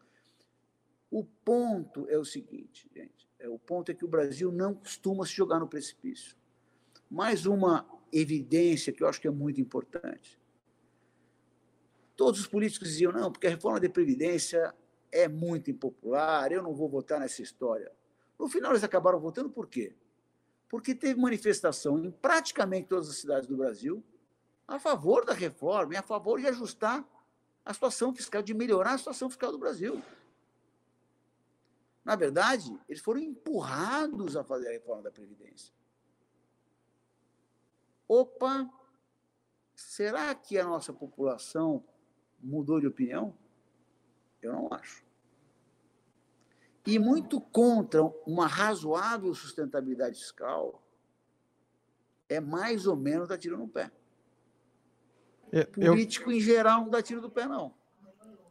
O 1.12 1.23
ponto 1.23 2.10
é 2.10 2.17
o 2.17 2.25
seguinte, 2.25 2.89
gente. 2.91 3.30
É, 3.38 3.47
o 3.47 3.60
ponto 3.60 3.91
é 3.91 3.93
que 3.93 4.04
o 4.04 4.08
Brasil 4.08 4.51
não 4.51 4.73
costuma 4.73 5.23
se 5.23 5.34
jogar 5.34 5.60
no 5.60 5.67
precipício. 5.67 6.36
Mais 7.12 7.45
uma 7.45 7.88
evidência 8.12 8.91
que 8.91 9.04
eu 9.04 9.08
acho 9.08 9.21
que 9.21 9.28
é 9.28 9.32
muito 9.32 9.62
importante. 9.62 10.41
Todos 12.15 12.39
os 12.39 12.47
políticos 12.47 12.88
diziam, 12.88 13.12
não, 13.12 13.32
porque 13.32 13.45
a 13.45 13.51
reforma 13.51 13.80
da 13.80 13.88
Previdência 13.88 14.73
é 15.12 15.28
muito 15.28 15.69
impopular, 15.69 16.51
eu 16.51 16.63
não 16.63 16.73
vou 16.73 16.89
votar 16.89 17.19
nessa 17.19 17.43
história. 17.43 17.91
No 18.39 18.49
final, 18.49 18.71
eles 18.71 18.84
acabaram 18.84 19.19
votando 19.19 19.51
por 19.51 19.67
quê? 19.67 19.95
Porque 20.67 20.95
teve 20.95 21.19
manifestação 21.19 22.04
em 22.04 22.10
praticamente 22.10 22.88
todas 22.88 23.12
as 23.12 23.17
cidades 23.17 23.47
do 23.47 23.56
Brasil 23.56 24.04
a 24.67 24.80
favor 24.80 25.25
da 25.25 25.34
reforma 25.34 25.93
e 25.93 25.97
a 25.97 26.01
favor 26.01 26.39
de 26.39 26.47
ajustar 26.47 27.06
a 27.63 27.73
situação 27.73 28.13
fiscal, 28.13 28.41
de 28.41 28.54
melhorar 28.54 28.93
a 28.93 28.97
situação 28.97 29.30
fiscal 29.30 29.51
do 29.51 29.58
Brasil. 29.58 30.01
Na 32.04 32.15
verdade, 32.15 32.78
eles 32.88 33.01
foram 33.01 33.19
empurrados 33.19 34.36
a 34.36 34.43
fazer 34.43 34.67
a 34.69 34.71
reforma 34.71 35.04
da 35.04 35.12
Previdência. 35.12 35.73
Opa, 38.08 38.69
será 39.75 40.34
que 40.36 40.60
a 40.60 40.63
nossa 40.63 40.93
população 40.93 41.84
mudou 42.39 42.80
de 42.80 42.86
opinião? 42.86 43.36
Eu 44.41 44.54
não 44.54 44.71
acho. 44.71 45.04
E 46.86 46.99
muito 46.99 47.41
contra 47.41 48.04
uma 48.28 48.45
razoável 48.45 49.34
sustentabilidade 49.34 50.19
fiscal 50.19 50.84
é 52.30 52.39
mais 52.39 52.86
ou 52.86 52.95
menos 52.95 53.28
tiro 53.39 53.58
no 53.58 53.67
pé. 53.67 53.91
Eu, 55.56 55.91
Político, 55.91 56.32
eu... 56.32 56.36
em 56.36 56.41
geral, 56.41 56.82
não 56.82 56.89
dá 56.89 57.02
tiro 57.02 57.22
do 57.22 57.30
pé, 57.30 57.46
não. 57.48 57.74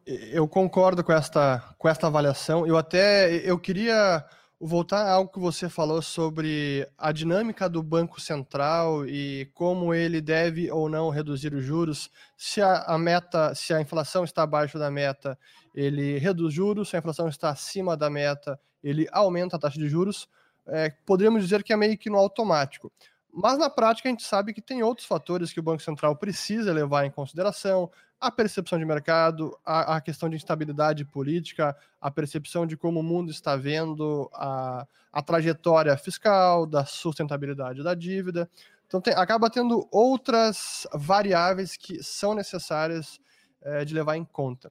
Eu 0.07 0.49
concordo 0.49 1.05
com 1.05 1.13
esta, 1.13 1.63
com 1.77 1.87
esta 1.87 2.07
avaliação. 2.07 2.67
Eu 2.67 2.79
até 2.79 3.37
eu 3.49 3.59
queria 3.59 4.25
voltar 4.59 5.03
a 5.03 5.13
algo 5.13 5.31
que 5.31 5.39
você 5.39 5.69
falou 5.69 6.01
sobre 6.01 6.89
a 6.97 7.13
dinâmica 7.13 7.69
do 7.69 7.83
Banco 7.83 8.19
Central 8.19 9.07
e 9.07 9.51
como 9.53 9.93
ele 9.93 10.23
deve 10.23 10.71
ou 10.71 10.89
não 10.89 11.11
reduzir 11.11 11.53
os 11.53 11.63
juros. 11.63 12.11
Se 12.39 12.63
a, 12.63 12.85
a 12.85 12.99
meta, 12.99 13.55
se 13.55 13.75
a 13.75 13.81
inflação 13.81 14.25
está 14.25 14.43
abaixo 14.43 14.79
da 14.79 14.91
meta, 14.91 15.39
ele 15.75 16.19
reduz 16.19 16.55
juros. 16.55 16.89
Se 16.89 16.97
a 16.97 17.01
inflação 17.01 17.29
está 17.29 17.51
acima 17.51 17.95
da 17.99 18.09
meta, 18.09 18.59
ele 18.83 19.07
aumenta 19.13 19.57
a 19.57 19.59
taxa 19.59 19.79
de 19.79 19.89
juros. 19.89 20.27
É, 20.67 20.89
poderíamos 21.05 21.43
dizer 21.43 21.63
que 21.63 21.73
é 21.73 21.77
meio 21.77 21.99
que 21.99 22.09
no 22.09 22.17
automático. 22.17 22.91
Mas 23.37 23.59
na 23.59 23.69
prática 23.69 24.09
a 24.09 24.13
gente 24.13 24.23
sabe 24.23 24.55
que 24.55 24.63
tem 24.63 24.83
outros 24.83 25.07
fatores 25.07 25.53
que 25.53 25.59
o 25.59 25.63
Banco 25.63 25.83
Central 25.83 26.15
precisa 26.15 26.73
levar 26.73 27.05
em 27.05 27.11
consideração, 27.11 27.91
a 28.21 28.31
percepção 28.31 28.79
de 28.79 28.85
mercado, 28.85 29.59
a, 29.65 29.97
a, 29.97 30.01
questão 30.01 30.31
de 30.31 30.37
instabilidade 30.37 31.05
política, 31.05 31.77
a 32.01 32.11
percepção 32.11 32.65
de 32.65 32.77
como 32.77 33.01
o 33.01 33.03
mundo 33.03 33.31
está 33.31 33.57
vendo 33.57 34.31
a, 34.33 34.87
a 35.13 35.21
trajetória 35.21 35.97
fiscal, 35.97 36.65
da 36.65 36.85
sustentabilidade 36.85 37.83
da 37.83 37.93
dívida. 37.95 38.49
Então, 38.87 39.01
tem, 39.01 39.13
acaba 39.15 39.51
tendo 39.51 39.89
outras 39.91 40.87
variáveis 40.95 41.77
que 41.77 42.03
são 42.03 42.35
necessárias 42.35 43.19
é, 43.61 43.85
de 43.85 43.93
levar 43.93 44.17
em 44.17 44.25
conta. 44.25 44.71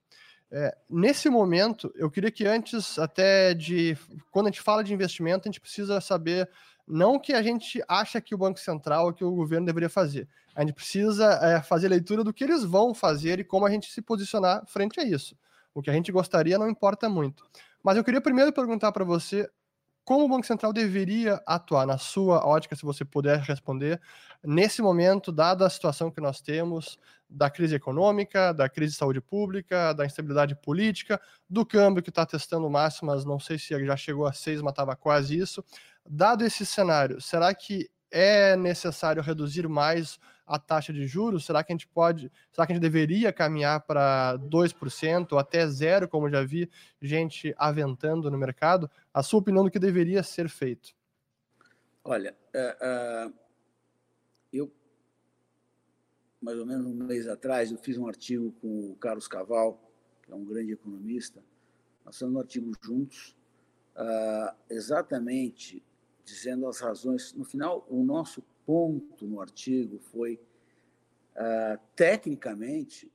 É, 0.49 0.75
nesse 0.89 1.29
momento, 1.29 1.91
eu 1.95 2.09
queria 2.09 2.31
que 2.31 2.45
antes 2.45 2.97
até 2.97 3.53
de. 3.53 3.97
Quando 4.31 4.47
a 4.47 4.49
gente 4.49 4.61
fala 4.61 4.83
de 4.83 4.93
investimento, 4.93 5.47
a 5.47 5.51
gente 5.51 5.59
precisa 5.59 5.99
saber 5.99 6.47
não 6.87 7.19
que 7.19 7.33
a 7.33 7.41
gente 7.41 7.81
acha 7.87 8.19
que 8.19 8.35
o 8.35 8.37
Banco 8.37 8.59
Central, 8.59 9.13
que 9.13 9.23
o 9.23 9.31
governo 9.31 9.65
deveria 9.65 9.89
fazer. 9.89 10.27
A 10.55 10.61
gente 10.61 10.73
precisa 10.73 11.25
é, 11.41 11.61
fazer 11.61 11.87
leitura 11.87 12.23
do 12.23 12.33
que 12.33 12.43
eles 12.43 12.63
vão 12.63 12.93
fazer 12.93 13.39
e 13.39 13.43
como 13.43 13.65
a 13.65 13.69
gente 13.69 13.91
se 13.91 14.01
posicionar 14.01 14.63
frente 14.67 14.99
a 14.99 15.03
isso. 15.03 15.37
O 15.73 15.81
que 15.81 15.89
a 15.89 15.93
gente 15.93 16.11
gostaria 16.11 16.57
não 16.57 16.69
importa 16.69 17.09
muito. 17.09 17.43
Mas 17.81 17.97
eu 17.97 18.03
queria 18.03 18.21
primeiro 18.21 18.53
perguntar 18.53 18.91
para 18.91 19.03
você 19.03 19.49
como 20.05 20.25
o 20.25 20.27
Banco 20.27 20.45
Central 20.45 20.73
deveria 20.73 21.41
atuar, 21.45 21.87
na 21.87 21.97
sua 21.97 22.45
ótica, 22.45 22.75
se 22.75 22.83
você 22.83 23.05
puder 23.05 23.39
responder, 23.39 24.01
nesse 24.43 24.81
momento, 24.81 25.31
dada 25.31 25.65
a 25.65 25.69
situação 25.69 26.11
que 26.11 26.19
nós 26.19 26.41
temos, 26.41 26.99
da 27.29 27.49
crise 27.49 27.75
econômica, 27.75 28.53
da 28.53 28.67
crise 28.67 28.91
de 28.93 28.97
saúde 28.97 29.21
pública, 29.21 29.93
da 29.93 30.05
instabilidade 30.05 30.55
política, 30.55 31.19
do 31.49 31.65
câmbio 31.65 32.03
que 32.03 32.09
está 32.09 32.25
testando 32.25 32.69
máximas, 32.69 33.25
não 33.25 33.39
sei 33.39 33.57
se 33.57 33.69
já 33.85 33.97
chegou 33.97 34.27
a 34.27 34.33
seis, 34.33 34.61
mas 34.61 34.71
estava 34.71 34.95
quase 34.95 35.37
isso. 35.37 35.63
Dado 36.05 36.43
esse 36.43 36.65
cenário, 36.65 37.21
será 37.21 37.53
que 37.53 37.89
é 38.11 38.55
necessário 38.55 39.23
reduzir 39.23 39.67
mais 39.67 40.19
a 40.45 40.59
taxa 40.59 40.93
de 40.93 41.07
juros? 41.07 41.45
Será 41.45 41.63
que 41.63 41.71
a 41.71 41.75
gente 41.75 41.87
pode, 41.87 42.31
será 42.51 42.67
que 42.67 42.73
a 42.73 42.75
gente 42.75 42.83
deveria 42.83 43.33
caminhar 43.33 43.81
para 43.81 44.37
2% 44.37 45.31
ou 45.31 45.39
até 45.39 45.65
zero, 45.67 46.07
como 46.07 46.29
já 46.29 46.43
vi 46.43 46.69
gente 47.01 47.53
aventando 47.57 48.29
no 48.29 48.37
mercado? 48.37 48.89
A 49.13 49.23
sua 49.23 49.39
opinião 49.39 49.63
do 49.63 49.71
que 49.71 49.79
deveria 49.79 50.21
ser 50.21 50.49
feito? 50.49 50.93
Olha, 52.03 52.35
uh, 52.53 53.33
eu, 54.51 54.71
mais 56.41 56.59
ou 56.59 56.65
menos 56.65 56.85
um 56.85 56.93
mês 56.93 57.27
atrás, 57.27 57.71
eu 57.71 57.77
fiz 57.77 57.97
um 57.97 58.07
artigo 58.07 58.51
com 58.61 58.91
o 58.91 58.95
Carlos 58.97 59.27
Caval, 59.27 59.79
que 60.21 60.31
é 60.31 60.35
um 60.35 60.43
grande 60.43 60.73
economista. 60.73 61.41
Nós 62.05 62.15
fizemos 62.15 62.35
um 62.35 62.39
artigo 62.39 62.71
juntos, 62.83 63.35
uh, 63.95 64.53
exatamente 64.69 65.81
dizendo 66.23 66.67
as 66.67 66.79
razões. 66.79 67.33
No 67.33 67.43
final, 67.43 67.85
o 67.89 68.03
nosso 68.03 68.43
ponto 68.65 69.27
no 69.27 69.41
artigo 69.41 69.99
foi, 69.99 70.39
uh, 71.35 71.79
tecnicamente, 71.95 73.11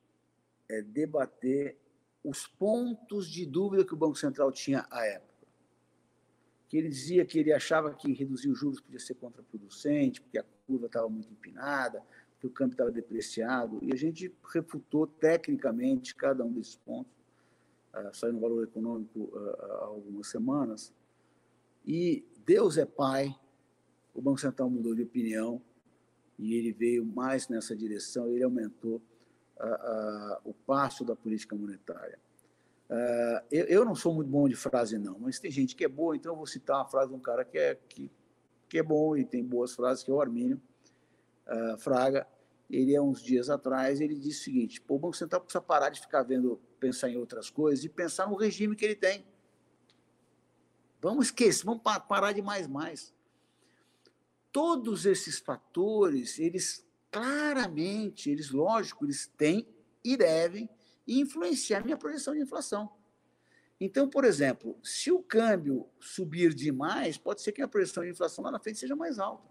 é, 0.69 0.81
debater 0.81 1.77
os 2.23 2.45
pontos 2.45 3.27
de 3.27 3.45
dúvida 3.45 3.83
que 3.83 3.93
o 3.93 3.97
Banco 3.97 4.15
Central 4.15 4.51
tinha 4.51 4.85
à 4.91 5.05
época. 5.05 5.47
Que 6.67 6.77
ele 6.77 6.89
dizia 6.89 7.25
que 7.25 7.39
ele 7.39 7.51
achava 7.51 7.93
que 7.93 8.13
reduzir 8.13 8.49
os 8.49 8.59
juros 8.59 8.79
podia 8.79 8.99
ser 8.99 9.15
contraproducente, 9.15 10.21
porque 10.21 10.37
a 10.37 10.45
curva 10.67 10.85
estava 10.85 11.09
muito 11.09 11.31
empinada, 11.31 12.03
que 12.39 12.45
o 12.45 12.49
campo 12.49 12.73
estava 12.73 12.91
depreciado, 12.91 13.79
e 13.81 13.91
a 13.91 13.95
gente 13.95 14.33
refutou 14.53 15.07
tecnicamente 15.07 16.15
cada 16.15 16.43
um 16.43 16.51
desses 16.51 16.75
pontos. 16.75 17.11
Uh, 17.93 18.15
saiu 18.15 18.33
no 18.33 18.39
Valor 18.39 18.63
Econômico 18.63 19.19
uh, 19.19 19.61
há 19.61 19.85
algumas 19.85 20.27
semanas, 20.27 20.93
e 21.85 22.23
Deus 22.45 22.77
é 22.77 22.85
Pai, 22.85 23.35
o 24.13 24.21
Banco 24.21 24.39
Central 24.39 24.69
mudou 24.69 24.95
de 24.95 25.03
opinião 25.03 25.61
e 26.37 26.55
ele 26.55 26.71
veio 26.71 27.05
mais 27.05 27.47
nessa 27.47 27.75
direção, 27.75 28.33
ele 28.33 28.43
aumentou 28.43 29.01
o 30.45 30.53
passo 30.53 31.03
da 31.03 31.15
política 31.15 31.55
monetária. 31.55 32.17
Uh, 32.89 33.45
eu, 33.51 33.65
eu, 33.65 33.85
não 33.85 33.93
sou 33.93 34.13
muito 34.13 34.31
bom 34.31 34.49
de 34.49 34.55
frase, 34.55 34.97
não, 34.97 35.19
mas 35.19 35.37
tem 35.37 35.51
gente 35.51 35.75
que 35.75 35.85
é 35.85 35.87
boa, 35.87 36.15
então 36.15 36.31
eu 36.31 36.35
vou 36.35 36.47
citar 36.47 36.77
uma 36.77 36.87
frase 36.87 37.09
de 37.09 37.15
um 37.15 37.19
cara 37.19 37.45
que 37.45 37.55
é, 37.55 37.75
que, 37.87 38.09
que 38.67 38.79
é 38.79 38.83
bom 38.83 39.15
e 39.15 39.23
tem 39.23 39.43
boas 39.43 39.75
frases, 39.75 40.03
que 40.03 40.09
é 40.09 40.13
o 40.13 40.19
Armínio 40.19 40.59
uh, 41.47 41.77
Fraga. 41.77 42.25
Ele, 42.67 42.95
há 42.95 43.01
uns 43.01 43.21
dias 43.21 43.47
atrás, 43.47 44.01
ele 44.01 44.15
disse 44.15 44.41
o 44.41 44.43
seguinte: 44.45 44.83
o 44.87 44.97
Banco 44.97 45.15
Central 45.15 45.41
precisa 45.41 45.61
parar 45.61 45.89
de 45.89 46.01
ficar 46.01 46.23
vendo, 46.23 46.59
pensar 46.79 47.09
em 47.09 47.17
outras 47.17 47.49
coisas 47.49 47.85
e 47.85 47.89
pensar 47.89 48.27
no 48.27 48.35
regime 48.35 48.75
que 48.75 48.85
ele 48.85 48.95
tem. 48.95 49.23
Vamos 51.01 51.27
esquecer, 51.27 51.65
vamos 51.65 51.81
parar 51.81 52.33
de 52.33 52.41
mais, 52.41 52.67
mais. 52.67 53.13
Todos 54.51 55.05
esses 55.05 55.39
fatores, 55.39 56.39
eles 56.39 56.85
claramente, 57.11 58.29
eles, 58.29 58.51
lógico, 58.51 59.05
eles 59.05 59.27
têm 59.27 59.67
e 60.03 60.17
devem 60.17 60.69
influenciar 61.07 61.83
minha 61.83 61.97
projeção 61.97 62.33
de 62.33 62.41
inflação. 62.41 62.91
Então, 63.79 64.09
por 64.09 64.25
exemplo, 64.25 64.77
se 64.83 65.11
o 65.11 65.23
câmbio 65.23 65.87
subir 65.99 66.53
demais, 66.53 67.17
pode 67.17 67.41
ser 67.41 67.53
que 67.53 67.61
a 67.61 67.67
projeção 67.67 68.03
de 68.03 68.09
inflação 68.09 68.43
lá 68.43 68.51
na 68.51 68.59
frente 68.59 68.79
seja 68.79 68.95
mais 68.95 69.19
alta. 69.19 69.47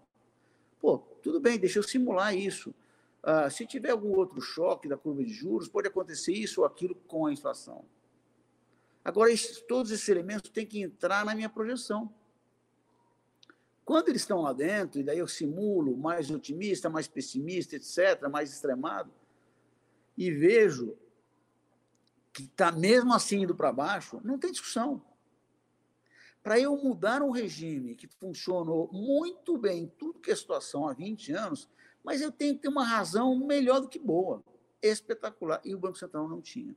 Pô, 0.78 0.98
tudo 1.22 1.40
bem, 1.40 1.58
deixa 1.58 1.78
eu 1.78 1.82
simular 1.82 2.37
isso. 2.37 2.74
Ah, 3.22 3.50
se 3.50 3.66
tiver 3.66 3.90
algum 3.90 4.16
outro 4.16 4.40
choque 4.40 4.87
da 4.87 4.96
curva 4.96 5.24
de 5.24 5.32
juros, 5.32 5.68
pode 5.68 5.88
acontecer 5.88 6.32
isso 6.32 6.61
ou 6.61 6.66
aquilo 6.66 6.94
com 6.94 7.26
a 7.26 7.32
inflação. 7.32 7.84
Agora, 9.04 9.32
todos 9.66 9.90
esses 9.90 10.08
elementos 10.08 10.50
têm 10.50 10.66
que 10.66 10.80
entrar 10.80 11.24
na 11.24 11.34
minha 11.34 11.48
projeção. 11.48 12.12
Quando 13.84 14.08
eles 14.08 14.20
estão 14.22 14.42
lá 14.42 14.52
dentro, 14.52 15.00
e 15.00 15.02
daí 15.02 15.18
eu 15.18 15.26
simulo 15.26 15.96
mais 15.96 16.30
otimista, 16.30 16.90
mais 16.90 17.08
pessimista, 17.08 17.74
etc., 17.76 18.28
mais 18.30 18.52
extremado, 18.52 19.11
e 20.16 20.30
vejo 20.30 20.96
que 22.32 22.42
está 22.42 22.70
mesmo 22.70 23.14
assim 23.14 23.42
indo 23.42 23.54
para 23.54 23.72
baixo, 23.72 24.20
não 24.22 24.38
tem 24.38 24.52
discussão. 24.52 25.02
Para 26.42 26.61
eu 26.61 26.76
mudar 26.76 27.22
um 27.22 27.30
regime 27.30 27.94
que 27.94 28.06
funcionou 28.06 28.88
muito 28.92 29.56
bem, 29.56 29.92
tudo 29.98 30.20
que 30.20 30.30
é 30.30 30.37
situação 30.37 30.87
há 30.87 30.92
20 30.92 31.32
anos, 31.32 31.68
mas 32.04 32.20
eu 32.20 32.30
tenho 32.30 32.54
que 32.54 32.62
ter 32.62 32.68
uma 32.68 32.84
razão 32.84 33.34
melhor 33.38 33.80
do 33.80 33.88
que 33.88 33.98
boa, 33.98 34.42
espetacular. 34.80 35.61
E 35.64 35.74
o 35.74 35.78
Banco 35.78 35.98
Central 35.98 36.28
não 36.28 36.40
tinha. 36.40 36.74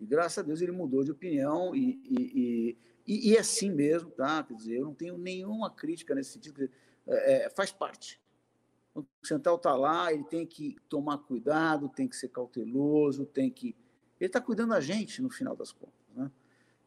E 0.00 0.06
graças 0.06 0.38
a 0.38 0.42
Deus 0.42 0.60
ele 0.60 0.72
mudou 0.72 1.04
de 1.04 1.12
opinião 1.12 1.74
e, 1.74 2.00
e, 2.04 2.78
e, 3.06 3.30
e 3.30 3.36
é 3.36 3.40
assim 3.40 3.70
mesmo, 3.70 4.10
tá? 4.10 4.42
Quer 4.42 4.54
dizer, 4.54 4.78
eu 4.78 4.86
não 4.86 4.94
tenho 4.94 5.18
nenhuma 5.18 5.70
crítica 5.70 6.14
nesse 6.14 6.32
sentido, 6.32 6.68
é, 7.06 7.44
é, 7.44 7.50
faz 7.50 7.70
parte. 7.70 8.20
O 8.94 9.04
Central 9.22 9.56
está 9.56 9.74
lá, 9.76 10.12
ele 10.12 10.24
tem 10.24 10.46
que 10.46 10.76
tomar 10.88 11.18
cuidado, 11.18 11.88
tem 11.88 12.08
que 12.08 12.16
ser 12.16 12.28
cauteloso, 12.28 13.24
tem 13.24 13.50
que 13.50 13.76
ele 14.20 14.28
está 14.28 14.40
cuidando 14.40 14.70
da 14.70 14.80
gente 14.80 15.22
no 15.22 15.30
final 15.30 15.56
das 15.56 15.72
contas. 15.72 16.06
Né? 16.14 16.30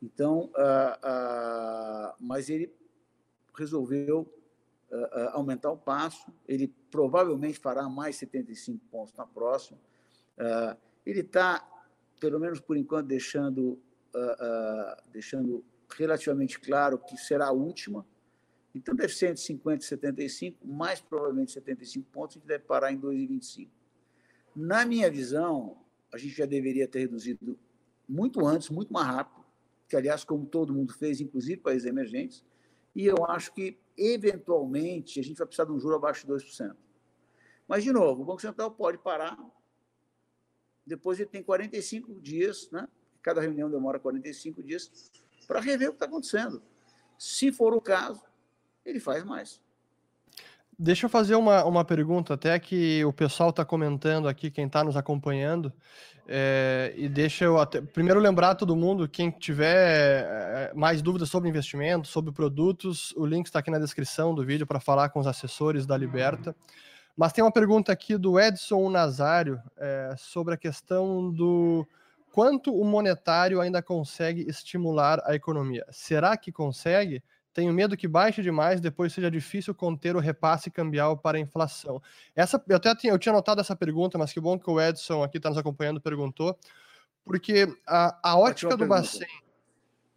Então, 0.01 0.51
uh, 0.51 0.51
uh, 0.51 2.15
mas 2.19 2.47
ele 2.47 2.71
resolveu 3.57 4.21
uh, 4.91 5.29
aumentar 5.31 5.71
o 5.71 5.77
passo, 5.77 6.31
ele 6.47 6.67
provavelmente 6.91 7.57
fará 7.57 7.89
mais 7.89 8.17
75 8.17 8.85
pontos 8.91 9.13
na 9.15 9.25
próxima. 9.25 9.79
ele 11.03 11.21
está, 11.21 11.67
pelo 12.19 12.39
menos 12.39 12.59
por 12.59 12.77
enquanto, 12.77 13.07
deixando, 13.07 13.79
deixando 15.11 15.63
relativamente 15.95 16.59
claro 16.59 16.97
que 16.97 17.17
será 17.17 17.47
a 17.47 17.51
última. 17.51 18.05
Então, 18.75 18.95
deve 18.95 19.13
ser 19.13 19.27
entre 19.27 19.41
50 19.43 19.83
e 19.83 19.87
75, 19.87 20.67
mais 20.67 20.99
provavelmente 20.99 21.51
75 21.51 22.09
pontos, 22.09 22.35
a 22.35 22.39
gente 22.39 22.47
deve 22.47 22.63
parar 22.63 22.91
em 22.91 22.99
2,25. 22.99 23.69
Na 24.55 24.85
minha 24.85 25.11
visão, 25.11 25.77
a 26.11 26.17
gente 26.17 26.35
já 26.35 26.45
deveria 26.45 26.87
ter 26.87 26.99
reduzido 26.99 27.57
muito 28.09 28.45
antes, 28.45 28.69
muito 28.69 28.91
mais 28.91 29.05
rápido, 29.05 29.45
que, 29.87 29.95
aliás, 29.95 30.23
como 30.23 30.45
todo 30.45 30.73
mundo 30.73 30.91
fez, 30.93 31.21
inclusive 31.21 31.57
países 31.57 31.87
emergentes, 31.87 32.43
e 32.95 33.05
eu 33.05 33.25
acho 33.27 33.53
que, 33.53 33.77
eventualmente, 33.95 35.19
a 35.19 35.23
gente 35.23 35.37
vai 35.37 35.45
precisar 35.45 35.65
de 35.65 35.71
um 35.71 35.79
juro 35.79 35.95
abaixo 35.95 36.25
de 36.25 36.33
2%. 36.33 36.75
Mas, 37.67 37.83
de 37.83 37.91
novo, 37.91 38.23
o 38.23 38.25
Banco 38.25 38.41
Central 38.41 38.71
pode 38.71 38.97
parar, 38.97 39.37
depois 40.85 41.19
ele 41.19 41.29
tem 41.29 41.43
45 41.43 42.19
dias, 42.19 42.69
né? 42.71 42.87
cada 43.21 43.41
reunião 43.41 43.69
demora 43.69 43.99
45 43.99 44.61
dias, 44.61 45.11
para 45.47 45.59
rever 45.59 45.89
o 45.89 45.91
que 45.91 45.95
está 45.95 46.05
acontecendo. 46.05 46.61
Se 47.17 47.51
for 47.51 47.73
o 47.73 47.81
caso, 47.81 48.21
ele 48.85 48.99
faz 48.99 49.23
mais. 49.23 49.61
Deixa 50.77 51.05
eu 51.05 51.09
fazer 51.09 51.35
uma, 51.35 51.63
uma 51.63 51.85
pergunta, 51.85 52.33
até 52.33 52.57
que 52.59 53.05
o 53.05 53.13
pessoal 53.13 53.51
está 53.51 53.63
comentando 53.63 54.27
aqui, 54.27 54.51
quem 54.51 54.65
está 54.65 54.83
nos 54.83 54.97
acompanhando. 54.97 55.71
É, 56.27 56.93
e 56.95 57.09
deixa 57.09 57.45
eu 57.45 57.59
até, 57.59 57.81
primeiro 57.81 58.19
lembrar 58.19 58.55
todo 58.55 58.75
mundo, 58.75 59.07
quem 59.07 59.29
tiver 59.29 60.25
é, 60.25 60.71
mais 60.73 61.01
dúvidas 61.01 61.29
sobre 61.29 61.49
investimento, 61.49 62.07
sobre 62.07 62.31
produtos, 62.31 63.13
o 63.17 63.25
link 63.25 63.45
está 63.45 63.59
aqui 63.59 63.69
na 63.69 63.79
descrição 63.79 64.33
do 64.33 64.43
vídeo 64.43 64.65
para 64.65 64.79
falar 64.79 65.09
com 65.09 65.19
os 65.19 65.27
assessores 65.27 65.85
da 65.85 65.97
Liberta. 65.97 66.55
Mas 67.15 67.31
tem 67.31 67.43
uma 67.43 67.51
pergunta 67.51 67.91
aqui 67.91 68.17
do 68.17 68.39
Edson 68.39 68.89
Nazário 68.89 69.61
é, 69.77 70.15
sobre 70.17 70.55
a 70.55 70.57
questão 70.57 71.31
do 71.31 71.87
quanto 72.31 72.75
o 72.75 72.83
monetário 72.83 73.61
ainda 73.61 73.81
consegue 73.81 74.41
estimular 74.49 75.21
a 75.23 75.35
economia. 75.35 75.85
Será 75.91 76.35
que 76.35 76.51
consegue? 76.51 77.23
Tenho 77.53 77.71
medo 77.71 77.95
que 77.95 78.07
baixe 78.07 78.41
demais, 78.41 78.81
depois 78.81 79.13
seja 79.13 79.29
difícil 79.29 79.75
conter 79.75 80.15
o 80.15 80.19
repasse 80.19 80.71
cambial 80.71 81.15
para 81.15 81.37
a 81.37 81.41
inflação. 81.41 82.01
Essa, 82.35 82.61
eu 82.67 82.77
até 82.77 82.95
tinha, 82.95 83.13
eu 83.13 83.19
tinha 83.19 83.31
notado 83.31 83.61
essa 83.61 83.75
pergunta, 83.75 84.17
mas 84.17 84.33
que 84.33 84.39
bom 84.39 84.57
que 84.57 84.67
o 84.67 84.81
Edson 84.81 85.21
aqui 85.21 85.37
está 85.37 85.49
nos 85.49 85.57
acompanhando 85.59 86.01
perguntou, 86.01 86.57
porque 87.23 87.67
a, 87.87 88.31
a 88.31 88.35
ótica 88.35 88.75
do 88.75 88.87
Bacen, 88.87 89.27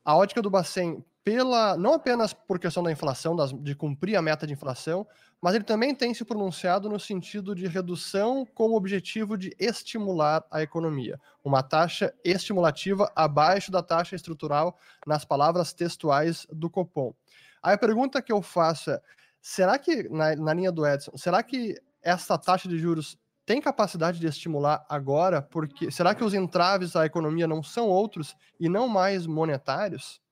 a 0.02 0.16
ótica 0.16 0.40
do 0.40 0.48
Bacen, 0.48 1.04
pela, 1.26 1.76
não 1.76 1.92
apenas 1.92 2.32
por 2.32 2.56
questão 2.56 2.84
da 2.84 2.92
inflação, 2.92 3.34
das, 3.34 3.52
de 3.52 3.74
cumprir 3.74 4.14
a 4.14 4.22
meta 4.22 4.46
de 4.46 4.52
inflação, 4.52 5.04
mas 5.42 5.56
ele 5.56 5.64
também 5.64 5.92
tem 5.92 6.14
se 6.14 6.24
pronunciado 6.24 6.88
no 6.88 7.00
sentido 7.00 7.52
de 7.52 7.66
redução 7.66 8.46
com 8.46 8.68
o 8.68 8.76
objetivo 8.76 9.36
de 9.36 9.52
estimular 9.58 10.44
a 10.52 10.62
economia. 10.62 11.20
Uma 11.42 11.64
taxa 11.64 12.14
estimulativa 12.22 13.10
abaixo 13.16 13.72
da 13.72 13.82
taxa 13.82 14.14
estrutural, 14.14 14.78
nas 15.04 15.24
palavras 15.24 15.72
textuais 15.72 16.46
do 16.48 16.70
Copom. 16.70 17.12
Aí 17.60 17.74
a 17.74 17.78
pergunta 17.78 18.22
que 18.22 18.32
eu 18.32 18.40
faço 18.40 18.92
é: 18.92 19.00
será 19.42 19.80
que, 19.80 20.08
na, 20.08 20.36
na 20.36 20.54
linha 20.54 20.70
do 20.70 20.86
Edson, 20.86 21.16
será 21.16 21.42
que 21.42 21.74
essa 22.00 22.38
taxa 22.38 22.68
de 22.68 22.78
juros 22.78 23.18
tem 23.44 23.60
capacidade 23.60 24.20
de 24.20 24.28
estimular 24.28 24.86
agora? 24.88 25.42
Porque 25.42 25.90
será 25.90 26.14
que 26.14 26.22
os 26.22 26.34
entraves 26.34 26.94
à 26.94 27.04
economia 27.04 27.48
não 27.48 27.64
são 27.64 27.88
outros 27.88 28.36
e 28.60 28.68
não 28.68 28.86
mais 28.86 29.26
monetários? 29.26 30.24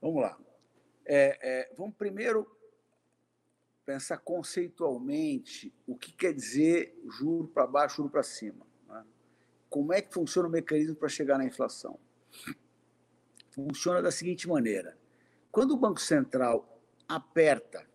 Vamos 0.00 0.22
lá. 0.22 0.38
É, 1.04 1.38
é, 1.40 1.74
vamos 1.76 1.94
primeiro 1.96 2.50
pensar 3.84 4.18
conceitualmente 4.18 5.72
o 5.86 5.96
que 5.96 6.12
quer 6.12 6.32
dizer 6.34 6.98
juro 7.08 7.46
para 7.46 7.66
baixo, 7.66 7.96
juro 7.98 8.10
para 8.10 8.24
cima. 8.24 8.66
Né? 8.88 9.04
Como 9.70 9.92
é 9.92 10.02
que 10.02 10.12
funciona 10.12 10.48
o 10.48 10.50
mecanismo 10.50 10.96
para 10.96 11.08
chegar 11.08 11.38
na 11.38 11.44
inflação? 11.44 11.98
Funciona 13.50 14.02
da 14.02 14.10
seguinte 14.10 14.48
maneira: 14.48 14.98
quando 15.52 15.72
o 15.72 15.76
Banco 15.76 16.00
Central 16.00 16.80
aperta, 17.08 17.86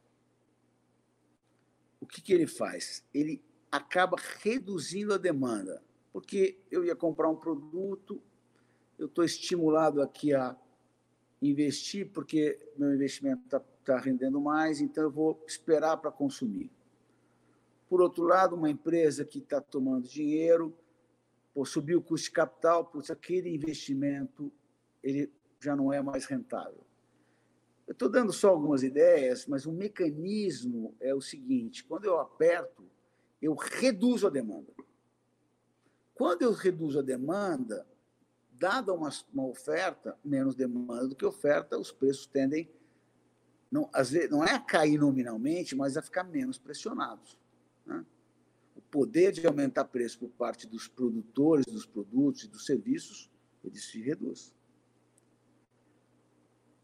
o 2.00 2.06
que, 2.08 2.22
que 2.22 2.34
ele 2.34 2.48
faz? 2.48 3.06
Ele 3.14 3.44
acaba 3.72 4.18
reduzindo 4.40 5.14
a 5.14 5.18
demanda, 5.18 5.84
porque 6.12 6.58
eu 6.72 6.84
ia 6.84 6.96
comprar 6.96 7.30
um 7.30 7.36
produto, 7.36 8.22
eu 8.98 9.08
estou 9.08 9.24
estimulado 9.24 10.02
aqui 10.02 10.34
a 10.34 10.58
investir, 11.42 12.10
porque 12.12 12.58
meu 12.78 12.94
investimento 12.94 13.44
está 13.46 13.60
tá 13.84 13.98
rendendo 13.98 14.40
mais, 14.40 14.80
então 14.80 15.04
eu 15.04 15.12
vou 15.12 15.44
esperar 15.48 15.98
para 15.98 16.12
consumir. 16.12 16.70
Por 17.90 18.02
outro 18.02 18.24
lado, 18.24 18.56
uma 18.56 18.70
empresa 18.70 19.26
que 19.26 19.40
está 19.40 19.60
tomando 19.60 20.08
dinheiro, 20.08 20.76
por 21.54 21.68
subir 21.68 21.96
o 21.96 22.02
custo 22.02 22.26
de 22.26 22.32
capital, 22.32 22.86
por 22.86 23.04
aquele 23.10 23.54
investimento 23.54 24.52
ele 25.04 25.32
já 25.60 25.76
não 25.76 25.92
é 25.92 26.02
mais 26.02 26.26
rentável. 26.26 26.86
Eu 27.88 27.94
estou 27.94 28.08
dando 28.08 28.32
só 28.32 28.50
algumas 28.50 28.84
ideias, 28.84 29.46
mas 29.46 29.66
o 29.66 29.74
mecanismo 29.74 30.96
é 31.00 31.14
o 31.14 31.20
seguinte: 31.20 31.84
quando 31.84 32.06
eu 32.06 32.20
aperto, 32.20 32.86
eu 33.42 33.54
reduzo 33.54 34.28
a 34.28 34.30
demanda. 34.30 34.72
Quando 36.14 36.44
eu 36.44 36.54
reduzo 36.54 37.00
a 37.00 37.02
demanda, 37.02 37.86
dada 38.62 38.94
uma, 38.94 39.10
uma 39.34 39.48
oferta, 39.48 40.16
menos 40.24 40.54
demanda 40.54 41.08
do 41.08 41.16
que 41.16 41.26
oferta, 41.26 41.80
os 41.80 41.92
preços 41.92 42.28
tendem, 42.28 42.72
não, 43.72 43.90
às 43.92 44.12
vezes, 44.12 44.30
não 44.30 44.44
é 44.44 44.54
a 44.54 44.60
cair 44.60 45.00
nominalmente, 45.00 45.76
mas 45.76 45.98
a 45.98 46.02
ficar 46.04 46.24
menos 46.24 46.60
pressionados. 46.60 47.40
Né? 47.84 48.06
O 48.76 48.82
poder 48.82 49.32
de 49.32 49.48
aumentar 49.48 49.86
preço 49.86 50.20
por 50.20 50.30
parte 50.30 50.68
dos 50.68 50.88
produtores 50.88 51.66
dos 51.66 51.88
produtos 51.88 52.44
e 52.44 52.48
dos 52.48 52.66
serviços, 52.66 53.32
ele 53.64 53.80
se 53.80 54.00
reduz. 54.00 54.54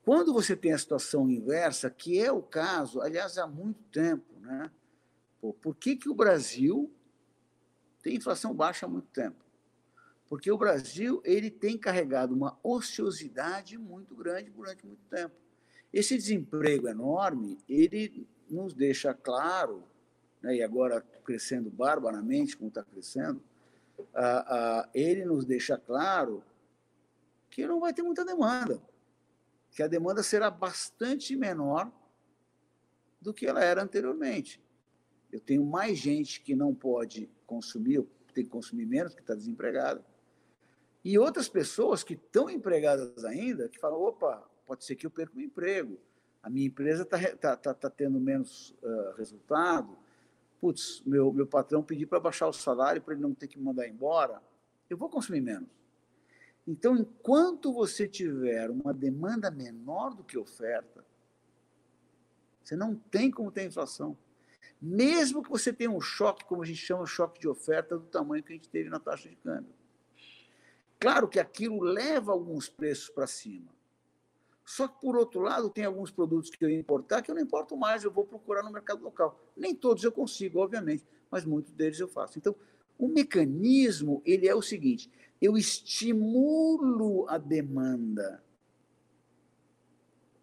Quando 0.02 0.34
você 0.34 0.56
tem 0.56 0.74
a 0.74 0.78
situação 0.78 1.30
inversa, 1.30 1.92
que 1.92 2.20
é 2.20 2.32
o 2.32 2.42
caso, 2.42 3.02
aliás, 3.02 3.38
há 3.38 3.46
muito 3.46 3.84
tempo, 3.92 4.40
né? 4.40 4.72
Pô, 5.40 5.54
por 5.54 5.76
que, 5.76 5.96
que 5.96 6.10
o 6.10 6.16
Brasil 6.16 6.92
tem 8.02 8.16
inflação 8.16 8.54
baixa 8.54 8.86
há 8.86 8.90
muito 8.90 9.10
tempo. 9.10 9.44
Porque 10.30 10.52
o 10.52 10.58
Brasil 10.58 11.22
ele 11.24 11.50
tem 11.50 11.78
carregado 11.78 12.36
uma 12.36 12.60
ociosidade 12.62 13.78
muito 13.78 14.14
grande 14.16 14.50
durante 14.50 14.86
muito 14.86 15.04
tempo. 15.10 15.36
Esse 15.94 16.18
desemprego 16.18 16.88
enorme, 16.88 17.58
ele 17.68 18.28
nos 18.50 18.74
deixa 18.74 19.14
claro, 19.14 19.84
né, 20.42 20.58
e 20.58 20.62
agora 20.62 21.02
crescendo 21.24 21.70
barbaramente, 21.70 22.58
como 22.58 22.68
está 22.68 22.84
crescendo, 22.84 23.42
ele 24.94 25.24
nos 25.26 25.46
deixa 25.46 25.78
claro 25.78 26.44
que 27.50 27.66
não 27.66 27.80
vai 27.80 27.94
ter 27.94 28.04
muita 28.04 28.26
demanda, 28.26 28.82
que 29.72 29.82
a 29.82 29.88
demanda 29.88 30.22
será 30.22 30.52
bastante 30.52 31.36
menor 31.36 31.92
do 33.22 33.34
que 33.34 33.48
ela 33.48 33.64
era 33.64 33.82
anteriormente. 33.82 34.62
Eu 35.32 35.40
tenho 35.40 35.66
mais 35.66 35.98
gente 35.98 36.42
que 36.42 36.56
não 36.56 36.76
pode 36.76 37.30
consumir, 37.46 38.06
tem 38.34 38.44
que 38.44 38.50
consumir 38.50 38.86
menos, 38.86 39.16
que 39.16 39.22
está 39.22 39.34
desempregada, 39.34 40.06
e 41.08 41.18
outras 41.18 41.48
pessoas 41.48 42.04
que 42.04 42.16
estão 42.16 42.50
empregadas 42.50 43.24
ainda, 43.24 43.70
que 43.70 43.80
falam, 43.80 43.98
opa, 44.02 44.46
pode 44.66 44.84
ser 44.84 44.94
que 44.98 45.06
eu 45.06 45.10
perca 45.10 45.38
o 45.38 45.42
emprego, 45.42 45.98
a 46.44 46.50
minha 46.50 46.68
empresa 46.68 47.04
está 47.04 47.18
tá, 47.38 47.56
tá, 47.56 47.74
tá 47.74 47.90
tendo 47.90 48.20
menos 48.20 48.76
uh, 48.84 49.16
resultado, 49.16 49.98
putz, 50.60 51.02
meu, 51.06 51.32
meu 51.32 51.48
patrão 51.48 51.82
pediu 51.82 52.10
para 52.10 52.20
baixar 52.20 52.46
o 52.50 52.52
salário 52.52 53.02
para 53.02 53.14
ele 53.14 53.24
não 53.24 53.34
ter 53.34 53.48
que 53.48 53.58
mandar 53.58 53.88
embora, 53.88 54.44
eu 54.90 54.98
vou 54.98 55.08
consumir 55.08 55.40
menos. 55.40 55.70
Então, 56.68 56.98
enquanto 56.98 57.72
você 57.72 58.06
tiver 58.06 58.70
uma 58.70 58.94
demanda 58.94 59.50
menor 59.50 60.14
do 60.14 60.26
que 60.26 60.38
oferta, 60.38 61.06
você 62.62 62.76
não 62.76 62.96
tem 62.96 63.32
como 63.32 63.50
ter 63.50 63.66
inflação. 63.66 64.18
Mesmo 64.82 65.42
que 65.42 65.50
você 65.50 65.72
tenha 65.72 65.90
um 65.90 66.02
choque, 66.02 66.44
como 66.44 66.64
a 66.64 66.66
gente 66.66 66.86
chama 66.86 67.06
choque 67.06 67.40
de 67.40 67.48
oferta, 67.48 67.98
do 67.98 68.08
tamanho 68.08 68.44
que 68.44 68.52
a 68.52 68.56
gente 68.58 68.68
teve 68.68 68.90
na 68.90 69.00
taxa 69.00 69.30
de 69.30 69.38
câmbio. 69.38 69.78
Claro 71.00 71.28
que 71.28 71.40
aquilo 71.40 71.82
leva 71.82 72.32
alguns 72.32 72.70
preços 72.70 73.10
para 73.10 73.28
cima. 73.28 73.72
Só 74.66 74.88
que, 74.88 75.00
por 75.00 75.16
outro 75.16 75.42
lado, 75.42 75.70
tem 75.70 75.86
alguns 75.86 76.12
produtos 76.12 76.50
que 76.50 76.64
eu 76.64 76.70
importar 76.70 77.22
que 77.22 77.32
eu 77.32 77.36
não 77.36 77.42
importo 77.42 77.78
mais, 77.78 78.04
eu 78.04 78.12
vou 78.12 78.26
procurar 78.26 78.64
no 78.64 78.72
mercado 78.72 79.02
local. 79.02 79.40
Nem 79.56 79.74
todos 79.74 80.04
eu 80.04 80.12
consigo, 80.12 80.60
obviamente, 80.60 81.06
mas 81.32 81.46
muitos 81.46 81.72
deles 81.72 82.00
eu 82.00 82.08
faço. 82.08 82.38
Então, 82.38 82.56
o 82.98 83.08
mecanismo 83.08 84.22
ele 84.26 84.48
é 84.48 84.56
o 84.56 84.62
seguinte: 84.62 85.10
eu 85.42 85.58
estimulo 85.58 87.30
a 87.30 87.38
demanda 87.38 88.44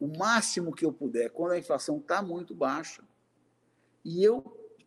o 0.04 0.18
máximo 0.18 0.74
que 0.74 0.84
eu 0.84 0.92
puder 0.92 1.30
quando 1.30 1.52
a 1.52 1.58
inflação 1.58 1.96
está 1.96 2.20
muito 2.22 2.54
baixa 2.54 3.02
e 4.04 4.22
eu 4.22 4.44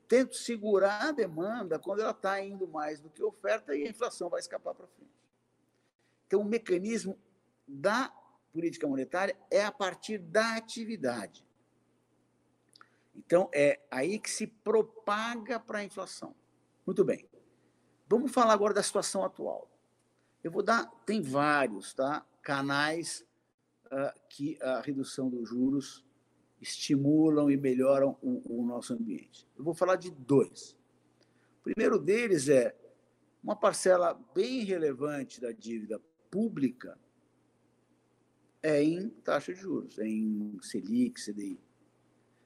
tento 0.08 0.36
segurar 0.36 1.08
a 1.08 1.12
demanda 1.12 1.80
quando 1.80 2.02
ela 2.02 2.12
está 2.12 2.40
indo 2.40 2.68
mais 2.68 3.00
do 3.00 3.10
que 3.10 3.24
oferta 3.24 3.76
e 3.76 3.88
a 3.88 3.90
inflação 3.90 4.30
vai 4.30 4.40
escapar 4.40 4.76
para 4.76 4.86
frente. 4.88 5.17
Então, 6.28 6.42
o 6.42 6.46
mecanismo 6.46 7.18
da 7.66 8.14
política 8.52 8.88
monetária 8.88 9.36
é 9.50 9.64
a 9.64 9.72
partir 9.72 10.18
da 10.18 10.56
atividade. 10.56 11.46
Então, 13.16 13.50
é 13.54 13.80
aí 13.90 14.20
que 14.20 14.30
se 14.30 14.46
propaga 14.46 15.60
para 15.60 15.80
a 15.80 15.84
inflação. 15.84 16.36
Muito 16.86 17.04
bem. 17.04 17.28
Vamos 18.08 18.32
falar 18.32 18.54
agora 18.54 18.74
da 18.74 18.84
situação 18.84 19.24
atual. 19.24 19.70
Eu 20.44 20.52
vou 20.52 20.62
dar, 20.62 20.86
tem 21.06 21.22
vários 21.22 21.94
tá, 21.94 22.26
canais 22.42 23.26
uh, 23.86 24.20
que 24.30 24.58
a 24.62 24.82
redução 24.82 25.30
dos 25.30 25.50
juros 25.50 26.06
estimulam 26.62 27.50
e 27.50 27.58
melhoram 27.58 28.18
o, 28.22 28.62
o 28.62 28.66
nosso 28.66 28.94
ambiente. 28.94 29.48
Eu 29.58 29.64
vou 29.64 29.74
falar 29.74 29.96
de 29.96 30.12
dois. 30.12 30.78
O 31.60 31.64
primeiro 31.64 32.00
deles 32.00 32.50
é 32.50 32.76
uma 33.44 33.56
parcela 33.56 34.14
bem 34.34 34.64
relevante 34.64 35.40
da 35.40 35.52
dívida 35.52 36.02
pública 36.30 36.98
é 38.62 38.84
em 38.84 39.10
taxa 39.10 39.54
de 39.54 39.60
juros, 39.60 39.98
é 40.00 40.08
em 40.08 40.58
Selic, 40.62 41.22
CDI. 41.22 41.60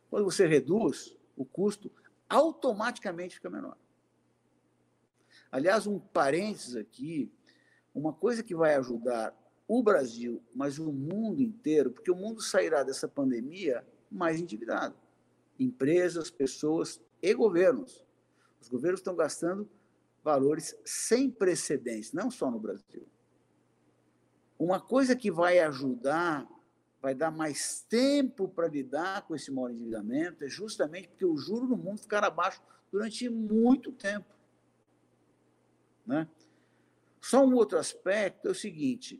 Quando 0.09 0.25
você 0.25 0.45
reduz, 0.45 1.17
o 1.35 1.45
custo 1.45 1.91
automaticamente 2.29 3.35
fica 3.35 3.49
menor. 3.49 3.77
Aliás, 5.51 5.87
um 5.87 5.99
parênteses 5.99 6.75
aqui, 6.75 7.31
uma 7.93 8.13
coisa 8.13 8.43
que 8.43 8.55
vai 8.55 8.75
ajudar 8.75 9.35
o 9.67 9.81
Brasil, 9.81 10.43
mas 10.53 10.77
o 10.77 10.91
mundo 10.91 11.41
inteiro, 11.41 11.91
porque 11.91 12.11
o 12.11 12.15
mundo 12.15 12.41
sairá 12.41 12.83
dessa 12.83 13.07
pandemia 13.07 13.85
mais 14.11 14.39
endividado. 14.39 14.95
Empresas, 15.57 16.29
pessoas 16.29 17.01
e 17.21 17.33
governos. 17.33 18.05
Os 18.59 18.67
governos 18.67 18.99
estão 18.99 19.15
gastando 19.15 19.69
valores 20.23 20.75
sem 20.85 21.29
precedentes, 21.29 22.11
não 22.11 22.29
só 22.29 22.51
no 22.51 22.59
Brasil. 22.59 23.07
Uma 24.61 24.79
coisa 24.79 25.15
que 25.15 25.31
vai 25.31 25.57
ajudar, 25.57 26.47
vai 27.01 27.15
dar 27.15 27.31
mais 27.31 27.81
tempo 27.89 28.47
para 28.47 28.67
lidar 28.67 29.23
com 29.23 29.35
esse 29.35 29.49
maior 29.49 29.71
endividamento, 29.71 30.43
é 30.43 30.47
justamente 30.47 31.07
porque 31.07 31.25
o 31.25 31.35
juro 31.35 31.65
no 31.65 31.75
mundo 31.75 31.99
ficará 31.99 32.29
baixo 32.29 32.61
durante 32.91 33.27
muito 33.27 33.91
tempo. 33.91 34.31
Né? 36.05 36.29
Só 37.19 37.43
um 37.43 37.55
outro 37.55 37.79
aspecto 37.79 38.49
é 38.49 38.51
o 38.51 38.53
seguinte: 38.55 39.19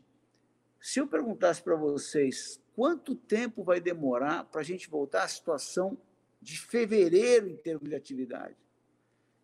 se 0.80 1.00
eu 1.00 1.08
perguntasse 1.08 1.60
para 1.60 1.74
vocês 1.74 2.62
quanto 2.76 3.16
tempo 3.16 3.64
vai 3.64 3.80
demorar 3.80 4.44
para 4.44 4.60
a 4.60 4.64
gente 4.64 4.88
voltar 4.88 5.24
à 5.24 5.28
situação 5.28 5.98
de 6.40 6.56
fevereiro 6.56 7.48
em 7.48 7.56
termos 7.56 7.88
de 7.88 7.96
atividade, 7.96 8.56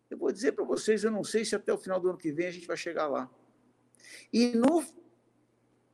eu 0.09 0.17
vou 0.17 0.31
dizer 0.31 0.53
para 0.53 0.63
vocês, 0.63 1.03
eu 1.03 1.11
não 1.11 1.25
sei 1.25 1.43
se 1.43 1.57
até 1.57 1.73
o 1.73 1.77
final 1.77 1.99
do 1.99 2.07
ano 2.07 2.17
que 2.17 2.31
vem 2.31 2.47
a 2.47 2.51
gente 2.51 2.67
vai 2.67 2.77
chegar 2.77 3.09
lá. 3.09 3.29
E 4.31 4.55
no 4.55 4.81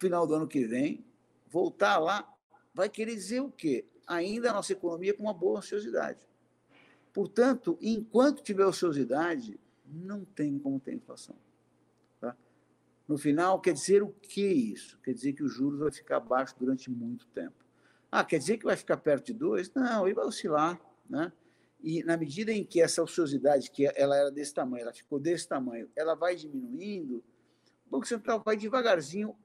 final 0.06 0.28
do 0.28 0.36
ano 0.36 0.48
que 0.48 0.66
vem, 0.66 1.04
voltar 1.48 1.98
lá, 1.98 2.32
vai 2.74 2.88
querer 2.88 3.16
dizer 3.16 3.42
o 3.42 3.50
quê? 3.50 3.86
Ainda 4.06 4.52
a 4.52 4.54
nossa 4.54 4.72
economia 4.72 5.16
com 5.16 5.24
uma 5.24 5.34
boa 5.34 5.60
ociosidade. 5.60 6.28
Portanto, 7.12 7.76
enquanto 7.82 8.44
tiver 8.44 8.66
ociosidade, 8.66 9.60
não 9.84 10.24
tem 10.24 10.60
como 10.60 10.80
ter 10.80 10.94
inflação. 10.94 11.36
Tá? 12.20 12.38
No 13.08 13.18
final, 13.18 13.60
quer 13.60 13.74
dizer 13.74 14.04
o 14.04 14.10
que 14.10 14.46
isso? 14.46 15.00
Quer 15.00 15.14
dizer 15.14 15.34
que 15.34 15.44
os 15.44 15.52
juros 15.52 15.80
vai 15.80 15.92
ficar 15.92 16.20
baixo 16.20 16.54
durante 16.60 16.92
muito 16.92 17.26
tempo. 17.28 17.56
Ah, 18.12 18.24
quer 18.24 18.38
dizer 18.38 18.58
que 18.60 18.66
vai 18.66 18.78
ficar 18.78 18.98
perto 18.98 19.26
de 19.28 19.34
dois? 19.34 19.74
Não, 19.74 20.06
ele 20.06 20.14
vai 20.14 20.26
oscilar. 20.26 20.80
Né? 21.10 21.34
E 21.82 22.04
na 22.04 22.16
medida 22.16 22.52
em 22.52 22.64
que 22.64 22.80
essa 22.80 23.02
ociosidade, 23.02 23.72
que 23.72 23.90
ela 23.96 24.16
era 24.16 24.30
desse 24.30 24.54
tamanho, 24.54 24.84
ela 24.84 24.94
ficou 24.94 25.20
desse 25.20 25.48
tamanho, 25.48 25.90
ela 25.96 26.14
vai 26.14 26.36
diminuindo, 26.36 27.24
o 27.88 27.90
Banco 27.90 28.06
Central 28.06 28.44
vai 28.46 28.56
devagarzinho 28.56 29.36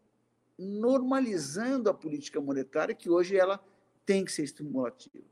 normalizando 0.61 1.89
a 1.89 1.95
política 1.95 2.41
monetária, 2.41 2.95
que 2.95 3.09
hoje 3.09 3.37
ela 3.37 3.59
tem 4.05 4.25
que 4.25 4.33
ser 4.33 4.43
estimulativa. 4.43 5.25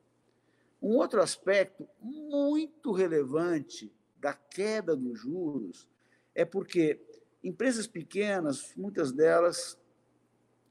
Um 0.80 0.96
outro 0.96 1.20
aspecto 1.20 1.86
muito 2.00 2.92
relevante 2.92 3.92
da 4.16 4.32
queda 4.32 4.96
dos 4.96 5.18
juros 5.20 5.86
é 6.34 6.44
porque 6.44 7.00
empresas 7.44 7.86
pequenas, 7.86 8.72
muitas 8.74 9.12
delas, 9.12 9.78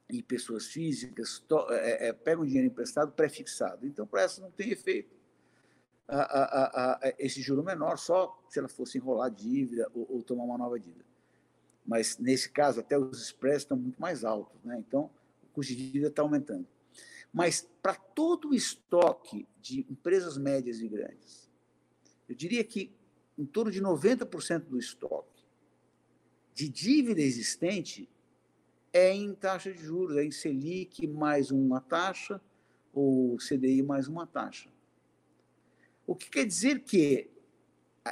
e 0.10 0.24
pessoas 0.24 0.68
físicas, 0.68 1.40
to, 1.40 1.68
é, 1.70 2.08
é, 2.08 2.14
pegam 2.14 2.46
dinheiro 2.46 2.68
emprestado 2.68 3.12
pré-fixado. 3.12 3.86
Então, 3.86 4.08
para 4.08 4.22
essas 4.22 4.40
não 4.40 4.50
tem 4.50 4.72
efeito. 4.72 5.16
A, 6.08 6.22
a, 6.22 6.94
a, 6.94 7.14
esse 7.20 7.42
juro 7.42 7.62
menor 7.62 7.98
só 7.98 8.42
se 8.50 8.58
ela 8.58 8.70
fosse 8.70 8.98
enrolar 8.98 9.30
dívida 9.30 9.92
ou, 9.94 10.08
ou 10.10 10.24
tomar 10.24 10.46
uma 10.46 10.58
nova 10.58 10.80
dívida 10.80 11.07
mas 11.88 12.18
nesse 12.18 12.50
caso 12.50 12.82
até 12.82 13.00
os 13.00 13.24
spreads 13.24 13.62
estão 13.62 13.78
muito 13.78 14.00
mais 14.00 14.26
altos, 14.26 14.62
né? 14.66 14.78
então 14.78 15.10
o 15.42 15.48
custo 15.54 15.74
de 15.74 15.86
dívida 15.86 16.10
está 16.10 16.22
aumentando. 16.22 16.68
Mas 17.32 17.68
para 17.82 17.96
todo 17.96 18.50
o 18.50 18.54
estoque 18.54 19.48
de 19.62 19.86
empresas 19.90 20.38
médias 20.38 20.82
e 20.82 20.88
grandes, 20.88 21.50
eu 22.28 22.36
diria 22.36 22.64
que 22.64 22.92
em 23.38 23.46
torno 23.46 23.72
de 23.72 23.82
90% 23.82 24.66
do 24.66 24.78
estoque 24.78 25.46
de 26.54 26.68
dívida 26.68 27.22
existente 27.22 28.10
é 28.92 29.14
em 29.14 29.34
taxa 29.34 29.72
de 29.72 29.80
juros, 29.80 30.18
é 30.18 30.26
em 30.26 30.32
Selic 30.32 31.08
mais 31.08 31.52
uma 31.52 31.80
taxa 31.80 32.42
ou 32.94 33.38
CDI 33.38 33.82
mais 33.82 34.08
uma 34.08 34.26
taxa. 34.26 34.70
O 36.06 36.16
que 36.16 36.30
quer 36.30 36.46
dizer 36.46 36.80
que 36.82 37.30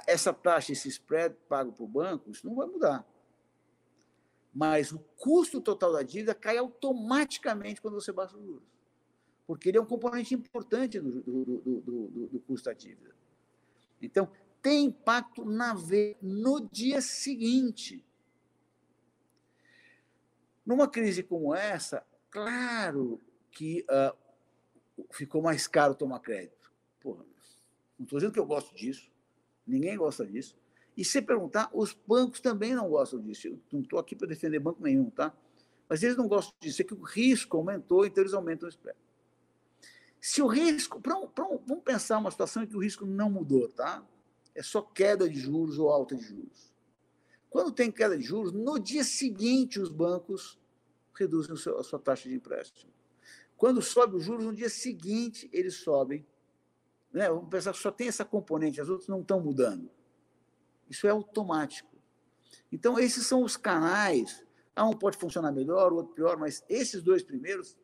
essa 0.06 0.32
taxa, 0.34 0.72
esse 0.72 0.88
spread 0.88 1.36
pago 1.50 1.72
para 1.72 1.84
o 1.84 1.88
banco, 1.88 2.30
isso 2.30 2.46
não 2.46 2.56
vai 2.56 2.68
mudar 2.68 3.06
mas 4.56 4.94
o 4.94 5.00
custo 5.18 5.60
total 5.60 5.92
da 5.92 6.02
dívida 6.02 6.34
cai 6.34 6.58
automaticamente 6.58 7.82
quando 7.82 7.96
você 7.96 8.14
baixa 8.14 8.38
os 8.38 8.46
juros, 8.46 8.64
porque 9.46 9.68
ele 9.68 9.78
é 9.78 9.82
um 9.82 9.86
componente 9.86 10.34
importante 10.34 10.98
do, 10.98 11.22
do, 11.22 11.82
do, 11.82 12.28
do, 12.30 12.40
custo 12.48 12.70
da 12.70 12.74
dívida. 12.74 13.14
Então, 14.02 14.32
tem 14.62 14.86
impacto 14.86 15.44
na 15.44 15.74
V 15.74 16.16
no 16.22 16.70
dia 16.72 17.02
seguinte. 17.02 18.04
Numa 20.66 20.88
crise 20.88 21.22
como 21.22 21.54
essa, 21.54 22.06
claro 22.32 23.22
que 23.52 23.86
uh, 23.90 25.06
ficou 25.12 25.42
mais 25.42 25.68
caro 25.68 25.94
tomar 25.94 26.20
crédito. 26.22 26.72
Porra, 27.02 27.26
não 28.00 28.06
estou 28.06 28.20
dizendo 28.20 28.34
que 28.34 28.40
eu 28.40 28.46
gosto 28.46 28.74
disso, 28.74 29.12
ninguém 29.68 29.98
gosta 29.98 30.26
disso. 30.26 30.58
E 30.96 31.04
se 31.04 31.22
perguntar, 31.22 31.70
os 31.74 31.94
bancos 32.08 32.40
também 32.40 32.74
não 32.74 32.90
gostam 32.90 33.20
disso. 33.22 33.48
Eu 33.48 33.60
não 33.72 33.82
estou 33.82 34.00
aqui 34.00 34.16
para 34.16 34.28
defender 34.28 34.60
banco 34.60 34.82
nenhum, 34.82 35.10
tá? 35.10 35.36
Mas 35.90 36.02
eles 36.04 36.16
não 36.16 36.28
gostam 36.28 36.54
disso. 36.60 36.82
É 36.82 36.86
que 36.86 36.94
o 36.94 37.02
risco 37.02 37.58
aumentou, 37.58 38.06
então 38.06 38.24
eles 38.24 38.34
aumentam 38.34 38.68
o 38.68 38.70
spread. 38.70 38.98
Se 40.22 40.42
o 40.42 40.48
risco. 40.48 41.00
Pra 41.02 41.16
um, 41.18 41.28
pra 41.28 41.46
um, 41.46 41.60
vamos 41.66 41.84
pensar 41.84 42.18
uma 42.18 42.32
situação 42.32 42.64
em 42.64 42.68
que 42.68 42.76
o 42.76 42.80
risco 42.82 43.06
não 43.06 43.30
mudou, 43.30 43.68
tá? 43.70 44.04
É 44.56 44.64
só 44.64 44.82
queda 44.82 45.30
de 45.30 45.38
juros 45.38 45.78
ou 45.78 45.90
alta 45.90 46.16
de 46.16 46.24
juros. 46.24 46.74
Quando 47.50 47.72
tem 47.72 47.92
queda 47.92 48.18
de 48.18 48.24
juros, 48.24 48.52
no 48.52 48.80
dia 48.80 49.04
seguinte 49.04 49.80
os 49.80 49.90
bancos 49.90 50.60
reduzem 51.14 51.54
a 51.54 51.84
sua 51.84 52.00
taxa 52.00 52.28
de 52.28 52.36
empréstimo. 52.36 52.92
Quando 53.56 53.82
sobe 53.82 54.16
os 54.16 54.24
juros, 54.24 54.46
no 54.46 54.54
dia 54.54 54.70
seguinte 54.70 55.50
eles 55.54 55.76
sobem. 55.76 56.26
Né? 57.14 57.30
Vamos 57.30 57.50
pensar 57.50 57.72
que 57.72 57.80
só 57.80 57.92
tem 57.92 58.08
essa 58.08 58.26
componente, 58.26 58.82
as 58.82 58.90
outras 58.90 59.08
não 59.08 59.22
estão 59.22 59.40
mudando. 59.40 59.90
Isso 60.90 61.08
é 61.08 61.10
automático. 61.10 61.96
Então, 62.72 63.00
esses 63.00 63.26
são 63.26 63.44
os 63.44 63.58
canais. 63.58 64.46
Ah, 64.76 64.86
um 64.88 64.94
pode 64.94 65.18
funcionar 65.18 65.52
melhor, 65.52 65.94
o 65.94 65.98
outro 65.98 66.14
pior, 66.14 66.38
mas 66.38 66.64
esses 66.68 67.02
dois 67.02 67.24
primeiros 67.24 67.78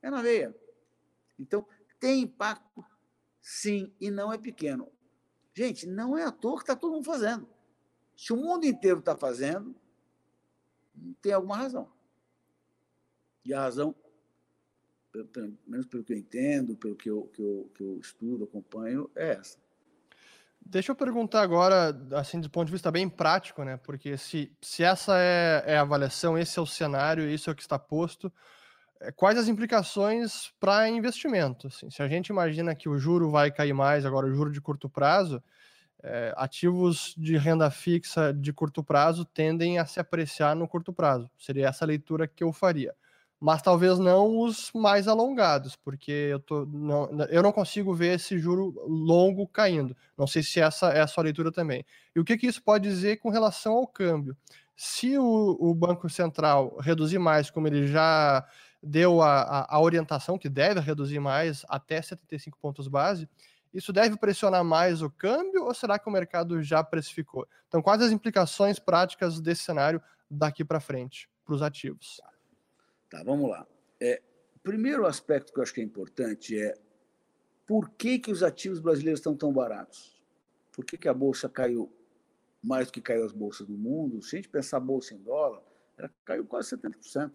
é 0.00 0.10
na 0.10 0.22
veia. 0.22 0.56
Então, 1.38 1.66
tem 2.00 2.22
impacto, 2.22 2.84
sim, 3.40 3.92
e 4.00 4.10
não 4.10 4.32
é 4.32 4.38
pequeno. 4.38 4.90
Gente, 5.54 5.86
não 5.86 6.16
é 6.16 6.24
à 6.24 6.32
toa 6.32 6.56
que 6.56 6.62
está 6.62 6.76
todo 6.76 6.92
mundo 6.92 7.04
fazendo. 7.04 7.48
Se 8.16 8.32
o 8.32 8.36
mundo 8.36 8.64
inteiro 8.64 9.00
está 9.00 9.16
fazendo, 9.16 9.74
tem 11.20 11.32
alguma 11.32 11.56
razão. 11.56 11.90
E 13.44 13.52
a 13.52 13.60
razão, 13.60 13.94
pelo 15.12 15.58
menos 15.66 15.86
pelo 15.86 16.04
que 16.04 16.12
eu 16.12 16.16
entendo, 16.16 16.76
pelo 16.76 16.96
que 16.96 17.10
eu, 17.10 17.26
que 17.28 17.42
eu, 17.42 17.70
que 17.74 17.82
eu 17.82 17.98
estudo, 17.98 18.44
acompanho, 18.44 19.10
é 19.14 19.32
essa. 19.32 19.58
Deixa 20.70 20.92
eu 20.92 20.96
perguntar 20.96 21.40
agora, 21.40 21.98
assim, 22.12 22.38
do 22.38 22.50
ponto 22.50 22.66
de 22.66 22.72
vista 22.72 22.90
bem 22.90 23.08
prático, 23.08 23.64
né? 23.64 23.78
Porque 23.78 24.18
se, 24.18 24.52
se 24.60 24.84
essa 24.84 25.14
é, 25.16 25.64
é 25.66 25.78
a 25.78 25.80
avaliação, 25.80 26.36
esse 26.36 26.58
é 26.58 26.62
o 26.62 26.66
cenário, 26.66 27.26
isso 27.26 27.48
é 27.48 27.52
o 27.54 27.56
que 27.56 27.62
está 27.62 27.78
posto, 27.78 28.30
é, 29.00 29.10
quais 29.10 29.38
as 29.38 29.48
implicações 29.48 30.52
para 30.60 30.86
investimento? 30.90 31.68
Assim, 31.68 31.88
se 31.88 32.02
a 32.02 32.08
gente 32.08 32.28
imagina 32.28 32.74
que 32.74 32.86
o 32.86 32.98
juro 32.98 33.30
vai 33.30 33.50
cair 33.50 33.72
mais, 33.72 34.04
agora 34.04 34.26
o 34.26 34.34
juro 34.34 34.52
de 34.52 34.60
curto 34.60 34.90
prazo, 34.90 35.42
é, 36.02 36.34
ativos 36.36 37.14
de 37.16 37.38
renda 37.38 37.70
fixa 37.70 38.34
de 38.34 38.52
curto 38.52 38.84
prazo 38.84 39.24
tendem 39.24 39.78
a 39.78 39.86
se 39.86 39.98
apreciar 39.98 40.54
no 40.54 40.68
curto 40.68 40.92
prazo. 40.92 41.30
Seria 41.38 41.68
essa 41.68 41.86
leitura 41.86 42.28
que 42.28 42.44
eu 42.44 42.52
faria 42.52 42.94
mas 43.40 43.62
talvez 43.62 43.98
não 43.98 44.40
os 44.40 44.70
mais 44.74 45.06
alongados, 45.06 45.76
porque 45.76 46.10
eu, 46.10 46.40
tô, 46.40 46.66
não, 46.66 47.08
eu 47.30 47.42
não 47.42 47.52
consigo 47.52 47.94
ver 47.94 48.16
esse 48.16 48.38
juro 48.38 48.74
longo 48.86 49.46
caindo. 49.46 49.96
Não 50.16 50.26
sei 50.26 50.42
se 50.42 50.60
essa 50.60 50.88
é 50.90 51.00
a 51.00 51.06
sua 51.06 51.24
leitura 51.24 51.52
também. 51.52 51.84
E 52.14 52.20
o 52.20 52.24
que, 52.24 52.36
que 52.36 52.46
isso 52.46 52.62
pode 52.62 52.88
dizer 52.88 53.18
com 53.18 53.30
relação 53.30 53.74
ao 53.74 53.86
câmbio? 53.86 54.36
Se 54.74 55.16
o, 55.16 55.56
o 55.60 55.72
Banco 55.74 56.08
Central 56.10 56.76
reduzir 56.80 57.18
mais, 57.18 57.48
como 57.48 57.68
ele 57.68 57.86
já 57.86 58.44
deu 58.82 59.22
a, 59.22 59.42
a, 59.42 59.76
a, 59.76 59.80
orientação, 59.80 60.38
que 60.38 60.48
deve 60.48 60.80
reduzir 60.80 61.20
mais 61.20 61.64
até 61.68 62.00
75 62.02 62.58
pontos 62.60 62.88
base, 62.88 63.28
isso 63.72 63.92
deve 63.92 64.16
pressionar 64.16 64.64
mais 64.64 65.02
o 65.02 65.10
câmbio 65.10 65.64
ou 65.64 65.74
será 65.74 65.98
que 65.98 66.08
o 66.08 66.12
mercado 66.12 66.60
já 66.62 66.82
precificou? 66.82 67.46
Então, 67.68 67.82
quais 67.82 68.02
as 68.02 68.10
implicações 68.10 68.78
práticas 68.78 69.40
desse 69.40 69.62
cenário 69.62 70.02
daqui 70.28 70.64
para 70.64 70.80
frente 70.80 71.28
para 71.44 71.54
os 71.54 71.62
ativos? 71.62 72.20
Tá, 73.10 73.22
vamos 73.22 73.50
lá. 73.50 73.66
É, 74.00 74.22
primeiro 74.62 75.06
aspecto 75.06 75.50
que 75.52 75.58
eu 75.58 75.62
acho 75.62 75.72
que 75.72 75.80
é 75.80 75.84
importante 75.84 76.58
é 76.58 76.74
por 77.66 77.88
que, 77.90 78.18
que 78.18 78.30
os 78.30 78.42
ativos 78.42 78.80
brasileiros 78.80 79.20
estão 79.20 79.34
tão 79.34 79.52
baratos? 79.52 80.22
Por 80.72 80.84
que, 80.84 80.98
que 80.98 81.08
a 81.08 81.14
bolsa 81.14 81.48
caiu 81.48 81.90
mais 82.62 82.88
do 82.88 82.92
que 82.92 83.00
caiu 83.00 83.24
as 83.24 83.32
bolsas 83.32 83.66
do 83.66 83.78
mundo? 83.78 84.22
Se 84.22 84.36
a 84.36 84.38
gente 84.38 84.48
pensar 84.48 84.76
a 84.76 84.80
bolsa 84.80 85.14
em 85.14 85.18
dólar, 85.18 85.62
ela 85.96 86.10
caiu 86.24 86.44
quase 86.44 86.76
70%. 86.76 87.32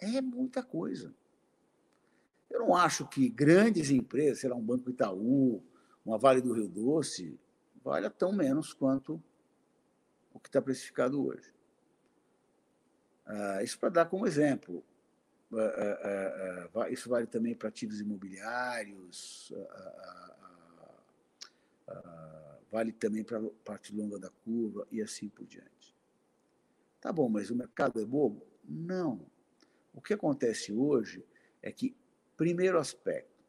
É 0.00 0.20
muita 0.20 0.62
coisa. 0.62 1.12
Eu 2.48 2.60
não 2.60 2.76
acho 2.76 3.06
que 3.08 3.28
grandes 3.28 3.90
empresas, 3.90 4.38
sei 4.38 4.50
lá, 4.50 4.56
um 4.56 4.64
Banco 4.64 4.90
Itaú, 4.90 5.62
uma 6.04 6.16
Vale 6.16 6.40
do 6.40 6.52
Rio 6.52 6.68
Doce, 6.68 7.38
valha 7.82 8.08
tão 8.08 8.32
menos 8.32 8.72
quanto 8.72 9.20
o 10.32 10.38
que 10.38 10.48
está 10.48 10.62
precificado 10.62 11.24
hoje. 11.24 11.52
Uh, 13.28 13.62
isso 13.62 13.78
para 13.78 13.90
dar 13.90 14.06
como 14.06 14.26
exemplo. 14.26 14.82
Uh, 15.52 16.78
uh, 16.78 16.88
isso 16.90 17.10
vale 17.10 17.26
também 17.26 17.54
para 17.54 17.68
ativos 17.68 18.00
imobiliários, 18.00 19.52
vale 22.70 22.92
também 22.92 23.24
para 23.24 23.38
a 23.38 23.50
parte 23.64 23.94
longa 23.94 24.18
da 24.18 24.30
curva 24.30 24.86
e 24.90 25.00
assim 25.00 25.28
por 25.28 25.46
diante. 25.46 25.96
Tá 27.00 27.12
bom, 27.12 27.28
mas 27.28 27.50
o 27.50 27.56
mercado 27.56 28.00
é 28.00 28.04
bobo? 28.04 28.46
Não. 28.64 29.30
O 29.94 30.02
que 30.02 30.12
acontece 30.12 30.72
hoje 30.72 31.24
é 31.62 31.72
que, 31.72 31.96
primeiro 32.36 32.78
aspecto, 32.78 33.42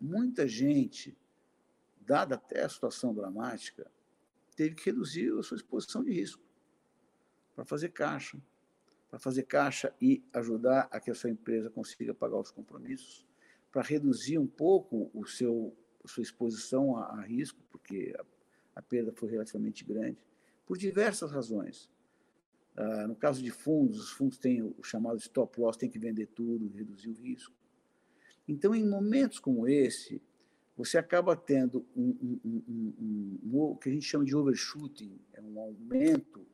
muita 0.00 0.46
gente, 0.46 1.16
dada 2.00 2.36
até 2.36 2.62
a 2.62 2.68
situação 2.68 3.12
dramática, 3.12 3.90
teve 4.54 4.76
que 4.76 4.84
reduzir 4.84 5.36
a 5.36 5.42
sua 5.42 5.56
exposição 5.56 6.04
de 6.04 6.12
risco 6.12 6.42
para 7.54 7.64
fazer 7.64 7.88
caixa 7.88 8.40
para 9.12 9.18
fazer 9.18 9.42
caixa 9.42 9.94
e 10.00 10.24
ajudar 10.32 10.88
a 10.90 10.98
que 10.98 11.10
a 11.10 11.14
sua 11.14 11.28
empresa 11.28 11.68
consiga 11.68 12.14
pagar 12.14 12.38
os 12.38 12.50
compromissos, 12.50 13.26
para 13.70 13.82
reduzir 13.82 14.38
um 14.38 14.46
pouco 14.46 15.10
o 15.12 15.26
seu, 15.26 15.76
sua 16.06 16.22
exposição 16.22 16.96
a, 16.96 17.18
a 17.18 17.20
risco, 17.20 17.60
porque 17.70 18.14
a, 18.18 18.24
a, 18.76 18.80
perda 18.80 19.12
foi 19.12 19.30
relativamente 19.30 19.84
grande, 19.84 20.16
por 20.64 20.78
diversas 20.78 21.30
razões. 21.30 21.90
Ah, 22.74 23.06
no 23.06 23.14
caso 23.14 23.42
de 23.42 23.50
fundos, 23.50 24.00
os 24.00 24.12
fundos 24.12 24.38
têm 24.38 24.62
o 24.62 24.82
chamado 24.82 25.18
stop 25.18 25.60
loss, 25.60 25.76
tem 25.76 25.90
que 25.90 25.98
vender 25.98 26.28
tudo, 26.28 26.74
reduzir 26.74 27.10
o 27.10 27.12
risco. 27.12 27.54
Então, 28.48 28.74
em 28.74 28.88
momentos 28.88 29.38
como 29.38 29.68
esse, 29.68 30.22
você 30.74 30.96
acaba 30.96 31.36
tendo 31.36 31.84
um, 31.94 32.40
um, 32.42 32.62
um, 32.66 33.38
um, 33.44 33.60
o 33.60 33.76
que 33.76 33.90
a 33.90 33.92
gente 33.92 34.06
chama 34.06 34.24
de 34.24 34.34
overshooting, 34.34 35.20
é 35.34 35.42
um 35.42 35.60
aumento 35.60 36.46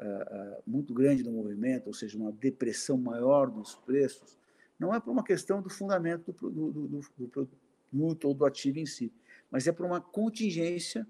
uh, 0.00 0.62
muito 0.66 0.92
grande 0.94 1.22
do 1.22 1.30
movimento, 1.30 1.86
ou 1.86 1.94
seja, 1.94 2.18
uma 2.18 2.32
depressão 2.32 2.96
maior 2.96 3.50
dos 3.50 3.74
preços, 3.74 4.36
não 4.78 4.94
é 4.94 5.00
por 5.00 5.10
uma 5.10 5.24
questão 5.24 5.60
do 5.60 5.68
fundamento 5.68 6.32
do, 6.32 6.50
do, 6.50 6.70
do, 6.70 7.00
do 7.16 7.28
produto 7.28 8.28
ou 8.28 8.34
do 8.34 8.44
ativo 8.44 8.78
em 8.78 8.86
si, 8.86 9.12
mas 9.50 9.66
é 9.66 9.72
por 9.72 9.84
uma 9.84 10.00
contingência 10.00 11.06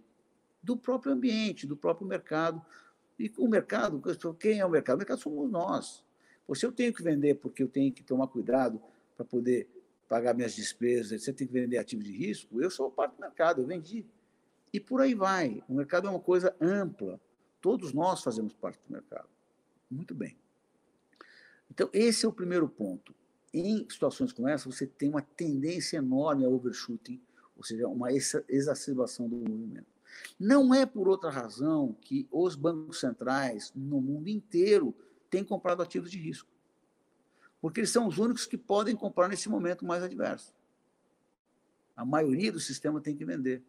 do 0.62 0.76
próprio 0.76 1.12
ambiente, 1.12 1.66
do 1.66 1.76
próprio 1.76 2.06
mercado. 2.06 2.64
E 3.18 3.30
o 3.36 3.48
mercado, 3.48 4.00
quem 4.38 4.60
é 4.60 4.66
o 4.66 4.70
mercado? 4.70 4.96
O 4.96 4.98
mercado 4.98 5.20
somos 5.20 5.50
nós. 5.50 6.04
Se 6.54 6.64
eu 6.64 6.72
tenho 6.72 6.94
que 6.94 7.02
vender 7.02 7.34
porque 7.34 7.62
eu 7.62 7.68
tenho 7.68 7.92
que 7.92 8.02
tomar 8.02 8.28
cuidado 8.28 8.80
para 9.16 9.24
poder 9.24 9.68
pagar 10.08 10.34
minhas 10.34 10.54
despesas, 10.54 11.22
você 11.22 11.32
tem 11.32 11.46
que 11.46 11.52
vender 11.52 11.76
ativos 11.76 12.06
de 12.06 12.12
risco, 12.12 12.62
eu 12.62 12.70
sou 12.70 12.90
parte 12.90 13.16
do 13.16 13.20
mercado, 13.20 13.60
eu 13.60 13.66
vendi. 13.66 14.06
E 14.72 14.80
por 14.80 15.00
aí 15.00 15.14
vai. 15.14 15.62
O 15.68 15.74
mercado 15.74 16.06
é 16.06 16.10
uma 16.10 16.20
coisa 16.20 16.56
ampla. 16.60 17.20
Todos 17.60 17.92
nós 17.92 18.22
fazemos 18.22 18.52
parte 18.52 18.80
do 18.86 18.92
mercado. 18.92 19.28
Muito 19.90 20.14
bem. 20.14 20.36
Então, 21.70 21.88
esse 21.92 22.24
é 22.24 22.28
o 22.28 22.32
primeiro 22.32 22.68
ponto. 22.68 23.14
Em 23.52 23.88
situações 23.88 24.32
como 24.32 24.48
essa, 24.48 24.70
você 24.70 24.86
tem 24.86 25.08
uma 25.08 25.22
tendência 25.22 25.96
enorme 25.96 26.44
a 26.44 26.48
overshooting, 26.48 27.20
ou 27.56 27.64
seja, 27.64 27.88
uma 27.88 28.08
exacerbação 28.12 29.28
do 29.28 29.36
movimento. 29.36 29.86
Não 30.38 30.74
é 30.74 30.86
por 30.86 31.08
outra 31.08 31.30
razão 31.30 31.96
que 32.00 32.26
os 32.30 32.54
bancos 32.54 33.00
centrais 33.00 33.72
no 33.74 34.00
mundo 34.00 34.28
inteiro 34.28 34.94
têm 35.30 35.44
comprado 35.44 35.82
ativos 35.82 36.10
de 36.10 36.18
risco. 36.18 36.48
Porque 37.60 37.80
eles 37.80 37.90
são 37.90 38.06
os 38.06 38.18
únicos 38.18 38.46
que 38.46 38.56
podem 38.56 38.94
comprar 38.94 39.28
nesse 39.28 39.48
momento 39.48 39.84
mais 39.84 40.02
adverso. 40.02 40.54
A 41.96 42.04
maioria 42.04 42.52
do 42.52 42.60
sistema 42.60 43.00
tem 43.00 43.16
que 43.16 43.24
vender. 43.24 43.62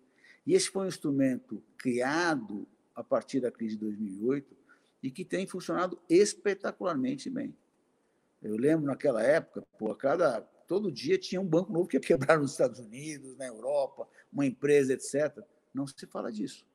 E 0.45 0.53
esse 0.53 0.69
foi 0.69 0.85
um 0.85 0.87
instrumento 0.87 1.63
criado 1.77 2.67
a 2.99 3.03
partir 3.03 3.39
da 3.39 3.49
crise 3.49 3.75
de 3.75 3.81
2008 3.81 4.57
e 5.01 5.09
que 5.09 5.23
tem 5.23 5.47
funcionado 5.47 5.97
espetacularmente 6.09 7.29
bem. 7.29 7.55
Eu 8.41 8.57
lembro 8.57 8.87
naquela 8.87 9.23
época, 9.23 9.65
pô, 9.77 9.95
cada 9.95 10.41
todo 10.67 10.91
dia 10.91 11.17
tinha 11.17 11.39
um 11.39 11.47
banco 11.47 11.71
novo 11.71 11.87
que 11.87 11.95
ia 11.95 12.01
quebrar 12.01 12.37
nos 12.37 12.51
Estados 12.51 12.77
Unidos, 12.77 13.37
na 13.37 13.47
Europa, 13.47 14.05
uma 14.31 14.45
empresa, 14.45 14.93
etc. 14.93 15.41
Não 15.73 15.87
se 15.87 16.05
fala 16.07 16.29
disso. 16.29 16.67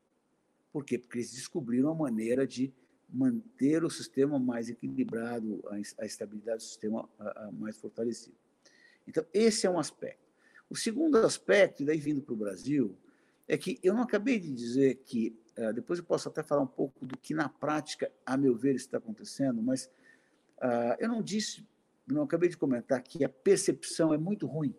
Por 0.72 0.83
quê? 0.83 0.99
Porque 0.99 1.18
eles 1.18 1.33
descobriram 1.33 1.91
a 1.91 1.95
maneira 1.95 2.47
de 2.47 2.72
manter 3.07 3.85
o 3.85 3.91
sistema 3.91 4.39
mais 4.39 4.70
equilibrado, 4.70 5.62
a, 5.99 6.07
estabilidade 6.07 6.59
do 6.59 6.62
sistema 6.62 7.07
mais 7.53 7.77
fortalecida. 7.77 8.35
Então, 9.07 9.25
esse 9.33 9.66
é 9.66 9.70
um 9.70 9.79
aspecto. 9.79 10.25
O 10.70 10.75
segundo 10.75 11.18
aspecto, 11.18 11.83
e 11.83 11.87
daí 11.87 11.99
vindo 11.99 12.22
para 12.22 12.33
o 12.33 12.37
Brasil, 12.37 12.97
é 13.47 13.59
que 13.59 13.79
eu 13.83 13.95
não 13.95 14.03
acabei 14.03 14.39
de 14.39 14.53
dizer 14.53 14.97
que 15.05 15.37
é, 15.57 15.73
depois 15.73 15.99
eu 15.99 16.05
posso 16.05 16.29
até 16.29 16.43
falar 16.43 16.63
um 16.63 16.67
pouco 16.67 17.07
do 17.07 17.17
que 17.17 17.33
na 17.35 17.49
prática, 17.49 18.11
a 18.27 18.37
meu 18.37 18.57
ver, 18.57 18.75
está 18.75 18.99
acontecendo, 18.99 19.63
mas 19.63 19.87
uh, 20.59 20.97
eu 20.99 21.09
não 21.09 21.23
disse, 21.23 21.67
não 22.07 22.23
acabei 22.23 22.49
de 22.49 22.57
comentar 22.57 23.03
que 23.03 23.25
a 23.25 23.29
percepção 23.29 24.13
é 24.13 24.19
muito 24.19 24.47
ruim. 24.47 24.75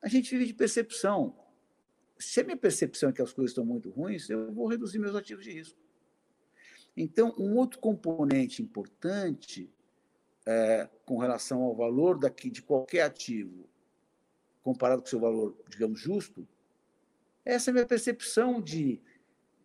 A 0.00 0.08
gente 0.08 0.30
vive 0.30 0.46
de 0.46 0.54
percepção. 0.54 1.36
se 2.18 2.40
a 2.40 2.44
minha 2.44 2.56
percepção 2.56 3.10
é 3.10 3.12
que 3.12 3.20
as 3.20 3.32
coisas 3.32 3.50
estão 3.50 3.64
muito 3.64 3.90
ruins, 3.90 4.30
eu 4.30 4.52
vou 4.52 4.66
reduzir 4.66 4.98
meus 4.98 5.14
ativos 5.14 5.44
de 5.44 5.52
risco. 5.52 5.78
Então, 6.96 7.34
um 7.38 7.56
outro 7.56 7.78
componente 7.78 8.62
importante 8.62 9.70
é, 10.46 10.88
com 11.04 11.18
relação 11.18 11.62
ao 11.62 11.76
valor 11.76 12.18
daqui 12.18 12.50
de 12.50 12.62
qualquer 12.62 13.02
ativo, 13.02 13.68
comparado 14.68 15.00
com 15.00 15.06
o 15.06 15.10
seu 15.10 15.18
valor, 15.18 15.56
digamos, 15.66 15.98
justo, 15.98 16.46
essa 17.42 17.70
é 17.70 17.72
a 17.72 17.74
minha 17.74 17.86
percepção 17.86 18.60
de, 18.60 19.00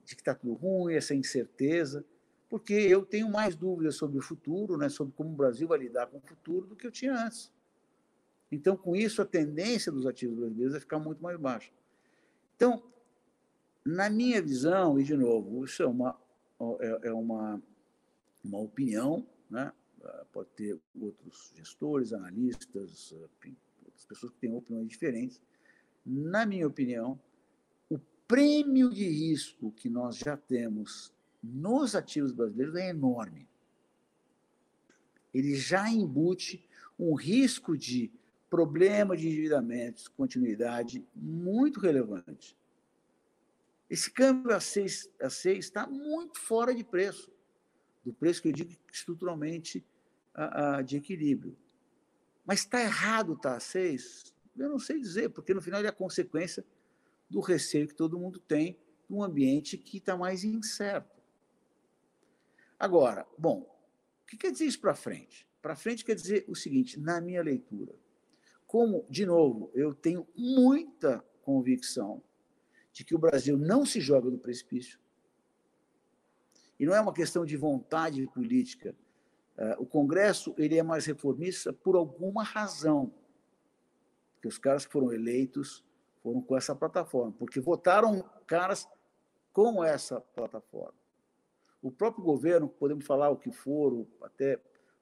de 0.06 0.16
que 0.16 0.22
está 0.22 0.34
tudo 0.34 0.54
ruim, 0.54 0.94
essa 0.94 1.14
incerteza, 1.14 2.06
porque 2.48 2.74
eu 2.74 3.06
tenho 3.06 3.30
mais 3.30 3.54
dúvidas 3.54 3.98
sobre 3.98 4.18
o 4.18 4.22
futuro, 4.22 4.78
né, 4.78 4.88
sobre 4.88 5.14
como 5.14 5.30
o 5.32 5.36
Brasil 5.36 5.68
vai 5.68 5.80
lidar 5.80 6.08
com 6.08 6.20
o 6.20 6.22
futuro, 6.22 6.68
do 6.68 6.76
que 6.78 6.88
eu 6.88 6.92
tinha 6.92 7.14
antes. 7.14 7.52
Então, 8.50 8.78
com 8.78 8.96
isso, 8.96 9.22
a 9.22 9.26
tendência 9.26 9.92
dos 9.92 10.06
ativos 10.06 10.38
brasileiros 10.38 10.74
é 10.74 10.80
ficar 10.80 11.00
muito 11.00 11.22
mais 11.22 11.38
baixa. 11.38 11.70
Então, 12.56 12.82
na 13.84 14.10
minha 14.10 14.42
visão, 14.42 14.98
e 14.98 15.04
de 15.04 15.18
novo, 15.18 15.66
isso 15.66 15.84
é 15.84 15.88
uma, 15.88 16.18
é, 16.80 17.10
é 17.10 17.12
uma, 17.12 17.62
uma 18.42 18.60
opinião, 18.60 19.28
né? 19.50 19.74
Pode 20.32 20.50
ter 20.52 20.80
outros 20.98 21.52
gestores, 21.56 22.14
analistas, 22.14 23.14
outras 23.94 24.06
pessoas 24.06 24.32
que 24.34 24.40
têm 24.40 24.56
opiniões 24.56 24.90
diferentes. 24.90 25.42
Na 26.06 26.46
minha 26.46 26.68
opinião, 26.68 27.20
o 27.90 28.00
prêmio 28.28 28.90
de 28.90 29.08
risco 29.08 29.72
que 29.72 29.90
nós 29.90 30.18
já 30.18 30.36
temos 30.36 31.14
nos 31.42 31.96
ativos 31.96 32.32
brasileiros 32.32 32.76
é 32.76 32.90
enorme. 32.90 33.48
Ele 35.34 35.56
já 35.56 35.90
embute 35.90 36.68
um 36.98 37.14
risco 37.14 37.78
de 37.78 38.12
problema 38.50 39.18
de 39.18 39.28
endividamento, 39.28 40.12
continuidade 40.12 41.06
muito 41.16 41.80
relevante. 41.80 42.58
Esse 43.90 44.12
câmbio 44.12 44.56
a 44.56 44.60
6 44.60 45.10
a 45.20 45.30
seis 45.30 45.66
está 45.66 45.88
muito 45.88 46.40
fora 46.40 46.74
de 46.74 46.84
preço, 46.84 47.32
do 48.06 48.14
preço 48.14 48.42
que 48.42 48.50
eu 48.50 48.54
digo 48.54 48.72
estruturalmente 48.92 49.86
a, 50.34 50.78
a, 50.78 50.82
de 50.82 50.98
equilíbrio. 50.98 51.58
Mas 52.46 52.60
está 52.60 52.82
errado 52.82 53.38
tá 53.38 53.60
6? 53.60 54.34
Eu 54.58 54.70
não 54.70 54.80
sei 54.80 55.00
dizer, 55.00 55.30
porque 55.30 55.54
no 55.54 55.62
final 55.62 55.80
ele 55.80 55.88
é 55.88 55.90
a 55.90 55.94
consequência 55.94 56.66
do 57.30 57.40
receio 57.40 57.88
que 57.88 57.96
todo 57.96 58.20
mundo 58.20 58.40
tem 58.40 58.78
num 59.10 59.24
ambiente 59.24 59.78
que 59.78 59.98
está 59.98 60.16
mais 60.16 60.44
incerto. 60.44 61.22
Agora, 62.78 63.26
bom, 63.38 63.62
o 64.24 64.26
que 64.26 64.38
quer 64.38 64.52
dizer 64.52 64.66
isso 64.66 64.80
para 64.80 64.94
frente? 64.94 65.48
Para 65.62 65.76
frente 65.76 66.04
quer 66.04 66.16
dizer 66.16 66.46
o 66.48 66.56
seguinte, 66.56 67.00
na 67.00 67.22
minha 67.22 67.42
leitura, 67.42 67.96
como, 68.68 69.06
de 69.10 69.26
novo, 69.26 69.72
eu 69.74 69.94
tenho 69.94 70.28
muita 70.36 71.24
convicção 71.42 72.22
de 72.92 73.04
que 73.04 73.16
o 73.16 73.20
Brasil 73.20 73.58
não 73.58 73.86
se 73.86 74.02
joga 74.02 74.30
no 74.30 74.38
precipício, 74.38 75.00
e 76.80 76.86
não 76.86 76.94
é 76.94 77.00
uma 77.00 77.14
questão 77.14 77.46
de 77.46 77.56
vontade 77.56 78.26
política. 78.28 78.96
É, 79.58 79.76
o 79.78 79.86
Congresso 79.86 80.54
ele 80.58 80.78
é 80.78 80.84
mais 80.84 81.06
reformista 81.06 81.72
por 81.72 81.96
alguma 81.96 82.44
razão, 82.44 83.14
que 84.42 84.48
os 84.48 84.58
caras 84.58 84.86
que 84.86 84.92
foram 84.92 85.14
eleitos 85.14 85.84
foram 86.22 86.42
com 86.42 86.58
essa 86.58 86.76
plataforma, 86.76 87.34
porque 87.38 87.60
votaram 87.60 88.24
caras 88.48 88.88
com 89.52 89.84
essa 89.84 90.20
plataforma. 90.20 90.96
O 91.82 91.92
próprio 91.92 92.24
governo, 92.24 92.68
podemos 92.68 93.06
falar 93.06 93.30
o 93.30 93.38
que 93.38 93.52
for, 93.52 94.08
até 94.22 94.60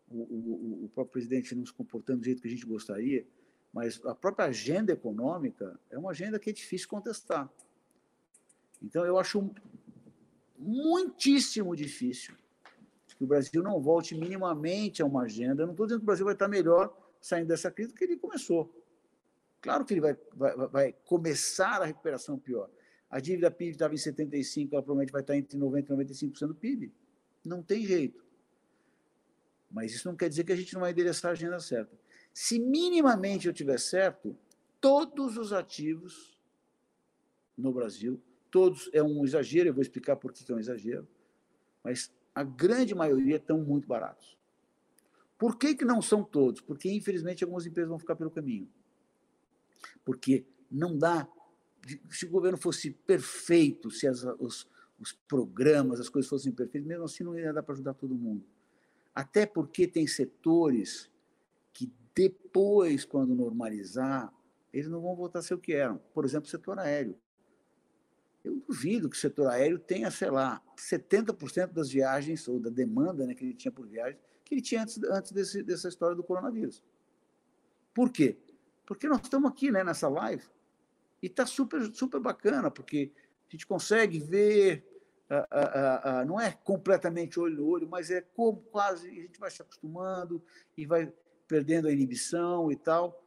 o, 0.10 0.18
o, 0.18 0.86
o 0.86 0.89
próprio 0.89 1.14
presidente 1.14 1.56
não 1.56 1.66
se 1.66 1.74
comportando 1.74 2.20
do 2.20 2.26
jeito 2.26 2.41
que 2.41 2.47
a 2.47 2.52
gente 2.52 2.66
gostaria, 2.66 3.26
mas 3.72 4.04
a 4.06 4.14
própria 4.14 4.47
agenda 4.47 4.91
econômica 4.91 5.80
é 5.89 5.97
uma 5.97 6.12
agenda 6.12 6.39
que 6.39 6.49
é 6.49 6.54
difícil 6.54 6.89
contestar. 6.89 7.49
Então, 8.82 9.06
eu 9.06 9.18
acho 9.18 9.49
muitíssimo 10.58 11.76
difícil 11.76 12.36
que 13.22 13.26
o 13.26 13.28
Brasil 13.28 13.62
não 13.62 13.80
volte 13.80 14.16
minimamente 14.16 15.04
a 15.04 15.06
uma 15.06 15.22
agenda. 15.26 15.62
Eu 15.62 15.68
não 15.68 15.74
estou 15.74 15.86
dizendo 15.86 16.00
que 16.00 16.06
o 16.06 16.08
Brasil 16.08 16.26
vai 16.26 16.34
estar 16.34 16.48
melhor 16.48 16.92
saindo 17.22 17.50
dessa 17.50 17.70
crise 17.70 17.92
do 17.92 17.96
que 17.96 18.04
ele 18.04 18.18
começou. 18.18 18.76
Claro 19.62 19.86
que 19.86 19.94
ele 19.94 20.02
vai, 20.02 20.18
vai, 20.34 20.56
vai 20.56 20.94
começar 21.06 21.84
a 21.84 21.86
recuperação 21.86 22.40
pior. 22.40 22.68
A 23.12 23.20
dívida 23.20 23.52
PIB 23.52 23.74
estava 23.74 23.94
em 23.94 23.98
75%, 23.98 24.70
ela 24.72 24.82
provavelmente 24.82 25.12
vai 25.12 25.22
estar 25.22 25.38
entre 25.38 25.56
90% 25.56 25.86
e 25.86 26.16
95% 26.32 26.48
do 26.48 26.56
PIB. 26.56 26.92
Não 27.46 27.62
tem 27.62 27.86
jeito. 27.86 28.26
Mas 29.70 29.94
isso 29.94 30.08
não 30.08 30.16
quer 30.16 30.28
dizer 30.28 30.44
que 30.44 30.54
a 30.54 30.56
gente 30.56 30.74
não 30.74 30.82
vai 30.82 30.90
endereçar 30.90 31.30
a 31.30 31.34
agenda 31.34 31.60
certa. 31.60 31.96
Se 32.34 32.58
minimamente 32.58 33.46
eu 33.46 33.54
tiver 33.54 33.80
certo, 33.80 34.36
todos 34.80 35.38
os 35.38 35.54
ativos 35.54 36.36
no 37.56 37.72
Brasil, 37.72 38.20
todos 38.50 38.90
é 38.92 39.04
um 39.04 39.24
exagero, 39.24 39.70
eu 39.70 39.74
vou 39.76 39.84
explicar 39.84 40.16
por 40.16 40.34
que 40.34 40.52
é 40.52 40.56
um 40.56 40.60
exagero, 40.60 41.08
mas 41.84 42.12
a 42.34 42.44
grande 42.44 42.96
maioria 42.96 43.38
estão 43.38 43.60
muito 43.60 43.88
baratos. 43.88 44.38
Por 45.38 45.58
que, 45.58 45.76
que 45.76 45.86
não 45.86 46.02
são 46.02 46.24
todos? 46.24 46.62
Porque, 46.62 46.92
infelizmente, 46.92 47.44
algumas 47.44 47.66
empresas 47.66 47.90
vão 47.90 48.00
ficar 48.00 48.16
pelo 48.16 48.30
caminho. 48.30 48.70
Porque 50.06 50.46
não 50.70 50.98
dá. 50.98 51.28
Se 52.10 52.26
o 52.26 52.30
governo 52.30 52.58
fosse 52.58 52.92
perfeito, 52.92 53.90
se 53.90 54.08
as, 54.08 54.24
os, 54.40 54.68
os 55.00 55.14
programas, 55.28 56.00
as 56.00 56.10
coisas 56.10 56.30
fossem 56.30 56.52
perfeitas, 56.52 56.88
mesmo 56.88 57.06
assim 57.06 57.24
não 57.24 57.38
ia 57.38 57.52
dar 57.52 57.64
para 57.64 57.74
ajudar 57.74 57.96
todo 57.96 58.14
mundo. 58.14 58.46
Até 59.16 59.46
porque 59.46 59.88
tem 59.88 60.06
setores 60.06 61.10
que 61.74 61.92
depois, 62.14 63.04
quando 63.04 63.34
normalizar, 63.34 64.32
eles 64.72 64.88
não 64.88 65.02
vão 65.02 65.16
voltar 65.16 65.40
a 65.40 65.42
ser 65.42 65.56
o 65.56 65.60
que 65.60 65.74
eram. 65.74 65.98
Por 66.14 66.24
exemplo, 66.24 66.48
o 66.48 66.52
setor 66.52 66.78
aéreo. 66.80 67.18
Eu 68.44 68.60
duvido 68.68 69.10
que 69.10 69.16
o 69.16 69.20
setor 69.20 69.48
aéreo 69.48 69.78
tenha, 69.78 70.10
sei 70.10 70.30
lá, 70.32 70.62
70% 70.76 71.72
das 71.72 71.89
viagens, 71.89 72.48
ou 72.48 72.60
da 72.60 72.70
demanda 72.70 73.26
né, 73.26 73.36
que 73.36 73.44
ele 73.44 73.54
tinha 73.54 73.72
por 73.72 73.88
viagem, 73.88 74.20
que 74.44 74.56
ele 74.56 74.62
tinha 74.62 74.82
antes, 74.82 75.02
antes 75.04 75.32
desse, 75.32 75.62
dessa 75.62 75.88
história 75.88 76.16
do 76.16 76.24
coronavírus. 76.24 76.84
Por 77.94 78.12
quê? 78.12 78.38
Porque 78.86 79.08
nós 79.08 79.22
estamos 79.22 79.50
aqui 79.50 79.72
né, 79.72 79.84
nessa 79.84 80.10
live 80.10 80.44
e 81.22 81.28
está 81.28 81.46
super, 81.46 81.94
super 81.94 82.20
bacana, 82.20 82.72
porque 82.72 83.12
a 83.48 83.52
gente 83.52 83.68
consegue 83.68 84.20
ver, 84.20 84.86
não 86.26 86.39
é 86.39 86.52
completamente 86.52 87.39
olho 87.39 87.58
no 87.58 87.68
olho, 87.68 87.88
mas 87.88 88.10
é 88.10 88.22
como 88.22 88.62
quase 88.72 89.08
a 89.08 89.14
gente 89.14 89.39
vai 89.39 89.52
se 89.52 89.62
acostumando 89.62 90.44
e 90.76 90.86
vai 90.86 91.14
perdendo 91.48 91.88
a 91.88 91.92
inibição 91.92 92.72
e 92.72 92.76
tal. 92.76 93.24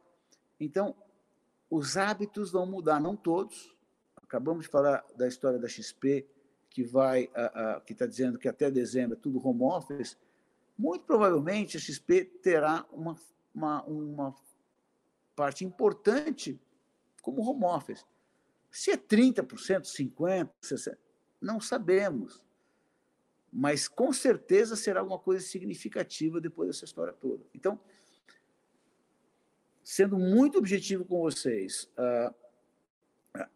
Então, 0.59 0.95
os 1.69 1.95
hábitos 1.95 2.51
vão 2.51 2.65
mudar, 2.65 2.99
não 2.99 3.15
todos. 3.15 3.74
Acabamos 4.25 4.65
de 4.65 4.71
falar 4.71 5.05
da 5.15 5.27
história 5.27 5.59
da 5.59 5.67
XP, 5.67 6.27
que 6.69 6.83
vai, 6.83 7.29
que 7.85 7.93
está 7.93 8.05
dizendo 8.05 8.37
que 8.37 8.49
até 8.49 8.69
dezembro 8.69 9.15
é 9.15 9.19
tudo 9.19 9.45
home 9.45 9.63
office. 9.63 10.17
Muito 10.77 11.05
provavelmente 11.05 11.77
a 11.77 11.79
XP 11.79 12.25
terá 12.41 12.85
uma, 12.91 13.15
uma, 13.53 13.83
uma 13.83 14.35
parte 15.35 15.63
importante 15.63 16.59
como 17.21 17.41
home 17.41 17.63
office. 17.63 18.05
Se 18.69 18.91
é 18.91 18.97
30%, 18.97 19.45
50%, 19.83 20.49
60%, 20.61 20.97
não 21.39 21.61
sabemos. 21.61 22.43
Mas 23.53 23.87
com 23.87 24.11
certeza 24.11 24.75
será 24.75 24.99
alguma 24.99 25.19
coisa 25.19 25.45
significativa 25.45 26.41
depois 26.41 26.67
dessa 26.67 26.83
história 26.83 27.13
toda. 27.13 27.45
Então, 27.53 27.79
sendo 29.81 30.17
muito 30.17 30.57
objetivo 30.57 31.05
com 31.05 31.21
vocês, 31.21 31.89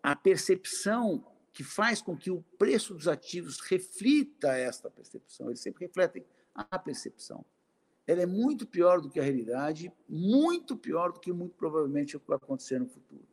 a 0.02 0.16
percepção 0.16 1.26
que 1.52 1.64
faz 1.64 2.02
com 2.02 2.16
que 2.16 2.32
o 2.32 2.42
preço 2.58 2.94
dos 2.94 3.08
ativos 3.08 3.60
reflita 3.60 4.50
esta 4.56 4.90
percepção, 4.90 5.48
eles 5.48 5.60
sempre 5.60 5.86
refletem 5.86 6.26
a 6.54 6.80
percepção. 6.80 7.44
Ela 8.06 8.24
é 8.24 8.26
muito 8.26 8.66
pior 8.66 9.02
do 9.02 9.10
que 9.10 9.20
a 9.20 9.24
realidade, 9.24 9.92
muito 10.08 10.76
pior 10.76 11.12
do 11.12 11.20
que 11.20 11.32
muito 11.32 11.56
provavelmente 11.56 12.18
vai 12.26 12.38
acontecer 12.38 12.80
no 12.80 12.88
futuro. 12.88 13.28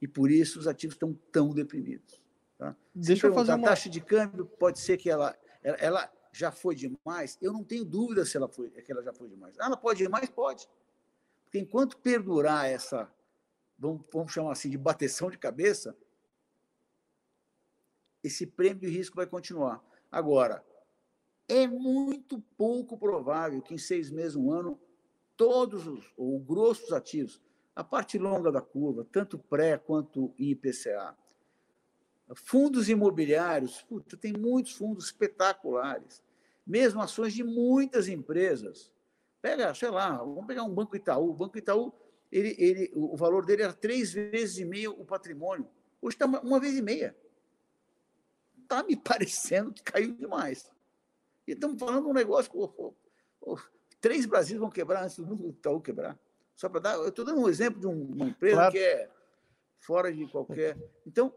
E 0.00 0.08
por 0.08 0.30
isso 0.30 0.58
os 0.58 0.66
ativos 0.66 0.94
estão 0.94 1.14
tão 1.30 1.54
deprimidos. 1.54 2.20
Tá? 2.58 2.76
Deixa 2.94 3.28
eu 3.28 3.34
fazer 3.34 3.52
uma... 3.54 3.66
A 3.66 3.70
taxa 3.70 3.88
de 3.88 4.00
câmbio 4.00 4.44
pode 4.44 4.78
ser 4.78 4.96
que 4.96 5.08
ela, 5.08 5.36
ela, 5.62 5.76
ela 5.76 6.12
já 6.32 6.50
foi 6.50 6.74
demais. 6.74 7.38
Eu 7.40 7.52
não 7.52 7.62
tenho 7.62 7.84
dúvida 7.84 8.24
se 8.24 8.36
ela 8.36 8.48
foi, 8.48 8.68
que 8.70 8.90
ela 8.90 9.02
já 9.02 9.12
foi 9.12 9.28
demais. 9.28 9.54
Ah, 9.58 9.66
ela 9.66 9.76
pode 9.76 10.02
ir 10.02 10.08
mais? 10.08 10.28
Pode. 10.28 10.68
Porque 11.44 11.58
enquanto 11.58 11.96
perdurar 11.98 12.66
essa, 12.66 13.10
vamos, 13.82 14.06
vamos 14.12 14.32
chamar 14.32 14.52
assim, 14.52 14.70
de 14.70 14.78
bateção 14.78 15.28
de 15.28 15.36
cabeça, 15.36 15.96
esse 18.22 18.46
prêmio 18.46 18.80
de 18.80 18.88
risco 18.88 19.16
vai 19.16 19.26
continuar. 19.26 19.82
Agora, 20.10 20.64
é 21.48 21.66
muito 21.66 22.40
pouco 22.56 22.96
provável 22.96 23.60
que 23.60 23.74
em 23.74 23.78
seis 23.78 24.10
meses, 24.10 24.36
um 24.36 24.52
ano, 24.52 24.80
todos 25.36 25.86
os, 25.86 26.12
ou 26.16 26.36
o 26.36 26.38
grosso 26.38 26.94
ativos, 26.94 27.42
a 27.74 27.82
parte 27.82 28.16
longa 28.18 28.52
da 28.52 28.60
curva, 28.60 29.04
tanto 29.10 29.38
pré 29.38 29.76
quanto 29.76 30.32
IPCA, 30.38 31.16
fundos 32.34 32.88
imobiliários, 32.88 33.82
puta, 33.82 34.16
tem 34.16 34.32
muitos 34.32 34.72
fundos 34.72 35.06
espetaculares, 35.06 36.22
mesmo 36.64 37.02
ações 37.02 37.34
de 37.34 37.42
muitas 37.42 38.06
empresas, 38.06 38.92
Pega, 39.42 39.74
sei 39.74 39.90
lá, 39.90 40.18
vamos 40.18 40.46
pegar 40.46 40.62
um 40.62 40.72
Banco 40.72 40.94
Itaú. 40.94 41.30
O 41.30 41.34
Banco 41.34 41.58
Itaú, 41.58 41.92
ele, 42.32 42.56
ele, 42.58 42.90
o 42.94 43.14
valor 43.14 43.44
dele 43.44 43.62
era 43.62 43.74
três 43.74 44.10
vezes 44.12 44.56
e 44.56 44.64
meio 44.64 44.98
o 44.98 45.04
patrimônio. 45.04 45.68
Hoje 46.00 46.14
está 46.14 46.24
uma, 46.24 46.40
uma 46.40 46.58
vez 46.58 46.74
e 46.74 46.80
meia. 46.80 47.14
Está 48.62 48.82
me 48.82 48.96
parecendo 49.04 49.72
que 49.72 49.82
caiu 49.82 50.14
demais. 50.14 50.70
E 51.46 51.52
estamos 51.52 51.78
falando 51.78 52.04
de 52.04 52.10
um 52.10 52.14
negócio 52.14 52.50
que 52.50 52.56
oh, 52.56 52.94
oh, 53.42 53.58
três 54.00 54.24
Brasis 54.24 54.56
vão 54.56 54.70
quebrar 54.70 55.04
antes 55.04 55.18
do 55.18 55.50
Itaú 55.50 55.80
quebrar. 55.80 56.18
Só 56.56 56.70
para 56.70 56.80
dar. 56.80 56.94
Eu 56.94 57.08
estou 57.08 57.24
dando 57.24 57.40
um 57.40 57.48
exemplo 57.48 57.78
de 57.78 57.86
uma 57.86 58.28
empresa 58.28 58.56
claro. 58.56 58.72
que 58.72 58.78
é 58.78 59.10
fora 59.78 60.12
de 60.12 60.26
qualquer. 60.28 60.78
Então, 61.06 61.34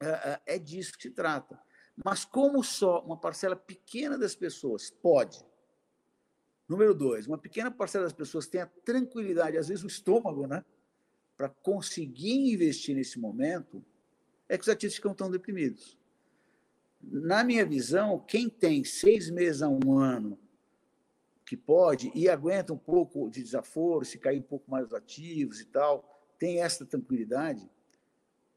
é, 0.00 0.08
é, 0.08 0.40
é 0.56 0.58
disso 0.58 0.94
que 0.94 1.02
se 1.02 1.10
trata. 1.10 1.60
Mas 2.04 2.24
como 2.24 2.64
só 2.64 3.04
uma 3.04 3.20
parcela 3.20 3.54
pequena 3.54 4.18
das 4.18 4.34
pessoas 4.34 4.90
pode. 4.90 5.44
Número 6.68 6.94
dois, 6.94 7.26
uma 7.26 7.38
pequena 7.38 7.70
parcela 7.70 8.04
das 8.04 8.12
pessoas 8.12 8.46
tem 8.46 8.60
a 8.60 8.66
tranquilidade, 8.66 9.58
às 9.58 9.68
vezes 9.68 9.84
o 9.84 9.88
estômago, 9.88 10.46
né? 10.46 10.64
Para 11.36 11.48
conseguir 11.48 12.52
investir 12.52 12.94
nesse 12.94 13.18
momento, 13.18 13.84
é 14.48 14.56
que 14.56 14.62
os 14.62 14.68
ativos 14.68 14.96
ficam 14.96 15.14
tão 15.14 15.30
deprimidos. 15.30 15.98
Na 17.00 17.42
minha 17.42 17.66
visão, 17.66 18.18
quem 18.20 18.48
tem 18.48 18.84
seis 18.84 19.28
meses 19.28 19.60
a 19.60 19.68
um 19.68 19.98
ano 19.98 20.38
que 21.44 21.56
pode 21.56 22.12
e 22.14 22.28
aguenta 22.28 22.72
um 22.72 22.78
pouco 22.78 23.28
de 23.28 23.42
desaforo, 23.42 24.04
se 24.04 24.18
cair 24.18 24.38
um 24.38 24.42
pouco 24.42 24.70
mais 24.70 24.86
os 24.86 24.94
ativos 24.94 25.60
e 25.60 25.66
tal, 25.66 26.08
tem 26.38 26.62
essa 26.62 26.86
tranquilidade, 26.86 27.68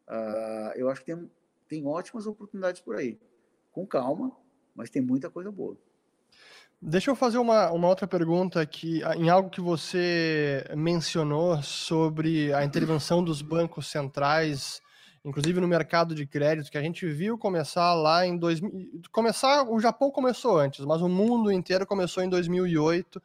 uh, 0.07 0.71
eu 0.75 0.89
acho 0.89 1.03
que 1.03 1.13
tem, 1.13 1.31
tem 1.67 1.85
ótimas 1.85 2.27
oportunidades 2.27 2.81
por 2.81 2.95
aí. 2.95 3.19
Com 3.71 3.85
calma, 3.85 4.35
mas 4.73 4.89
tem 4.89 5.01
muita 5.01 5.29
coisa 5.29 5.51
boa. 5.51 5.77
Deixa 6.87 7.09
eu 7.09 7.15
fazer 7.15 7.39
uma, 7.39 7.71
uma 7.71 7.87
outra 7.87 8.05
pergunta 8.05 8.61
aqui, 8.61 9.01
em 9.17 9.27
algo 9.27 9.49
que 9.49 9.59
você 9.59 10.63
mencionou 10.75 11.59
sobre 11.63 12.53
a 12.53 12.63
intervenção 12.63 13.23
dos 13.23 13.41
bancos 13.41 13.87
centrais 13.87 14.83
inclusive 15.25 15.59
no 15.59 15.67
mercado 15.67 16.13
de 16.13 16.27
crédito, 16.27 16.69
que 16.69 16.77
a 16.77 16.81
gente 16.83 17.07
viu 17.07 17.35
começar 17.35 17.95
lá 17.95 18.27
em 18.27 18.37
2000. 18.37 19.01
Começar, 19.11 19.63
o 19.67 19.79
Japão 19.79 20.11
começou 20.11 20.59
antes, 20.59 20.85
mas 20.85 21.01
o 21.01 21.09
mundo 21.09 21.51
inteiro 21.51 21.87
começou 21.87 22.21
em 22.21 22.29
2008. 22.29 23.19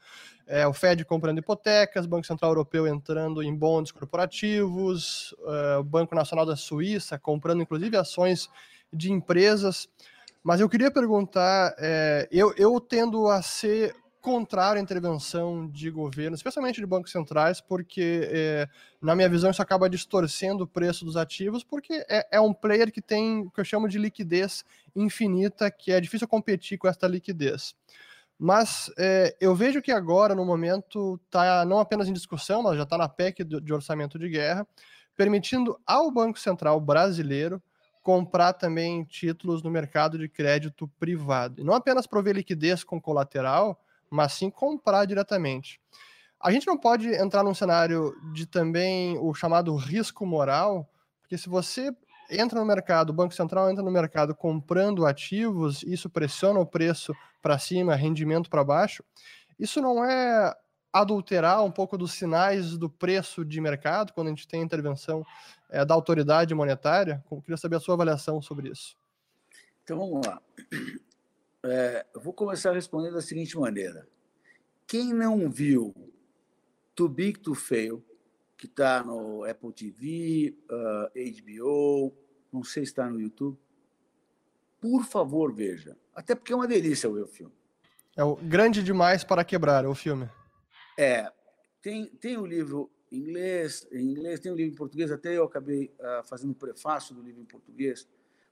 É, 0.46 0.66
o 0.66 0.72
Fed 0.72 1.04
comprando 1.04 1.36
hipotecas, 1.36 2.06
Banco 2.06 2.26
Central 2.26 2.52
Europeu 2.52 2.86
entrando 2.86 3.42
em 3.42 3.54
bonds 3.54 3.92
corporativos, 3.92 5.34
é, 5.46 5.76
o 5.76 5.84
Banco 5.84 6.14
Nacional 6.14 6.46
da 6.46 6.56
Suíça 6.56 7.18
comprando 7.18 7.60
inclusive 7.60 7.94
ações 7.94 8.48
de 8.90 9.12
empresas. 9.12 9.86
Mas 10.42 10.60
eu 10.60 10.68
queria 10.68 10.90
perguntar, 10.90 11.74
é, 11.78 12.26
eu, 12.30 12.54
eu 12.56 12.80
tendo 12.80 13.28
a 13.28 13.42
ser 13.42 13.94
contrário 14.20 14.78
à 14.78 14.82
intervenção 14.82 15.66
de 15.68 15.90
governo, 15.90 16.34
especialmente 16.34 16.80
de 16.80 16.86
bancos 16.86 17.10
centrais, 17.10 17.60
porque, 17.60 18.28
é, 18.30 18.68
na 19.00 19.14
minha 19.14 19.28
visão, 19.28 19.50
isso 19.50 19.62
acaba 19.62 19.88
distorcendo 19.88 20.64
o 20.64 20.66
preço 20.66 21.04
dos 21.04 21.16
ativos, 21.16 21.64
porque 21.64 22.04
é, 22.08 22.26
é, 22.32 22.40
um 22.40 22.52
player 22.52 22.92
que 22.92 23.00
tem 23.00 23.40
o 23.40 23.50
que 23.50 23.60
eu 23.60 23.64
chamo 23.64 23.88
de 23.88 23.98
liquidez 23.98 24.64
infinita, 24.94 25.70
que 25.70 25.92
é 25.92 26.00
difícil 26.00 26.28
competir 26.28 26.78
com 26.78 26.88
esta 26.88 27.06
liquidez. 27.08 27.74
Mas 28.38 28.90
é, 28.98 29.36
eu 29.40 29.54
vejo 29.54 29.82
que 29.82 29.92
agora, 29.92 30.34
no 30.34 30.44
momento, 30.44 31.20
está 31.26 31.64
não 31.64 31.78
apenas 31.78 32.08
em 32.08 32.12
discussão, 32.12 32.62
mas 32.62 32.76
já 32.76 32.84
está 32.84 32.96
na 32.96 33.08
PEC 33.08 33.44
de 33.44 33.72
orçamento 33.72 34.18
de 34.18 34.28
guerra, 34.28 34.66
permitindo 35.16 35.78
ao 35.86 36.10
Banco 36.10 36.38
Central 36.38 36.80
brasileiro 36.80 37.62
comprar 38.02 38.54
também 38.54 39.04
títulos 39.04 39.62
no 39.62 39.70
mercado 39.70 40.18
de 40.18 40.28
crédito 40.28 40.88
privado. 40.98 41.60
E 41.60 41.64
não 41.64 41.74
apenas 41.74 42.06
prover 42.06 42.34
liquidez 42.34 42.82
com 42.82 43.00
colateral, 43.00 43.78
mas 44.10 44.32
sim 44.32 44.50
comprar 44.50 45.04
diretamente. 45.04 45.80
A 46.40 46.50
gente 46.50 46.66
não 46.66 46.78
pode 46.78 47.08
entrar 47.08 47.42
num 47.42 47.54
cenário 47.54 48.14
de 48.32 48.46
também 48.46 49.18
o 49.18 49.34
chamado 49.34 49.74
risco 49.76 50.24
moral, 50.24 50.90
porque 51.20 51.36
se 51.36 51.48
você 51.48 51.94
entra 52.30 52.58
no 52.58 52.64
mercado, 52.64 53.10
o 53.10 53.14
Banco 53.14 53.34
Central 53.34 53.70
entra 53.70 53.82
no 53.82 53.90
mercado 53.90 54.34
comprando 54.34 55.04
ativos, 55.04 55.82
isso 55.82 56.08
pressiona 56.08 56.58
o 56.58 56.66
preço 56.66 57.12
para 57.42 57.58
cima, 57.58 57.94
rendimento 57.94 58.48
para 58.48 58.64
baixo, 58.64 59.04
isso 59.58 59.80
não 59.82 60.02
é 60.04 60.54
adulterar 60.92 61.62
um 61.62 61.70
pouco 61.70 61.96
dos 61.98 62.12
sinais 62.12 62.76
do 62.76 62.88
preço 62.88 63.44
de 63.44 63.60
mercado 63.60 64.12
quando 64.12 64.28
a 64.28 64.30
gente 64.30 64.48
tem 64.48 64.62
intervenção 64.62 65.24
é, 65.70 65.84
da 65.84 65.94
autoridade 65.94 66.54
monetária? 66.54 67.24
Eu 67.30 67.40
queria 67.40 67.56
saber 67.56 67.76
a 67.76 67.80
sua 67.80 67.94
avaliação 67.94 68.42
sobre 68.42 68.70
isso. 68.70 68.96
Então 69.82 69.98
vamos 69.98 70.26
lá. 70.26 70.40
É, 71.62 72.06
eu 72.14 72.20
vou 72.20 72.32
começar 72.32 72.72
respondendo 72.72 73.14
da 73.14 73.22
seguinte 73.22 73.58
maneira. 73.58 74.08
Quem 74.86 75.12
não 75.12 75.50
viu 75.50 75.94
Too 76.94 77.08
Big 77.08 77.38
to 77.38 77.54
Fail, 77.54 78.04
que 78.56 78.66
está 78.66 79.04
no 79.04 79.44
Apple 79.44 79.72
TV, 79.72 80.56
uh, 80.70 81.10
HBO, 81.42 82.14
não 82.52 82.64
sei 82.64 82.84
se 82.84 82.92
está 82.92 83.08
no 83.08 83.20
YouTube, 83.20 83.58
por 84.80 85.04
favor, 85.04 85.52
veja. 85.54 85.96
Até 86.14 86.34
porque 86.34 86.52
é 86.52 86.56
uma 86.56 86.66
delícia 86.66 87.10
ver 87.10 87.22
o 87.22 87.26
filme. 87.26 87.54
É 88.16 88.24
o 88.24 88.36
Grande 88.36 88.82
Demais 88.82 89.22
para 89.22 89.44
Quebrar, 89.44 89.86
o 89.86 89.94
filme. 89.94 90.28
É. 90.98 91.30
Tem, 91.80 92.06
tem 92.06 92.36
o 92.36 92.44
livro 92.44 92.90
em 93.10 93.18
inglês, 93.18 93.86
em 93.90 94.10
inglês, 94.10 94.40
tem 94.40 94.52
um 94.52 94.54
livro 94.54 94.72
em 94.72 94.76
português, 94.76 95.10
até 95.10 95.36
eu 95.36 95.44
acabei 95.44 95.92
uh, 95.98 96.24
fazendo 96.24 96.52
o 96.52 96.54
prefácio 96.54 97.14
do 97.14 97.22
livro 97.22 97.40
em 97.40 97.44
português, 97.44 98.08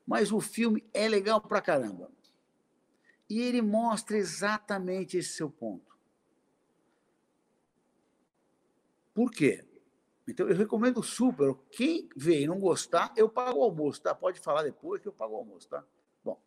mas 0.07 0.33
o 0.33 0.41
filme 0.41 0.85
é 0.93 1.09
legal 1.09 1.41
pra 1.41 1.61
caramba. 1.61 2.11
E 3.29 3.41
ele 3.41 3.61
mostra 3.61 4.17
exatamente 4.17 5.19
esse 5.19 5.35
seu 5.35 5.51
ponto. 5.51 5.97
Por 9.15 9.31
quê? 9.31 9.65
Então, 10.27 10.49
eu 10.49 10.55
recomendo 10.55 11.03
super. 11.03 11.55
Quem 11.71 12.09
vê 12.17 12.43
e 12.43 12.47
não 12.47 12.59
gostar, 12.59 13.13
eu 13.17 13.29
pago 13.29 13.59
o 13.59 13.63
almoço, 13.63 14.01
tá? 14.01 14.15
Pode 14.15 14.41
falar 14.41 14.63
depois 14.63 15.01
que 15.01 15.09
eu 15.09 15.13
pago 15.13 15.35
o 15.35 15.39
almoço, 15.39 15.69
tá? 15.69 15.85
Bom. 16.23 16.41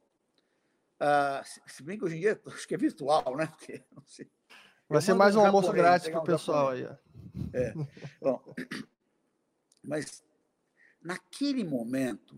Uh, 1.00 1.70
se 1.70 1.84
bem 1.84 1.98
que 1.98 2.06
hoje 2.06 2.18
em 2.18 2.20
dia, 2.20 2.40
acho 2.48 2.68
que 2.68 2.76
é 2.76 2.78
virtual, 2.78 3.36
né? 3.36 3.48
Porque, 3.48 3.84
sei, 4.06 4.30
Vai 4.92 5.02
ser 5.02 5.14
mais 5.14 5.38
um 5.38 5.46
almoço 5.46 5.72
grátis 5.72 6.10
para 6.10 6.20
o 6.20 6.24
pessoal 6.24 6.70
aí. 6.72 6.84
É. 7.54 7.74
Bom, 8.20 8.44
mas 9.82 10.22
naquele 11.02 11.64
momento, 11.64 12.36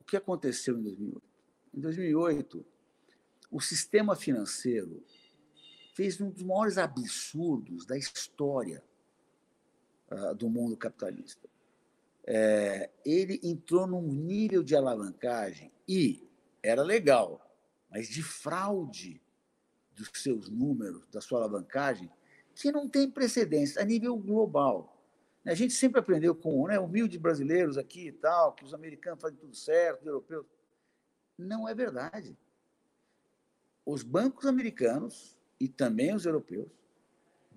o 0.00 0.04
que 0.04 0.16
aconteceu 0.16 0.78
em 0.78 0.82
2008? 0.82 1.22
Em 1.74 1.80
2008, 1.80 2.66
o 3.50 3.60
sistema 3.60 4.14
financeiro 4.14 5.02
fez 5.94 6.20
um 6.20 6.30
dos 6.30 6.44
maiores 6.44 6.78
absurdos 6.78 7.84
da 7.84 7.98
história 7.98 8.84
uh, 10.08 10.32
do 10.36 10.48
mundo 10.48 10.76
capitalista. 10.76 11.48
É, 12.24 12.88
ele 13.04 13.40
entrou 13.42 13.84
num 13.84 14.02
nível 14.02 14.62
de 14.62 14.76
alavancagem 14.76 15.72
e 15.88 16.24
era 16.62 16.84
legal, 16.84 17.40
mas 17.90 18.08
de 18.08 18.22
fraude 18.22 19.20
dos 19.96 20.10
seus 20.14 20.48
números, 20.48 21.06
da 21.08 21.20
sua 21.20 21.38
alavancagem, 21.38 22.10
que 22.54 22.70
não 22.70 22.88
tem 22.88 23.10
precedentes 23.10 23.76
a 23.76 23.84
nível 23.84 24.16
global. 24.16 24.92
A 25.44 25.54
gente 25.54 25.72
sempre 25.72 26.00
aprendeu 26.00 26.34
com 26.34 26.66
né, 26.66 26.78
humildes 26.78 27.18
brasileiros 27.18 27.78
aqui 27.78 28.08
e 28.08 28.12
tal, 28.12 28.52
que 28.52 28.64
os 28.64 28.74
americanos 28.74 29.20
fazem 29.20 29.38
tudo 29.38 29.54
certo, 29.54 30.00
os 30.00 30.06
europeus. 30.06 30.46
Não 31.38 31.68
é 31.68 31.74
verdade 31.74 32.36
os 33.86 34.02
bancos 34.02 34.46
americanos 34.46 35.38
e 35.60 35.68
também 35.68 36.12
os 36.12 36.26
europeus 36.26 36.68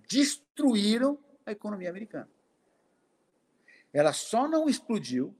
destruíram 0.08 1.18
a 1.44 1.52
economia 1.52 1.90
americana. 1.90 2.30
Ela 3.92 4.14
só 4.14 4.48
não 4.48 4.70
explodiu 4.70 5.36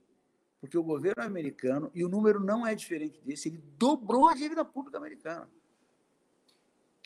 porque 0.60 0.76
o 0.76 0.82
governo 0.82 1.22
americano, 1.22 1.90
e 1.94 2.04
o 2.04 2.08
número 2.08 2.38
não 2.38 2.66
é 2.66 2.74
diferente 2.74 3.18
desse, 3.22 3.48
ele 3.48 3.62
dobrou 3.78 4.28
a 4.28 4.34
dívida 4.34 4.62
pública 4.62 4.98
americana, 4.98 5.48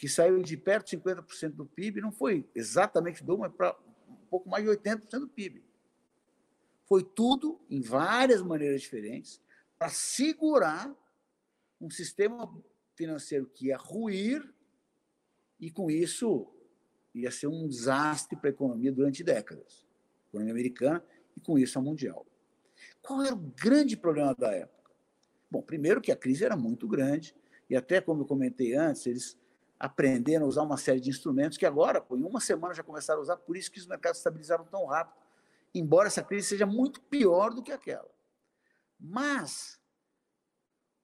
que 0.05 0.09
saiu 0.11 0.43
de 0.43 0.55
perto 0.55 0.91
de 0.91 0.99
50% 0.99 1.53
do 1.53 1.65
PIB, 1.65 2.03
não 2.03 2.13
foi 2.13 2.47
exatamente 2.55 3.25
do, 3.25 3.39
mas 3.39 3.51
para 3.51 3.75
um 4.07 4.27
pouco 4.29 4.51
mais 4.51 4.63
de 4.63 4.71
80% 4.71 5.21
do 5.21 5.29
PIB. 5.29 5.65
Foi 6.87 7.03
tudo, 7.03 7.59
em 7.71 7.81
várias 7.81 8.43
maneiras 8.43 8.83
diferentes, 8.83 9.41
para 9.79 9.89
segurar 9.89 10.95
um 11.81 11.89
sistema 11.89 12.55
financeiro 12.95 13.47
que 13.47 13.69
ia 13.69 13.79
ruir 13.79 14.47
e, 15.59 15.71
com 15.71 15.91
isso, 15.91 16.55
ia 17.15 17.31
ser 17.31 17.47
um 17.47 17.67
desastre 17.67 18.37
para 18.37 18.51
a 18.51 18.53
economia 18.53 18.93
durante 18.93 19.25
décadas. 19.25 19.87
A 20.27 20.29
economia 20.29 20.53
americana 20.53 21.03
e, 21.35 21.41
com 21.41 21.59
isso, 21.59 21.79
a 21.79 21.83
mundial. 21.83 22.27
Qual 23.01 23.23
era 23.23 23.35
o 23.35 23.39
grande 23.39 23.97
problema 23.97 24.35
da 24.35 24.53
época? 24.53 24.91
Bom, 25.51 25.63
primeiro 25.63 26.03
que 26.03 26.13
a 26.13 26.17
crise 26.17 26.45
era 26.45 26.59
muito 26.59 26.87
grande 26.87 27.35
e 27.71 27.75
até, 27.75 28.03
como 28.03 28.21
eu 28.21 28.27
comentei 28.27 28.75
antes, 28.75 29.07
eles 29.07 29.43
aprenderam 29.85 30.47
a 30.47 30.49
usar 30.49 30.63
uma 30.63 30.79
série 30.79 30.99
de 30.99 31.11
instrumentos 31.11 31.59
que 31.59 31.67
agora, 31.67 32.01
pô, 32.01 32.17
em 32.17 32.23
uma 32.23 32.41
semana, 32.41 32.73
já 32.73 32.83
começaram 32.83 33.21
a 33.21 33.23
usar, 33.23 33.37
por 33.37 33.55
isso 33.55 33.71
que 33.71 33.79
os 33.79 33.87
mercados 33.87 34.17
estabilizaram 34.17 34.65
tão 34.65 34.87
rápido, 34.87 35.23
embora 35.75 36.07
essa 36.07 36.23
crise 36.23 36.49
seja 36.49 36.65
muito 36.65 37.03
pior 37.03 37.53
do 37.53 37.63
que 37.63 37.71
aquela. 37.71 38.09
Mas 38.99 39.79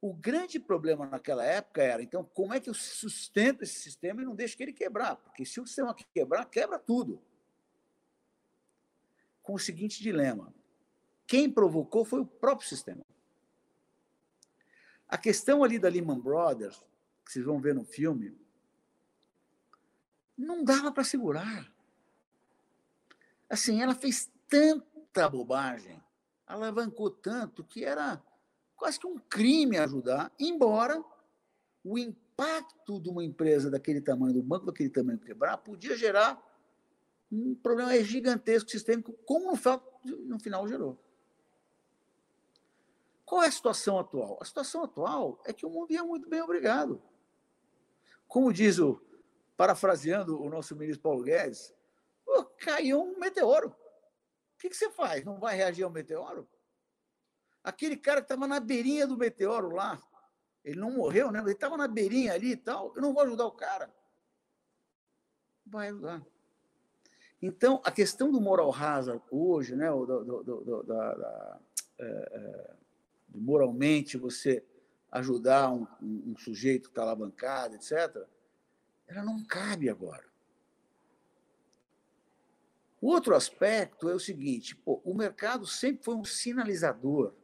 o 0.00 0.14
grande 0.14 0.58
problema 0.58 1.04
naquela 1.04 1.44
época 1.44 1.82
era, 1.82 2.02
então, 2.02 2.24
como 2.24 2.54
é 2.54 2.60
que 2.60 2.70
eu 2.70 2.74
sustento 2.74 3.62
esse 3.64 3.80
sistema 3.80 4.22
e 4.22 4.24
não 4.24 4.34
deixo 4.34 4.56
que 4.56 4.62
ele 4.62 4.72
quebrar? 4.72 5.16
Porque 5.16 5.44
se 5.44 5.60
o 5.60 5.66
sistema 5.66 5.94
quebrar, 5.94 6.46
quebra 6.46 6.78
tudo. 6.78 7.22
Com 9.42 9.52
o 9.52 9.58
seguinte 9.58 10.02
dilema: 10.02 10.54
Quem 11.26 11.50
provocou 11.50 12.02
foi 12.02 12.20
o 12.20 12.26
próprio 12.26 12.66
sistema. 12.66 13.04
A 15.06 15.18
questão 15.18 15.62
ali 15.62 15.78
da 15.78 15.90
Lehman 15.90 16.18
Brothers, 16.18 16.82
que 17.26 17.32
vocês 17.32 17.44
vão 17.44 17.60
ver 17.60 17.74
no 17.74 17.84
filme, 17.84 18.39
não 20.40 20.64
dava 20.64 20.90
para 20.90 21.04
segurar. 21.04 21.70
Assim, 23.48 23.82
ela 23.82 23.94
fez 23.94 24.30
tanta 24.48 25.28
bobagem, 25.28 26.02
alavancou 26.46 27.10
tanto 27.10 27.62
que 27.62 27.84
era 27.84 28.22
quase 28.76 28.98
que 28.98 29.06
um 29.06 29.18
crime 29.18 29.76
ajudar, 29.76 30.32
embora 30.38 31.04
o 31.84 31.98
impacto 31.98 33.00
de 33.00 33.08
uma 33.10 33.22
empresa 33.22 33.70
daquele 33.70 34.00
tamanho, 34.00 34.34
do 34.34 34.42
banco 34.42 34.66
daquele 34.66 34.88
tamanho 34.88 35.18
quebrar, 35.18 35.58
podia 35.58 35.96
gerar 35.96 36.42
um 37.30 37.54
problema 37.54 37.96
gigantesco 38.02 38.70
sistêmico, 38.70 39.12
como 39.24 39.52
no 40.04 40.40
final 40.40 40.66
gerou. 40.66 40.98
Qual 43.24 43.42
é 43.42 43.46
a 43.46 43.52
situação 43.52 43.98
atual? 43.98 44.38
A 44.40 44.44
situação 44.44 44.82
atual 44.82 45.40
é 45.44 45.52
que 45.52 45.64
o 45.64 45.70
mundo 45.70 45.92
ia 45.92 46.02
muito 46.02 46.28
bem, 46.28 46.40
obrigado. 46.40 47.00
Como 48.26 48.52
diz 48.52 48.78
o, 48.78 49.00
parafraseando 49.60 50.42
o 50.42 50.48
nosso 50.48 50.74
ministro 50.74 51.02
Paulo 51.02 51.22
Guedes, 51.22 51.74
caiu 52.60 53.02
um 53.02 53.18
meteoro. 53.18 53.68
O 53.68 54.58
que, 54.58 54.72
você 54.72 54.90
faz? 54.90 55.22
Não 55.22 55.38
vai 55.38 55.54
reagir 55.54 55.82
ao 55.82 55.90
meteoro? 55.90 56.48
Aquele 57.62 57.94
cara 57.94 58.22
que 58.22 58.24
estava 58.24 58.48
na 58.48 58.58
beirinha 58.58 59.06
do 59.06 59.18
meteoro 59.18 59.68
lá, 59.68 60.02
ele 60.64 60.80
não 60.80 60.90
morreu, 60.90 61.30
né? 61.30 61.40
Ele 61.40 61.52
estava 61.52 61.76
na 61.76 61.86
beirinha 61.86 62.32
ali 62.32 62.52
e 62.52 62.56
tal. 62.56 62.94
Eu 62.96 63.02
não 63.02 63.12
vou 63.12 63.22
ajudar 63.22 63.44
o 63.44 63.52
cara. 63.52 63.94
Vai 65.66 65.88
ajudar. 65.88 66.24
Então, 67.42 67.82
a 67.84 67.90
questão 67.90 68.32
do 68.32 68.40
moral 68.40 68.74
hazard 68.74 69.22
hoje, 69.30 69.76
né? 69.76 69.90
Do, 69.90 70.24
do, 70.24 70.42
do, 70.42 70.82
da, 70.84 71.14
da 71.14 71.60
é, 71.98 72.74
moralmente 73.28 74.16
você 74.16 74.64
ajudar 75.12 75.70
um, 75.70 75.86
um, 76.00 76.32
um 76.32 76.38
sujeito 76.38 76.84
que 76.84 76.92
está 76.92 77.02
alavancado, 77.02 77.74
etc., 77.74 78.26
ela 79.10 79.24
não 79.24 79.44
cabe 79.44 79.90
agora. 79.90 80.24
O 83.00 83.08
outro 83.08 83.34
aspecto 83.34 84.08
é 84.08 84.14
o 84.14 84.20
seguinte: 84.20 84.76
pô, 84.76 85.00
o 85.04 85.14
mercado 85.14 85.66
sempre 85.66 86.04
foi 86.04 86.14
um 86.14 86.24
sinalizador 86.24 87.34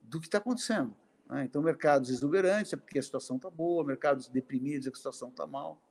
do 0.00 0.20
que 0.20 0.26
está 0.26 0.38
acontecendo. 0.38 0.94
Né? 1.28 1.44
Então, 1.44 1.60
mercados 1.62 2.10
exuberantes 2.10 2.72
é 2.72 2.76
porque 2.76 2.98
a 2.98 3.02
situação 3.02 3.36
está 3.36 3.50
boa, 3.50 3.84
mercados 3.84 4.28
deprimidos 4.28 4.86
é 4.86 4.90
que 4.90 4.96
a 4.96 4.98
situação 4.98 5.28
está 5.28 5.46
mal. 5.46 5.82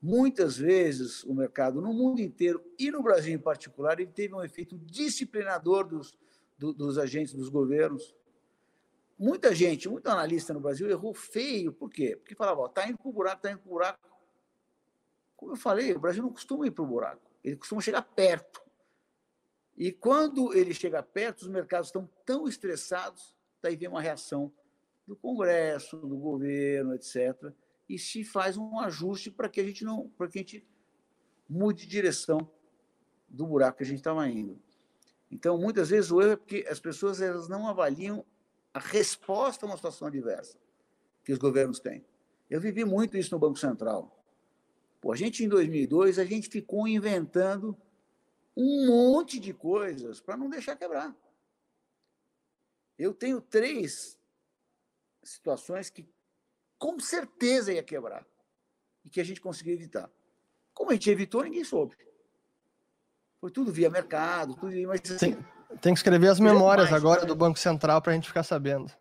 Muitas 0.00 0.56
vezes, 0.56 1.24
o 1.24 1.34
mercado, 1.34 1.80
no 1.80 1.92
mundo 1.92 2.20
inteiro 2.20 2.64
e 2.78 2.90
no 2.90 3.02
Brasil 3.02 3.34
em 3.34 3.38
particular, 3.38 3.98
ele 3.98 4.12
teve 4.12 4.32
um 4.32 4.44
efeito 4.44 4.78
disciplinador 4.78 5.88
dos, 5.88 6.14
do, 6.56 6.72
dos 6.72 6.98
agentes 6.98 7.34
dos 7.34 7.48
governos. 7.48 8.14
Muita 9.18 9.52
gente, 9.52 9.88
muito 9.88 10.06
analista 10.06 10.54
no 10.54 10.60
Brasil 10.60 10.88
errou 10.88 11.12
feio. 11.12 11.72
Por 11.72 11.90
quê? 11.90 12.16
Porque 12.16 12.36
falava, 12.36 12.66
está 12.66 12.88
indo 12.88 12.98
para 12.98 13.08
o 13.08 13.12
buraco, 13.12 13.36
está 13.36 13.50
indo 13.50 13.58
para 13.58 13.66
o 13.66 13.72
buraco. 13.72 14.08
Como 15.36 15.52
eu 15.52 15.56
falei, 15.56 15.92
o 15.92 15.98
Brasil 15.98 16.22
não 16.22 16.32
costuma 16.32 16.66
ir 16.66 16.70
para 16.70 16.84
o 16.84 16.86
buraco, 16.86 17.30
ele 17.42 17.56
costuma 17.56 17.80
chegar 17.80 18.02
perto. 18.02 18.62
E 19.76 19.92
quando 19.92 20.52
ele 20.54 20.74
chega 20.74 21.02
perto, 21.02 21.42
os 21.42 21.48
mercados 21.48 21.88
estão 21.88 22.08
tão 22.24 22.48
estressados, 22.48 23.36
daí 23.62 23.76
vem 23.76 23.88
uma 23.88 24.00
reação 24.00 24.52
do 25.06 25.16
Congresso, 25.16 25.96
do 25.96 26.16
governo, 26.16 26.94
etc. 26.94 27.52
E 27.88 27.98
se 27.98 28.24
faz 28.24 28.56
um 28.56 28.78
ajuste 28.80 29.30
para 29.30 29.48
que 29.48 29.60
a 29.60 29.64
gente 29.64 29.84
não, 29.84 30.08
para 30.10 30.28
que 30.28 30.38
a 30.38 30.42
gente 30.42 30.66
mude 31.48 31.82
de 31.82 31.88
direção 31.88 32.50
do 33.28 33.46
buraco 33.46 33.78
que 33.78 33.84
a 33.84 33.86
gente 33.86 33.98
estava 33.98 34.28
indo. 34.28 34.60
Então, 35.30 35.56
muitas 35.58 35.90
vezes 35.90 36.10
o 36.10 36.20
erro 36.20 36.32
é 36.32 36.36
porque 36.36 36.66
as 36.68 36.80
pessoas 36.80 37.20
elas 37.20 37.48
não 37.48 37.68
avaliam 37.68 38.24
a 38.72 38.78
resposta 38.78 39.64
a 39.64 39.68
uma 39.68 39.76
situação 39.76 40.08
adversa 40.08 40.58
que 41.24 41.32
os 41.32 41.38
governos 41.38 41.78
têm. 41.78 42.04
Eu 42.48 42.60
vivi 42.60 42.84
muito 42.84 43.16
isso 43.16 43.34
no 43.34 43.38
Banco 43.38 43.58
Central. 43.58 44.14
Pô, 45.00 45.12
a 45.12 45.16
gente, 45.16 45.44
em 45.44 45.48
2002, 45.48 46.18
a 46.18 46.24
gente 46.24 46.48
ficou 46.48 46.88
inventando 46.88 47.76
um 48.56 48.86
monte 48.86 49.38
de 49.38 49.52
coisas 49.52 50.20
para 50.20 50.36
não 50.36 50.48
deixar 50.48 50.76
quebrar. 50.76 51.14
Eu 52.98 53.14
tenho 53.14 53.40
três 53.40 54.18
situações 55.22 55.90
que 55.90 56.08
com 56.78 56.98
certeza 56.98 57.72
ia 57.72 57.82
quebrar 57.82 58.26
e 59.04 59.10
que 59.10 59.20
a 59.20 59.24
gente 59.24 59.40
conseguiu 59.40 59.74
evitar. 59.74 60.10
Como 60.74 60.90
a 60.90 60.94
gente 60.94 61.10
evitou, 61.10 61.44
ninguém 61.44 61.64
soube. 61.64 61.96
Foi 63.40 63.50
tudo 63.50 63.72
via 63.72 63.90
mercado, 63.90 64.54
tudo 64.56 64.72
mas 64.88 65.00
assim, 65.10 65.36
tem, 65.80 65.92
que 65.92 65.98
escrever 65.98 66.28
as 66.28 66.40
memórias 66.40 66.90
mágica, 66.90 66.96
agora 66.96 67.20
né? 67.22 67.26
do 67.26 67.36
Banco 67.36 67.58
Central 67.58 68.00
para 68.00 68.12
a 68.12 68.14
gente 68.14 68.28
ficar 68.28 68.42
sabendo. 68.42 68.92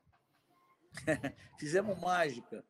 Fizemos 1.57 1.99
mágica. 1.99 2.63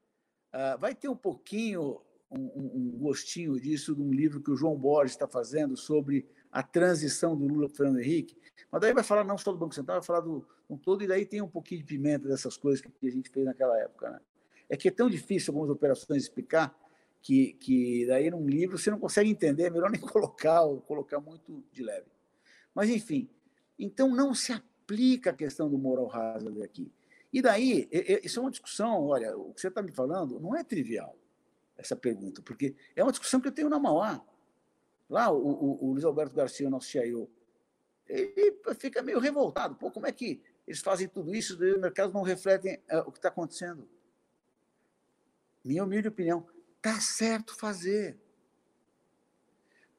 Uh, 0.53 0.77
vai 0.79 0.95
ter 0.95 1.09
um 1.09 1.15
pouquinho, 1.15 2.01
um, 2.31 2.39
um, 2.55 2.97
gostinho 2.99 3.59
disso 3.59 3.95
de 3.95 4.01
um 4.01 4.11
livro 4.11 4.41
que 4.41 4.51
o 4.51 4.55
João 4.55 4.77
Borges 4.77 5.13
está 5.13 5.27
fazendo 5.27 5.75
sobre 5.75 6.27
a 6.51 6.63
transição 6.63 7.35
do 7.35 7.45
Lula 7.45 7.67
para 7.67 7.73
o 7.73 7.77
Fernando 7.77 7.99
Henrique. 7.99 8.37
Mas 8.71 8.81
daí 8.81 8.93
vai 8.93 9.03
falar 9.03 9.23
não 9.23 9.37
só 9.37 9.51
do 9.51 9.57
Banco 9.57 9.75
Central, 9.75 9.99
vai 9.99 10.05
falar 10.05 10.21
do 10.21 10.47
um 10.69 10.77
todo, 10.77 11.03
e 11.03 11.07
daí 11.07 11.25
tem 11.25 11.41
um 11.41 11.47
pouquinho 11.47 11.81
de 11.81 11.87
pimenta 11.87 12.27
dessas 12.27 12.57
coisas 12.57 12.81
que 12.81 13.07
a 13.07 13.11
gente 13.11 13.29
fez 13.29 13.45
naquela 13.45 13.79
época. 13.79 14.09
Né? 14.09 14.19
É 14.69 14.75
que 14.75 14.89
é 14.89 14.91
tão 14.91 15.09
difícil 15.09 15.51
algumas 15.51 15.69
operações 15.69 16.23
explicar 16.23 16.77
que, 17.21 17.53
que 17.53 18.05
daí 18.05 18.29
num 18.29 18.45
livro 18.45 18.77
você 18.77 18.91
não 18.91 18.99
consegue 18.99 19.29
entender, 19.29 19.63
é 19.63 19.69
melhor 19.69 19.89
nem 19.91 20.01
colocar 20.01 20.61
ou 20.63 20.81
colocar 20.81 21.19
muito 21.19 21.63
de 21.71 21.83
leve. 21.83 22.07
Mas, 22.73 22.89
enfim, 22.89 23.29
então 23.77 24.09
não 24.09 24.33
se 24.33 24.51
aplica 24.51 25.31
a 25.31 25.33
questão 25.33 25.69
do 25.69 25.77
moral 25.77 26.11
hazard 26.11 26.61
aqui. 26.63 26.91
E 27.31 27.41
daí, 27.41 27.87
isso 28.23 28.39
é 28.39 28.41
uma 28.41 28.51
discussão, 28.51 29.05
olha, 29.05 29.37
o 29.37 29.53
que 29.53 29.61
você 29.61 29.67
está 29.67 29.81
me 29.81 29.91
falando 29.91 30.39
não 30.39 30.55
é 30.55 30.63
trivial, 30.63 31.17
essa 31.77 31.95
pergunta, 31.95 32.41
porque 32.41 32.75
é 32.95 33.03
uma 33.03 33.11
discussão 33.11 33.39
que 33.39 33.47
eu 33.47 33.51
tenho 33.51 33.69
na 33.69 33.79
Mauá. 33.79 34.23
Lá, 35.09 35.31
o, 35.31 35.37
o, 35.37 35.85
o 35.85 35.91
Luiz 35.91 36.03
Alberto 36.03 36.35
Garcia, 36.35 36.69
nosso 36.69 36.87
CIO, 36.87 37.29
ele 38.07 38.57
fica 38.79 39.01
meio 39.01 39.19
revoltado. 39.19 39.75
Pô, 39.75 39.91
como 39.91 40.07
é 40.07 40.11
que 40.11 40.41
eles 40.65 40.79
fazem 40.79 41.07
tudo 41.07 41.33
isso 41.35 41.61
e 41.63 41.73
os 41.73 41.79
mercados 41.79 42.13
não 42.13 42.21
refletem 42.21 42.81
uh, 42.91 42.99
o 43.05 43.11
que 43.11 43.19
está 43.19 43.29
acontecendo? 43.29 43.87
Minha 45.63 45.83
humilde 45.83 46.07
opinião, 46.07 46.45
Está 46.77 47.01
certo 47.01 47.55
fazer. 47.55 48.17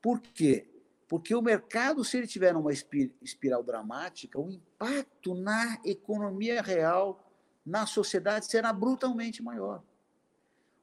Por 0.01 0.21
quê? 0.21 0.67
Porque 1.09 1.35
o 1.35 1.41
mercado, 1.41 2.05
se 2.05 2.19
ele 2.19 2.27
tiver 2.27 2.55
uma 2.55 2.71
espiral 2.71 3.63
dramática, 3.63 4.39
o 4.39 4.51
impacto 4.51 5.35
na 5.35 5.81
economia 5.83 6.61
real, 6.61 7.25
na 7.65 7.87
sociedade, 7.87 8.45
será 8.47 8.73
brutalmente 8.75 9.43
maior. 9.43 9.83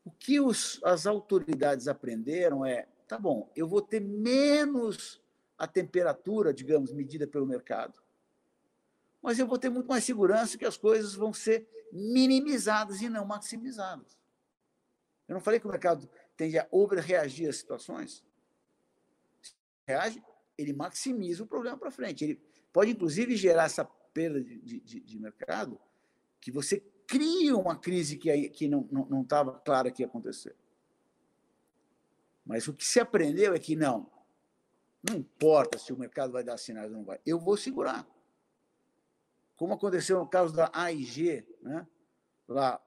O 0.04 0.10
que 0.10 0.40
os, 0.40 0.82
as 0.84 1.06
autoridades 1.06 1.88
aprenderam 1.88 2.66
é: 2.66 2.88
tá 3.08 3.20
bom, 3.20 3.52
eu 3.56 3.68
vou 3.68 3.82
ter 3.82 4.00
menos 4.00 5.22
a 5.58 5.68
temperatura, 5.68 6.52
digamos, 6.52 6.92
medida 6.92 7.28
pelo 7.28 7.46
mercado, 7.46 8.02
mas 9.22 9.38
eu 9.38 9.48
vou 9.48 9.60
ter 9.60 9.70
muito 9.70 9.88
mais 9.88 10.04
segurança 10.04 10.58
que 10.58 10.66
as 10.66 10.76
coisas 10.76 11.14
vão 11.14 11.34
ser 11.34 11.68
minimizadas 11.92 13.02
e 13.02 13.10
não 13.10 13.26
maximizadas. 13.26 14.18
Eu 15.28 15.34
não 15.34 15.42
falei 15.42 15.60
que 15.60 15.68
o 15.68 15.72
mercado 15.72 16.10
tende 16.36 16.58
a 16.58 16.68
overreagir 16.72 17.50
às 17.50 17.58
situações? 17.58 18.24
Reage, 19.88 20.24
ele 20.58 20.74
maximiza 20.74 21.44
o 21.44 21.48
problema 21.48 21.78
para 21.78 21.92
frente. 21.92 22.24
Ele 22.24 22.42
pode, 22.72 22.92
inclusive, 22.92 23.36
gerar 23.36 23.66
essa 23.66 23.86
perda 23.86 24.42
de, 24.42 24.80
de, 24.80 25.00
de 25.00 25.20
mercado 25.20 25.80
que 26.40 26.52
você 26.52 26.80
cria 27.08 27.56
uma 27.56 27.76
crise 27.76 28.18
que, 28.18 28.50
que 28.50 28.68
não 28.68 28.82
estava 29.22 29.52
não, 29.52 29.58
não 29.58 29.64
clara 29.64 29.92
que 29.92 30.02
ia 30.02 30.08
acontecer. 30.08 30.56
Mas 32.46 32.68
o 32.68 32.74
que 32.74 32.86
se 32.86 33.00
aprendeu 33.00 33.54
é 33.54 33.60
que 33.60 33.76
não, 33.76 34.10
não 35.04 35.18
importa 35.18 35.78
se 35.78 35.92
o 35.92 35.98
mercado 35.98 36.32
vai 36.32 36.44
dar 36.44 36.58
sinais 36.58 36.92
ou 36.92 36.98
não 36.98 37.04
vai, 37.04 37.20
eu 37.26 37.40
vou 37.40 37.58
segurar. 37.58 38.08
Como 39.56 39.74
aconteceu 39.74 40.20
no 40.20 40.28
caso 40.28 40.54
da 40.54 40.70
AIG, 40.74 41.46
né? 41.62 41.88
lá 42.48 42.82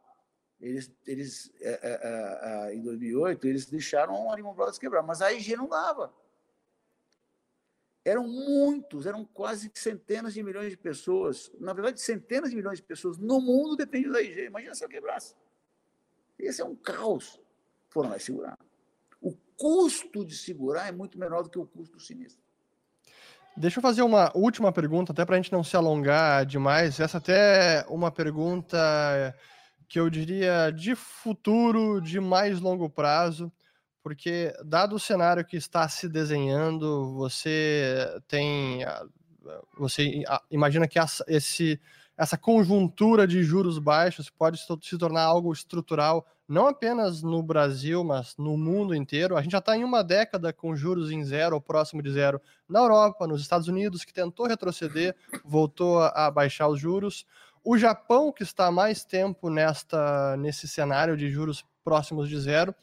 eles, 0.61 0.91
eles 1.07 1.53
é, 1.61 1.81
é, 1.83 2.71
é, 2.71 2.75
em 2.75 2.83
2008, 2.83 3.47
eles 3.47 3.67
deixaram 3.67 4.29
a 4.29 4.35
Lehman 4.35 4.55
Brothers 4.55 4.79
quebrar, 4.79 5.03
mas 5.03 5.23
a 5.23 5.33
IG 5.33 5.57
não 5.57 5.69
dava. 5.69 6.13
Eram 8.09 8.27
muitos, 8.27 9.05
eram 9.05 9.23
quase 9.23 9.71
centenas 9.75 10.33
de 10.33 10.43
milhões 10.43 10.71
de 10.71 10.79
pessoas. 10.79 11.53
Na 11.61 11.75
verdade, 11.75 12.01
centenas 12.01 12.49
de 12.49 12.57
milhões 12.57 12.79
de 12.79 12.83
pessoas 12.83 13.19
no 13.19 13.39
mundo 13.39 13.77
dependem 13.77 14.11
da 14.11 14.23
IG. 14.23 14.47
Imagina 14.47 14.75
se 14.75 14.83
ela 14.83 14.91
quebrasse. 14.91 15.35
Esse 16.39 16.63
é 16.63 16.65
um 16.65 16.75
caos. 16.75 17.39
Foram 17.91 18.09
lá 18.09 18.19
segurar. 18.19 18.59
O 19.21 19.37
custo 19.59 20.25
de 20.25 20.35
segurar 20.35 20.89
é 20.89 20.93
muito 20.93 21.19
menor 21.19 21.43
do 21.43 21.51
que 21.51 21.59
o 21.59 21.67
custo 21.67 21.99
do 21.99 22.03
sinistro. 22.03 22.43
Deixa 23.55 23.79
eu 23.79 23.83
fazer 23.83 24.01
uma 24.01 24.35
última 24.35 24.73
pergunta, 24.73 25.13
até 25.13 25.27
para 25.27 25.35
a 25.35 25.39
gente 25.39 25.53
não 25.53 25.63
se 25.63 25.77
alongar 25.77 26.47
demais. 26.47 27.01
Essa 27.01 27.19
até 27.19 27.81
é 27.81 27.87
uma 27.91 28.11
pergunta 28.11 28.79
que 29.87 30.01
eu 30.01 30.09
diria 30.09 30.71
de 30.71 30.95
futuro, 30.95 32.01
de 32.01 32.21
mais 32.21 32.59
longo 32.59 32.89
prazo, 32.89 33.53
porque 34.09 34.55
dado 34.65 34.97
o 34.97 34.99
cenário 34.99 35.45
que 35.45 35.59
está 35.59 35.87
se 35.87 36.09
desenhando, 36.09 37.13
você 37.13 38.19
tem 38.27 38.83
você 39.77 40.25
imagina 40.51 40.89
que 40.89 40.99
essa, 40.99 41.23
esse, 41.29 41.79
essa 42.17 42.39
conjuntura 42.39 43.27
de 43.27 43.43
juros 43.43 43.79
baixos 43.79 44.31
pode 44.31 44.59
se 44.59 44.97
tornar 44.97 45.25
algo 45.25 45.53
estrutural, 45.53 46.27
não 46.49 46.69
apenas 46.69 47.23
no 47.23 47.43
Brasil, 47.43 48.03
mas 48.03 48.35
no 48.39 48.57
mundo 48.57 48.95
inteiro. 48.95 49.37
A 49.37 49.43
gente 49.43 49.53
já 49.53 49.59
está 49.59 49.77
em 49.77 49.85
uma 49.85 50.03
década 50.03 50.55
com 50.55 50.75
juros 50.75 51.11
em 51.11 51.23
zero 51.23 51.57
ou 51.57 51.61
próximo 51.61 52.03
de 52.03 52.11
zero 52.11 52.41
na 52.67 52.79
Europa, 52.79 53.27
nos 53.27 53.43
Estados 53.43 53.69
Unidos, 53.69 54.07
que 54.07 54.13
tentou 54.15 54.47
retroceder, 54.47 55.15
voltou 55.45 56.01
a 56.01 56.31
baixar 56.31 56.67
os 56.69 56.81
juros. 56.81 57.27
O 57.63 57.77
Japão, 57.77 58.33
que 58.33 58.43
está 58.43 58.71
mais 58.71 59.05
tempo 59.05 59.51
nesta, 59.51 60.35
nesse 60.39 60.67
cenário 60.67 61.15
de 61.15 61.29
juros 61.29 61.63
próximos 61.85 62.27
de 62.27 62.41
zero. 62.41 62.75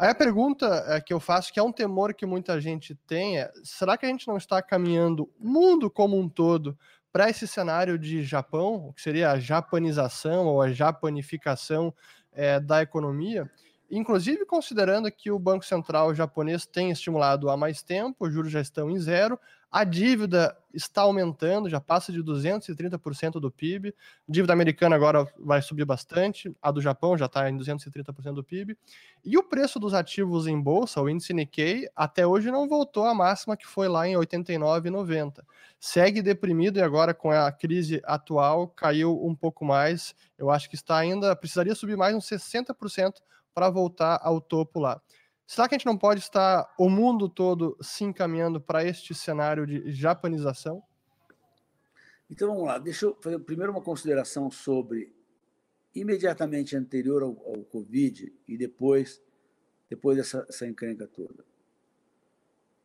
Aí 0.00 0.08
a 0.08 0.14
pergunta 0.14 0.66
é, 0.88 0.98
que 0.98 1.12
eu 1.12 1.20
faço, 1.20 1.52
que 1.52 1.60
é 1.60 1.62
um 1.62 1.70
temor 1.70 2.14
que 2.14 2.24
muita 2.24 2.58
gente 2.58 2.94
tem, 3.06 3.38
é: 3.38 3.52
será 3.62 3.98
que 3.98 4.06
a 4.06 4.08
gente 4.08 4.26
não 4.26 4.38
está 4.38 4.62
caminhando, 4.62 5.30
mundo 5.38 5.90
como 5.90 6.18
um 6.18 6.26
todo, 6.26 6.74
para 7.12 7.28
esse 7.28 7.46
cenário 7.46 7.98
de 7.98 8.22
Japão, 8.22 8.94
que 8.96 9.02
seria 9.02 9.30
a 9.30 9.38
japanização 9.38 10.46
ou 10.46 10.62
a 10.62 10.72
japanificação 10.72 11.94
é, 12.32 12.58
da 12.58 12.80
economia? 12.80 13.50
Inclusive 13.90 14.46
considerando 14.46 15.10
que 15.10 15.30
o 15.30 15.38
Banco 15.38 15.64
Central 15.64 16.14
japonês 16.14 16.64
tem 16.64 16.90
estimulado 16.90 17.50
há 17.50 17.56
mais 17.56 17.82
tempo, 17.82 18.26
os 18.26 18.32
juros 18.32 18.52
já 18.52 18.60
estão 18.60 18.88
em 18.88 18.98
zero, 18.98 19.38
a 19.70 19.84
dívida 19.84 20.56
está 20.74 21.02
aumentando, 21.02 21.68
já 21.68 21.80
passa 21.80 22.10
de 22.12 22.22
230% 22.22 23.40
do 23.40 23.50
PIB. 23.52 23.90
A 23.90 23.92
dívida 24.32 24.52
americana 24.52 24.96
agora 24.96 25.24
vai 25.38 25.62
subir 25.62 25.84
bastante, 25.84 26.52
a 26.60 26.72
do 26.72 26.80
Japão 26.80 27.16
já 27.16 27.26
está 27.26 27.48
em 27.48 27.56
230% 27.56 28.34
do 28.34 28.42
PIB. 28.42 28.76
E 29.24 29.38
o 29.38 29.44
preço 29.44 29.78
dos 29.78 29.94
ativos 29.94 30.48
em 30.48 30.60
bolsa, 30.60 31.00
o 31.00 31.08
índice 31.08 31.32
Nikkei, 31.32 31.88
até 31.94 32.26
hoje 32.26 32.50
não 32.50 32.68
voltou 32.68 33.04
à 33.04 33.14
máxima 33.14 33.56
que 33.56 33.66
foi 33.66 33.86
lá 33.86 34.08
em 34.08 34.14
89,90. 34.14 35.44
Segue 35.78 36.20
deprimido 36.20 36.78
e 36.78 36.82
agora 36.82 37.14
com 37.14 37.30
a 37.30 37.50
crise 37.52 38.00
atual 38.04 38.66
caiu 38.68 39.24
um 39.24 39.36
pouco 39.36 39.64
mais. 39.64 40.16
Eu 40.36 40.50
acho 40.50 40.68
que 40.68 40.74
está 40.74 40.96
ainda 40.96 41.34
precisaria 41.36 41.76
subir 41.76 41.96
mais 41.96 42.14
uns 42.14 42.26
60% 42.26 43.14
para 43.60 43.68
voltar 43.68 44.18
ao 44.22 44.40
topo 44.40 44.80
lá. 44.80 45.02
Será 45.46 45.68
que 45.68 45.74
a 45.74 45.78
gente 45.78 45.84
não 45.84 45.98
pode 45.98 46.20
estar 46.20 46.72
o 46.78 46.88
mundo 46.88 47.28
todo 47.28 47.76
se 47.82 48.04
encaminhando 48.04 48.58
para 48.58 48.82
este 48.82 49.14
cenário 49.14 49.66
de 49.66 49.92
japanização? 49.92 50.82
Então 52.30 52.48
vamos 52.48 52.64
lá, 52.64 52.78
deixa 52.78 53.04
eu 53.04 53.18
fazer 53.20 53.38
primeiro 53.40 53.70
uma 53.70 53.82
consideração 53.82 54.50
sobre 54.50 55.14
imediatamente 55.94 56.74
anterior 56.74 57.22
ao, 57.22 57.36
ao 57.46 57.62
Covid 57.64 58.32
e 58.48 58.56
depois, 58.56 59.20
depois 59.90 60.16
dessa 60.16 60.46
essa 60.48 60.66
encrenca 60.66 61.06
toda. 61.06 61.44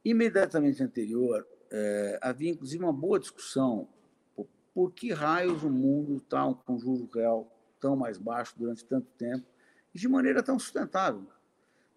Imediatamente 0.03 0.83
anterior, 0.83 1.47
é, 1.71 2.19
havia 2.21 2.49
inclusive 2.49 2.83
uma 2.83 2.91
boa 2.91 3.17
discussão 3.17 3.87
por, 4.35 4.45
por 4.73 4.91
que 4.91 5.13
raios 5.13 5.63
o 5.63 5.69
mundo 5.69 6.17
está 6.17 6.53
com 6.53 6.77
juro 6.77 7.09
real 7.13 7.49
tão 7.79 7.95
mais 7.95 8.17
baixo 8.17 8.53
durante 8.57 8.83
tanto 8.83 9.07
tempo 9.17 9.54
de 9.95 10.09
maneira 10.09 10.43
tão 10.43 10.59
sustentável. 10.59 11.25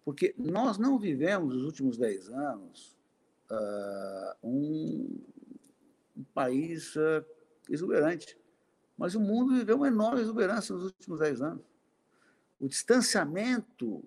Porque 0.05 0.33
nós 0.37 0.77
não 0.77 0.97
vivemos 0.97 1.53
nos 1.53 1.65
últimos 1.65 1.97
dez 1.97 2.29
anos 2.29 2.97
uh, 3.51 4.35
um, 4.41 5.19
um, 6.15 6.23
país 6.33 6.95
uh, 6.95 7.23
exuberante, 7.69 8.37
mas 8.97 9.15
o 9.15 9.19
mundo 9.19 9.53
viveu 9.53 9.75
uma 9.75 9.87
enorme 9.87 10.21
exuberância 10.21 10.73
nos 10.73 10.85
últimos 10.85 11.19
dez 11.19 11.41
anos. 11.41 11.63
O 12.59 12.67
distanciamento 12.67 14.03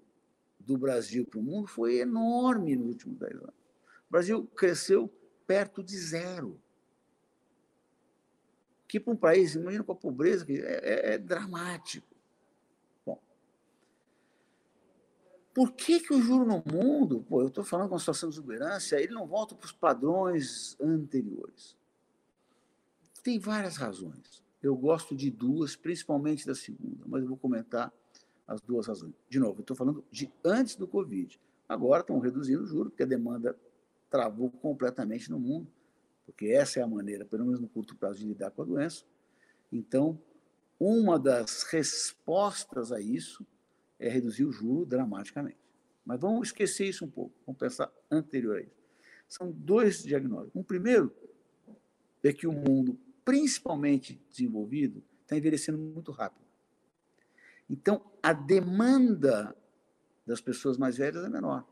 do 0.59 0.79
Brasil 0.79 1.27
para 1.27 1.39
o 1.39 1.43
mundo 1.43 1.67
foi 1.69 1.99
enorme 1.99 2.75
nos 2.75 2.89
últimos 2.89 3.19
dez 3.19 3.37
anos. 3.37 3.55
O 4.09 4.11
Brasil 4.11 4.47
cresceu 4.57 5.13
perto 5.47 5.83
de 5.83 5.97
zero. 5.99 6.59
Que 8.89 8.99
para 8.99 9.13
um 9.13 9.17
país, 9.17 9.55
imagina 9.55 9.85
com 9.85 9.93
a 9.93 9.97
pobreza, 9.97 10.47
é, 10.49 10.55
é, 10.55 11.15
é 11.15 11.19
dramático. 11.19 12.12
Por 15.55 15.73
que, 15.73 16.01
que 16.01 16.15
o 16.15 16.23
juro 16.23 16.47
no 16.47 16.63
mundo, 16.67 17.25
pô, 17.29 17.43
eu 17.43 17.49
estou 17.49 17.63
falando 17.63 17.89
com 17.89 17.95
uma 17.95 18.01
situação 18.01 18.29
de 18.29 18.37
exuberância, 18.37 19.01
ele 19.01 19.13
não 19.13 19.27
volta 19.27 19.55
para 19.55 19.67
os 19.67 19.73
padrões 19.73 20.77
anteriores? 20.81 21.77
Tem 23.23 23.39
várias 23.39 23.77
razões. 23.77 24.43
Eu 24.63 24.75
gosto 24.75 25.15
de 25.15 25.31
duas, 25.31 25.77
principalmente 25.77 26.47
da 26.47 26.55
segunda, 26.55 27.05
mas 27.07 27.23
eu 27.23 27.29
vou 27.29 27.37
comentar 27.37 27.93
as 28.47 28.61
duas 28.63 28.87
razões. 28.87 29.13
De 29.29 29.39
novo, 29.39 29.59
eu 29.59 29.63
estou 29.63 29.77
falando 29.77 30.05
de 30.11 30.33
antes 30.45 30.75
do 30.75 30.87
Covid. 30.87 31.39
Agora 31.69 32.01
estão 32.01 32.19
reduzindo 32.19 32.63
o 32.63 32.67
juro, 32.67 32.91
porque 32.91 33.03
a 33.03 33.07
demanda 33.07 33.57
travou 34.09 34.51
completamente 34.51 35.31
no 35.31 35.39
mundo, 35.39 35.67
porque 36.25 36.47
essa 36.47 36.81
é 36.81 36.83
a 36.83 36.87
maneira, 36.87 37.25
pelo 37.25 37.45
menos 37.45 37.61
no 37.61 37.69
curto 37.69 37.95
prazo, 37.97 38.19
de 38.19 38.27
lidar 38.27 38.51
com 38.51 38.63
a 38.63 38.65
doença. 38.65 39.05
Então, 39.71 40.19
uma 40.79 41.19
das 41.19 41.63
respostas 41.65 42.91
a 42.93 43.01
isso 43.01 43.47
é 44.03 44.09
reduzir 44.09 44.45
o 44.45 44.53
juro 44.53 44.85
dramaticamente. 44.85 45.59
Mas 46.05 46.21
vamos 46.21 46.49
esquecer 46.49 46.89
isso 46.89 47.05
um 47.05 47.11
pouco, 47.11 47.35
vamos 47.47 47.59
pensar 47.59 47.91
anterior 48.11 48.57
a 48.57 48.61
isso. 48.61 48.83
São 49.29 49.51
dois 49.51 50.03
diagnósticos. 50.03 50.61
Um 50.61 50.65
primeiro 50.65 51.15
é 52.23 52.33
que 52.33 52.47
o 52.47 52.53
mundo, 52.53 52.99
principalmente 53.25 54.21
desenvolvido, 54.29 55.03
está 55.23 55.37
envelhecendo 55.37 55.79
muito 55.79 56.11
rápido. 56.11 56.45
Então, 57.71 58.05
a 58.23 58.33
demanda 58.33 59.57
das 60.27 60.41
pessoas 60.41 60.77
mais 60.77 60.97
velhas 60.97 61.25
é 61.25 61.29
menor. 61.29 61.67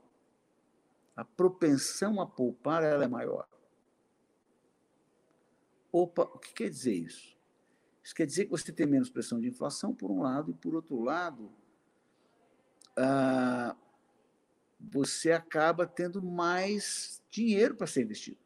A 1.14 1.24
propensão 1.24 2.20
a 2.20 2.26
poupar 2.26 2.82
ela 2.82 3.04
é 3.04 3.08
maior. 3.08 3.46
Opa, 5.92 6.22
o 6.22 6.38
que 6.38 6.54
quer 6.54 6.70
dizer 6.70 6.94
isso? 6.94 7.36
Isso 8.02 8.14
quer 8.14 8.26
dizer 8.26 8.44
que 8.46 8.50
você 8.50 8.72
tem 8.72 8.86
menos 8.86 9.10
pressão 9.10 9.40
de 9.40 9.48
inflação, 9.48 9.94
por 9.94 10.10
um 10.10 10.22
lado, 10.22 10.52
e 10.52 10.54
por 10.54 10.74
outro 10.74 11.00
lado, 11.00 11.52
ah, 13.00 13.76
você 14.78 15.32
acaba 15.32 15.86
tendo 15.86 16.22
mais 16.22 17.22
dinheiro 17.30 17.74
para 17.74 17.86
ser 17.86 18.02
investido. 18.02 18.38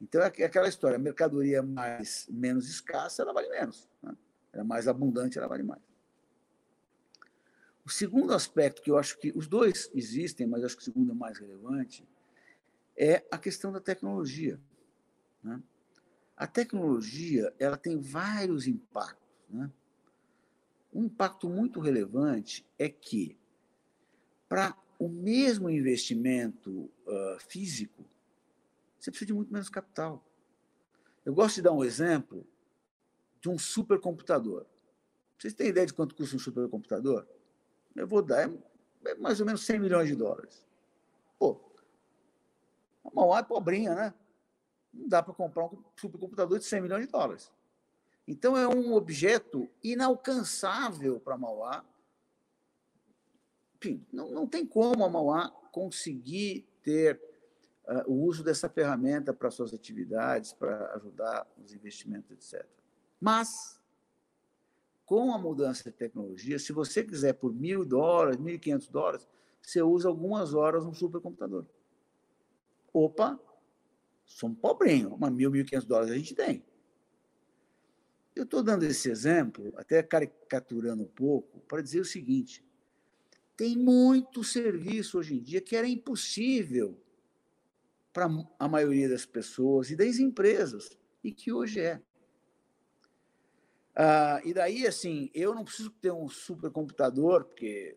Então, 0.00 0.22
é 0.22 0.26
aquela 0.26 0.68
história, 0.68 0.96
a 0.96 1.00
mercadoria 1.00 1.62
mais, 1.62 2.28
menos 2.30 2.68
escassa, 2.68 3.22
ela 3.22 3.32
vale 3.32 3.48
menos. 3.48 3.88
Né? 4.02 4.16
Ela 4.52 4.62
é 4.62 4.66
mais 4.66 4.86
abundante, 4.86 5.38
ela 5.38 5.48
vale 5.48 5.62
mais. 5.62 5.82
O 7.84 7.90
segundo 7.90 8.34
aspecto, 8.34 8.82
que 8.82 8.90
eu 8.90 8.98
acho 8.98 9.18
que 9.18 9.32
os 9.34 9.48
dois 9.48 9.90
existem, 9.94 10.46
mas 10.46 10.62
acho 10.62 10.76
que 10.76 10.82
o 10.82 10.84
segundo 10.84 11.12
é 11.12 11.14
mais 11.14 11.38
relevante, 11.38 12.06
é 12.96 13.24
a 13.30 13.38
questão 13.38 13.72
da 13.72 13.80
tecnologia. 13.80 14.60
Né? 15.42 15.60
A 16.36 16.46
tecnologia 16.46 17.52
ela 17.58 17.76
tem 17.76 17.98
vários 17.98 18.66
impactos. 18.66 19.26
Né? 19.48 19.70
Um 20.98 21.04
impacto 21.04 21.48
muito 21.48 21.78
relevante 21.78 22.66
é 22.76 22.88
que, 22.88 23.38
para 24.48 24.76
o 24.98 25.08
mesmo 25.08 25.70
investimento 25.70 26.90
uh, 27.06 27.38
físico, 27.38 28.04
você 28.98 29.08
precisa 29.12 29.28
de 29.28 29.32
muito 29.32 29.52
menos 29.52 29.68
capital. 29.68 30.28
Eu 31.24 31.32
gosto 31.32 31.54
de 31.54 31.62
dar 31.62 31.70
um 31.70 31.84
exemplo 31.84 32.44
de 33.40 33.48
um 33.48 33.56
supercomputador. 33.56 34.66
Vocês 35.38 35.54
têm 35.54 35.68
ideia 35.68 35.86
de 35.86 35.94
quanto 35.94 36.16
custa 36.16 36.34
um 36.34 36.40
supercomputador? 36.40 37.24
Eu 37.94 38.08
vou 38.08 38.20
dar 38.20 38.50
é, 38.50 38.52
é 39.04 39.14
mais 39.14 39.38
ou 39.38 39.46
menos 39.46 39.64
100 39.64 39.78
milhões 39.78 40.08
de 40.08 40.16
dólares. 40.16 40.66
Pô, 41.38 41.60
a 43.04 43.10
Mauá 43.14 43.38
é 43.38 43.42
pobrinha, 43.44 43.94
né? 43.94 44.14
Não 44.92 45.06
dá 45.06 45.22
para 45.22 45.32
comprar 45.32 45.66
um 45.66 45.80
supercomputador 45.94 46.58
de 46.58 46.64
100 46.64 46.80
milhões 46.80 47.06
de 47.06 47.12
dólares. 47.12 47.52
Então, 48.30 48.54
é 48.58 48.68
um 48.68 48.92
objeto 48.92 49.70
inalcançável 49.82 51.18
para 51.18 51.38
Mauá. 51.38 51.82
Enfim, 53.78 54.06
não, 54.12 54.30
não 54.30 54.46
tem 54.46 54.66
como 54.66 55.02
a 55.02 55.08
Mauá 55.08 55.48
conseguir 55.72 56.68
ter 56.82 57.18
uh, 57.86 58.12
o 58.12 58.26
uso 58.26 58.44
dessa 58.44 58.68
ferramenta 58.68 59.32
para 59.32 59.50
suas 59.50 59.72
atividades, 59.72 60.52
para 60.52 60.92
ajudar 60.96 61.50
os 61.56 61.72
investimentos, 61.72 62.30
etc. 62.30 62.68
Mas, 63.18 63.80
com 65.06 65.32
a 65.32 65.38
mudança 65.38 65.84
de 65.84 65.96
tecnologia, 65.96 66.58
se 66.58 66.70
você 66.70 67.02
quiser 67.02 67.32
por 67.32 67.54
mil 67.54 67.82
dólares, 67.82 68.38
mil 68.38 68.56
e 68.56 68.58
quinhentos 68.58 68.88
dólares, 68.88 69.26
você 69.62 69.80
usa 69.80 70.06
algumas 70.06 70.52
horas 70.52 70.84
um 70.84 70.92
supercomputador. 70.92 71.64
Opa, 72.92 73.40
somos 74.26 74.58
pobrinho, 74.58 75.16
mas 75.18 75.32
mil, 75.32 75.50
mil 75.50 75.62
e 75.62 75.64
quinhentos 75.64 75.88
dólares 75.88 76.12
a 76.12 76.18
gente 76.18 76.34
tem. 76.34 76.67
Eu 78.38 78.44
estou 78.44 78.62
dando 78.62 78.84
esse 78.84 79.10
exemplo, 79.10 79.72
até 79.76 80.00
caricaturando 80.00 81.02
um 81.02 81.08
pouco, 81.08 81.58
para 81.62 81.82
dizer 81.82 81.98
o 81.98 82.04
seguinte: 82.04 82.64
tem 83.56 83.76
muito 83.76 84.44
serviço 84.44 85.18
hoje 85.18 85.34
em 85.34 85.42
dia 85.42 85.60
que 85.60 85.74
era 85.74 85.88
impossível 85.88 86.96
para 88.12 88.28
a 88.56 88.68
maioria 88.68 89.08
das 89.08 89.26
pessoas 89.26 89.90
e 89.90 89.96
das 89.96 90.20
empresas, 90.20 90.96
e 91.24 91.32
que 91.32 91.52
hoje 91.52 91.80
é. 91.80 92.00
Ah, 93.96 94.40
e 94.44 94.54
daí, 94.54 94.86
assim, 94.86 95.28
eu 95.34 95.52
não 95.52 95.64
preciso 95.64 95.90
ter 95.90 96.12
um 96.12 96.28
supercomputador, 96.28 97.44
porque 97.44 97.96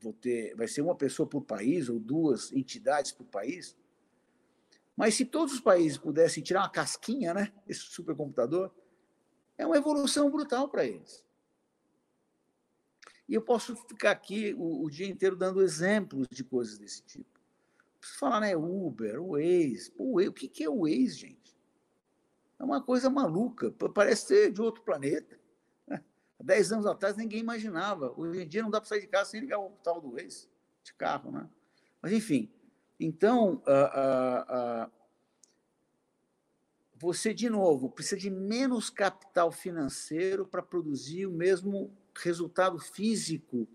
vou 0.00 0.12
ter, 0.12 0.56
vai 0.56 0.66
ser 0.66 0.82
uma 0.82 0.96
pessoa 0.96 1.28
por 1.28 1.42
país 1.42 1.88
ou 1.88 2.00
duas 2.00 2.52
entidades 2.52 3.12
por 3.12 3.26
país, 3.26 3.76
Mas 4.96 5.14
se 5.14 5.24
todos 5.24 5.54
os 5.54 5.60
países 5.60 5.96
pudessem 5.96 6.42
tirar 6.42 6.62
uma 6.62 6.68
casquinha, 6.68 7.32
né, 7.32 7.52
esse 7.68 7.82
supercomputador, 7.82 8.72
é 9.58 9.66
uma 9.66 9.76
evolução 9.76 10.30
brutal 10.30 10.68
para 10.68 10.86
eles. 10.86 11.26
E 13.28 13.34
eu 13.34 13.42
posso 13.42 13.76
ficar 13.76 14.12
aqui 14.12 14.54
o, 14.56 14.84
o, 14.84 14.90
dia 14.90 15.06
inteiro 15.06 15.36
dando 15.36 15.60
exemplos 15.60 16.26
de 16.30 16.42
coisas 16.42 16.78
desse 16.78 17.02
tipo. 17.02 17.38
Preciso 18.00 18.20
falar, 18.20 18.40
né? 18.40 18.56
Uber, 18.56 19.22
Waze. 19.22 19.90
Pô, 19.90 20.18
o 20.18 20.32
que 20.32 20.64
é 20.64 20.70
o 20.70 20.82
Waze, 20.82 21.10
gente? 21.10 21.58
É 22.58 22.64
uma 22.64 22.80
coisa 22.80 23.10
maluca. 23.10 23.70
Parece 23.92 24.28
ser 24.28 24.52
de 24.52 24.62
outro 24.62 24.82
planeta. 24.82 25.38
Há 25.90 26.42
10 26.42 26.72
anos 26.72 26.86
atrás 26.86 27.16
ninguém 27.16 27.40
imaginava. 27.40 28.14
Hoje 28.16 28.42
em 28.42 28.48
dia 28.48 28.62
não 28.62 28.70
dá 28.70 28.80
para 28.80 28.88
sair 28.88 29.02
de 29.02 29.08
casa 29.08 29.30
sem 29.30 29.40
ligar 29.40 29.58
o 29.58 29.70
tal 29.82 30.00
do 30.00 30.12
Waze 30.12 30.48
de 30.82 30.94
carro, 30.94 31.30
né? 31.30 31.46
Mas, 32.00 32.12
enfim. 32.12 32.50
Então, 32.98 33.62
você, 36.98 37.32
de 37.32 37.48
novo, 37.48 37.88
precisa 37.88 38.16
de 38.16 38.28
menos 38.28 38.90
capital 38.90 39.52
financeiro 39.52 40.44
para 40.44 40.62
produzir 40.62 41.26
o 41.26 41.32
mesmo 41.32 41.96
resultado 42.14 42.78
físico 42.78 43.68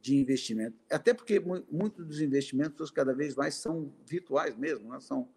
de 0.00 0.16
investimento. 0.16 0.76
Até 0.90 1.12
porque 1.12 1.38
muitos 1.70 2.06
dos 2.06 2.20
investimentos 2.20 2.90
cada 2.90 3.14
vez 3.14 3.36
mais 3.36 3.54
são 3.54 3.92
virtuais 4.06 4.56
mesmo, 4.56 4.90
né? 4.90 5.00
são 5.00 5.28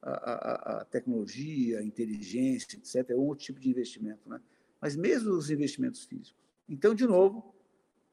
a, 0.00 0.10
a, 0.10 0.80
a, 0.80 0.84
tecnologia, 0.86 1.80
a 1.80 1.84
inteligência, 1.84 2.76
etc. 2.76 3.10
É 3.10 3.14
outro 3.14 3.44
tipo 3.44 3.60
de 3.60 3.68
investimento. 3.68 4.28
Né? 4.28 4.40
Mas 4.80 4.96
mesmo 4.96 5.32
os 5.32 5.50
investimentos 5.50 6.04
físicos. 6.04 6.34
Então, 6.68 6.94
de 6.94 7.06
novo, 7.06 7.54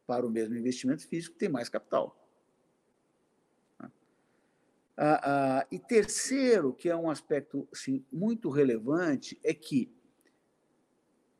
para 0.05 0.25
o 0.25 0.29
mesmo 0.29 0.55
investimento 0.55 1.07
físico, 1.07 1.35
tem 1.37 1.49
mais 1.49 1.69
capital. 1.69 2.24
Ah, 4.97 5.21
ah, 5.23 5.67
e 5.69 5.77
terceiro, 5.77 6.73
que 6.73 6.87
é 6.87 6.95
um 6.95 7.09
aspecto 7.09 7.67
assim, 7.71 8.05
muito 8.11 8.49
relevante, 8.49 9.37
é 9.43 9.53
que 9.53 9.93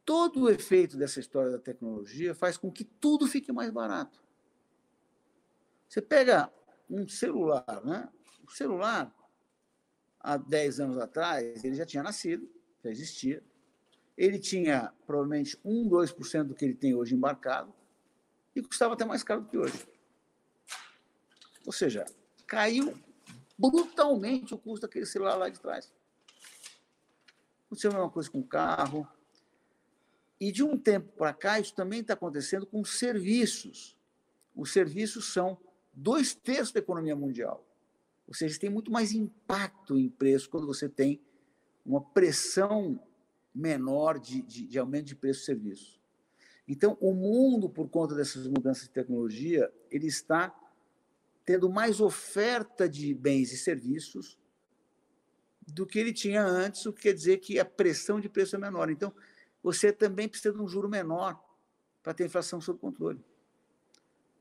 todo 0.04 0.42
o 0.42 0.50
efeito 0.50 0.98
dessa 0.98 1.20
história 1.20 1.52
da 1.52 1.60
tecnologia 1.60 2.36
faz 2.36 2.58
com 2.58 2.72
que 2.72 2.84
tudo 2.84 3.26
fique 3.28 3.52
mais 3.52 3.72
barato. 3.72 4.24
Você 5.88 6.02
pega 6.02 6.52
um 6.90 7.08
celular, 7.08 7.82
né? 7.86 8.10
O 8.46 8.52
celular, 8.52 9.14
há 10.20 10.36
10 10.36 10.80
anos 10.82 10.98
atrás, 10.98 11.64
ele 11.64 11.76
já 11.76 11.86
tinha 11.86 12.04
nascido, 12.04 12.50
já 12.84 12.92
existia. 12.92 13.42
Ele 14.18 14.38
tinha 14.38 14.94
provavelmente 15.08 15.58
1, 15.64 15.90
2% 15.90 16.44
do 16.44 16.56
que 16.56 16.66
ele 16.66 16.76
tem 16.76 16.94
hoje 16.94 17.16
embarcado 17.16 17.74
e 18.56 18.62
custava 18.62 18.94
até 18.94 19.06
mais 19.06 19.24
caro 19.24 19.42
do 19.42 19.48
que 19.48 19.58
hoje. 19.58 19.88
Ou 21.66 21.72
seja, 21.72 22.06
caiu 22.46 22.94
brutalmente 23.58 24.54
o 24.54 24.58
custo 24.58 24.88
daquele 24.88 25.06
celular 25.06 25.36
lá 25.36 25.50
de 25.50 25.60
trás. 25.60 25.92
Aconteceu 27.66 27.92
a 27.92 27.94
mesma 27.94 28.10
coisa 28.10 28.30
com 28.30 28.40
o 28.40 28.48
carro, 28.48 29.08
e 30.40 30.52
de 30.52 30.64
um 30.64 30.78
tempo 30.78 31.12
para 31.14 31.34
cá, 31.34 31.60
isso 31.60 31.74
também 31.74 32.02
está 32.02 32.14
acontecendo 32.14 32.66
com 32.66 32.84
serviços. 32.84 33.98
Os 34.56 34.72
serviços 34.72 35.32
são 35.32 35.58
dois 35.94 36.36
terços 36.36 36.74
da 36.74 36.80
economia 36.80 37.16
mundial. 37.16 37.66
Ou 38.28 38.34
seja, 38.34 38.60
tem 38.60 38.70
muito 38.70 38.92
mais 38.92 39.12
impacto 39.12 39.98
em 39.98 40.10
preço 40.10 40.50
quando 40.50 40.68
você 40.68 40.90
tem 40.90 41.22
uma 41.86 42.02
pressão 42.02 43.00
menor 43.54 44.20
de, 44.20 44.42
de, 44.42 44.68
de 44.68 44.80
aumento 44.80 45.06
de 45.06 45.16
preço 45.16 45.42
de 45.42 45.46
serviço. 45.46 46.02
Então, 46.68 46.98
o 47.00 47.14
mundo, 47.14 47.70
por 47.70 47.88
conta 47.88 48.16
dessas 48.16 48.48
mudanças 48.48 48.84
de 48.84 48.90
tecnologia, 48.90 49.72
ele 49.92 50.08
está 50.08 50.54
tendo 51.46 51.70
mais 51.70 52.02
oferta 52.02 52.90
de 52.90 53.14
bens 53.14 53.52
e 53.52 53.58
serviços 53.58 54.40
do 55.68 55.86
que 55.86 56.00
ele 56.00 56.14
tinha 56.14 56.44
antes, 56.44 56.86
o 56.86 56.94
que 56.94 57.04
quer 57.04 57.14
dizer 57.14 57.38
que 57.38 57.60
a 57.60 57.66
pressão 57.66 58.20
de 58.20 58.28
preço 58.28 58.56
é 58.56 58.60
menor. 58.60 58.90
Então, 58.90 59.14
você 59.62 59.92
também 59.92 60.28
precisa 60.28 60.54
de 60.54 60.62
um 60.62 60.68
juro 60.68 60.90
menor 60.90 61.40
para 62.04 62.14
ter 62.14 62.26
inflação 62.26 62.60
sob 62.60 62.80
controle. 62.80 63.24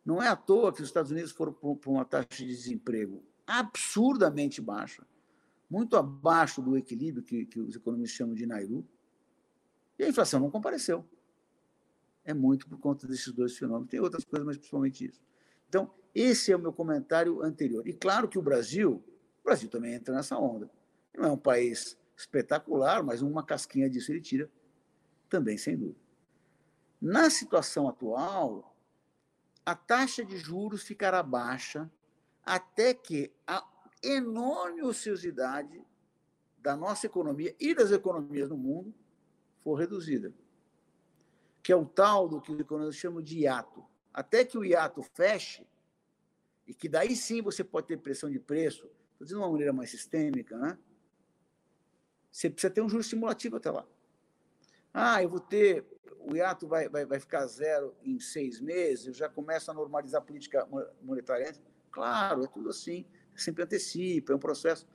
Não 0.04 0.22
é 0.22 0.28
à 0.28 0.36
toa 0.36 0.72
que 0.72 0.82
os 0.82 0.88
Estados 0.88 1.10
Unidos 1.10 1.32
foram 1.32 1.52
para 1.52 1.90
uma 1.90 2.04
taxa 2.04 2.26
de 2.30 2.46
desemprego 2.46 3.24
absurdamente 3.46 4.60
baixa, 4.60 5.06
muito 5.68 5.96
abaixo 5.96 6.60
do 6.60 6.76
equilíbrio 6.76 7.22
que, 7.22 7.46
que 7.46 7.60
os 7.60 7.76
economistas 7.76 8.16
chamam 8.16 8.34
de 8.34 8.46
Nairu, 8.46 8.86
e 9.98 10.04
a 10.04 10.08
inflação 10.08 10.40
não 10.40 10.50
compareceu. 10.50 11.08
É 12.24 12.34
muito 12.34 12.66
por 12.66 12.78
conta 12.78 13.06
desses 13.06 13.32
dois 13.32 13.56
fenômenos. 13.56 13.90
Tem 13.90 14.00
outras 14.00 14.24
coisas, 14.24 14.46
mas 14.46 14.56
principalmente 14.56 15.06
isso. 15.06 15.22
Então, 15.68 15.92
esse 16.14 16.52
é 16.52 16.56
o 16.56 16.60
meu 16.60 16.72
comentário 16.72 17.42
anterior. 17.42 17.86
E 17.88 17.92
claro 17.92 18.28
que 18.28 18.38
o 18.38 18.42
Brasil, 18.42 19.02
o 19.40 19.44
Brasil 19.44 19.68
também 19.68 19.94
entra 19.94 20.14
nessa 20.14 20.38
onda. 20.38 20.70
Não 21.16 21.24
é 21.24 21.32
um 21.32 21.38
país 21.38 21.98
espetacular, 22.16 23.02
mas 23.02 23.22
uma 23.22 23.44
casquinha 23.44 23.90
disso 23.90 24.12
ele 24.12 24.20
tira 24.20 24.50
também, 25.28 25.58
sem 25.58 25.76
dúvida. 25.76 25.98
Na 27.00 27.28
situação 27.28 27.88
atual, 27.88 28.76
a 29.66 29.74
taxa 29.74 30.24
de 30.24 30.36
juros 30.36 30.82
ficará 30.82 31.22
baixa 31.22 31.90
até 32.44 32.94
que 32.94 33.32
a 33.46 33.66
enorme 34.02 34.82
ociosidade 34.82 35.82
da 36.58 36.76
nossa 36.76 37.06
economia 37.06 37.54
e 37.58 37.74
das 37.74 37.90
economias 37.90 38.48
no 38.48 38.56
mundo 38.56 38.94
for 39.62 39.74
reduzida, 39.74 40.32
que 41.62 41.72
é 41.72 41.76
o 41.76 41.86
tal 41.86 42.28
do 42.28 42.40
que 42.40 42.52
os 42.52 42.60
economistas 42.60 43.00
chamam 43.00 43.22
de 43.22 43.40
hiato. 43.40 43.84
Até 44.12 44.44
que 44.44 44.56
o 44.56 44.64
hiato 44.64 45.02
feche, 45.02 45.66
e 46.66 46.74
que 46.74 46.88
daí 46.88 47.14
sim 47.14 47.42
você 47.42 47.62
pode 47.62 47.86
ter 47.86 47.98
pressão 47.98 48.30
de 48.30 48.38
preço, 48.38 48.86
estou 49.12 49.24
dizendo 49.24 49.38
de 49.38 49.44
uma 49.44 49.50
maneira 49.50 49.72
mais 49.72 49.90
sistêmica, 49.90 50.56
né? 50.56 50.78
Você 52.30 52.50
precisa 52.50 52.72
ter 52.72 52.80
um 52.80 52.88
juro 52.88 53.00
estimulativo 53.00 53.56
até 53.56 53.70
lá. 53.70 53.86
Ah, 54.92 55.22
eu 55.22 55.28
vou 55.28 55.40
ter, 55.40 55.84
o 56.18 56.34
hiato 56.34 56.66
vai, 56.66 56.88
vai, 56.88 57.04
vai 57.04 57.20
ficar 57.20 57.46
zero 57.46 57.94
em 58.02 58.18
seis 58.18 58.60
meses, 58.60 59.06
eu 59.06 59.14
já 59.14 59.28
começo 59.28 59.70
a 59.70 59.74
normalizar 59.74 60.20
a 60.20 60.24
política 60.24 60.66
monetária. 61.02 61.52
Claro, 61.90 62.44
é 62.44 62.48
tudo 62.48 62.70
assim, 62.70 63.06
sempre 63.36 63.62
antecipa, 63.62 64.32
é 64.32 64.36
um 64.36 64.38
processo. 64.38 64.86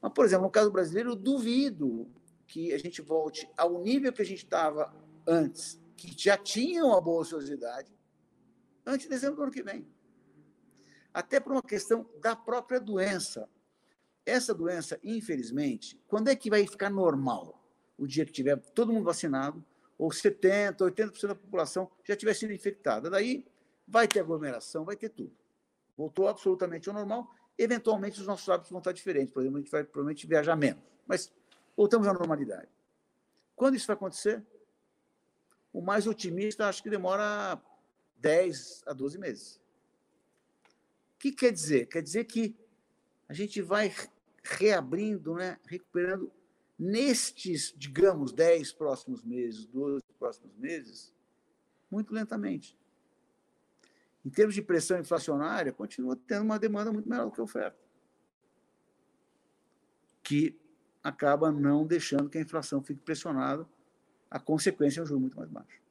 Mas, 0.00 0.12
por 0.12 0.24
exemplo, 0.24 0.44
no 0.44 0.50
caso 0.50 0.70
brasileiro, 0.70 1.10
eu 1.10 1.16
duvido 1.16 2.10
que 2.46 2.72
a 2.72 2.78
gente 2.78 3.00
volte 3.02 3.48
ao 3.56 3.80
nível 3.82 4.12
que 4.12 4.22
a 4.22 4.24
gente 4.24 4.44
estava 4.44 4.94
antes, 5.26 5.80
que 5.96 6.12
já 6.16 6.36
tinha 6.36 6.84
uma 6.84 7.00
boa 7.00 7.22
ociosidade, 7.22 7.92
antes 8.86 9.04
de 9.04 9.10
dezembro 9.10 9.36
do 9.36 9.42
ano 9.42 9.52
que 9.52 9.62
vem. 9.62 9.86
Até 11.18 11.40
por 11.40 11.52
uma 11.52 11.62
questão 11.62 12.08
da 12.20 12.36
própria 12.36 12.78
doença. 12.78 13.48
Essa 14.24 14.54
doença, 14.54 14.98
infelizmente, 15.02 16.00
quando 16.06 16.28
é 16.28 16.36
que 16.36 16.50
vai 16.50 16.66
ficar 16.66 16.90
normal? 16.90 17.58
o 17.98 18.06
dia 18.06 18.24
que 18.24 18.30
tiver 18.30 18.56
todo 18.56 18.92
mundo 18.92 19.04
vacinado, 19.04 19.62
ou 19.98 20.08
70%, 20.10 20.76
80% 20.76 21.26
da 21.26 21.34
população 21.34 21.90
já 22.04 22.14
tiver 22.14 22.32
sido 22.32 22.52
infectada. 22.52 23.10
Daí 23.10 23.44
vai 23.86 24.06
ter 24.06 24.20
aglomeração, 24.20 24.84
vai 24.84 24.94
ter 24.94 25.08
tudo. 25.08 25.36
Voltou 25.96 26.28
absolutamente 26.28 26.88
ao 26.88 26.94
normal. 26.94 27.34
Eventualmente, 27.58 28.20
os 28.20 28.26
nossos 28.26 28.48
hábitos 28.48 28.70
vão 28.70 28.78
estar 28.78 28.92
diferentes. 28.92 29.34
Por 29.34 29.40
exemplo, 29.40 29.58
a 29.58 29.60
gente 29.60 29.70
vai 29.72 29.82
provavelmente 29.82 30.24
viajar 30.28 30.54
menos. 30.54 30.80
Mas 31.04 31.32
voltamos 31.76 32.06
à 32.06 32.12
normalidade. 32.12 32.68
Quando 33.56 33.74
isso 33.74 33.88
vai 33.88 33.96
acontecer? 33.96 34.40
O 35.72 35.82
mais 35.82 36.06
otimista 36.06 36.68
acho 36.68 36.80
que 36.80 36.88
demora 36.88 37.60
10 38.18 38.84
a 38.86 38.92
12 38.92 39.18
meses. 39.18 39.60
O 41.18 41.20
que 41.20 41.32
quer 41.32 41.50
dizer? 41.50 41.86
Quer 41.86 42.00
dizer 42.00 42.26
que 42.26 42.56
a 43.28 43.34
gente 43.34 43.60
vai 43.60 43.92
reabrindo, 44.44 45.34
né, 45.34 45.58
recuperando 45.66 46.30
nestes, 46.78 47.74
digamos, 47.76 48.30
10 48.30 48.72
próximos 48.72 49.24
meses, 49.24 49.66
12 49.66 50.04
próximos 50.16 50.56
meses, 50.56 51.12
muito 51.90 52.14
lentamente. 52.14 52.78
Em 54.24 54.30
termos 54.30 54.54
de 54.54 54.62
pressão 54.62 55.00
inflacionária, 55.00 55.72
continua 55.72 56.14
tendo 56.14 56.44
uma 56.44 56.56
demanda 56.56 56.92
muito 56.92 57.08
menor 57.08 57.24
do 57.24 57.32
que 57.32 57.40
a 57.40 57.44
oferta, 57.44 57.78
que 60.22 60.56
acaba 61.02 61.50
não 61.50 61.84
deixando 61.84 62.30
que 62.30 62.38
a 62.38 62.42
inflação 62.42 62.80
fique 62.80 63.00
pressionada, 63.00 63.68
a 64.30 64.38
consequência 64.38 65.00
é 65.00 65.02
um 65.02 65.06
juro 65.06 65.20
muito 65.20 65.36
mais 65.36 65.50
baixo. 65.50 65.82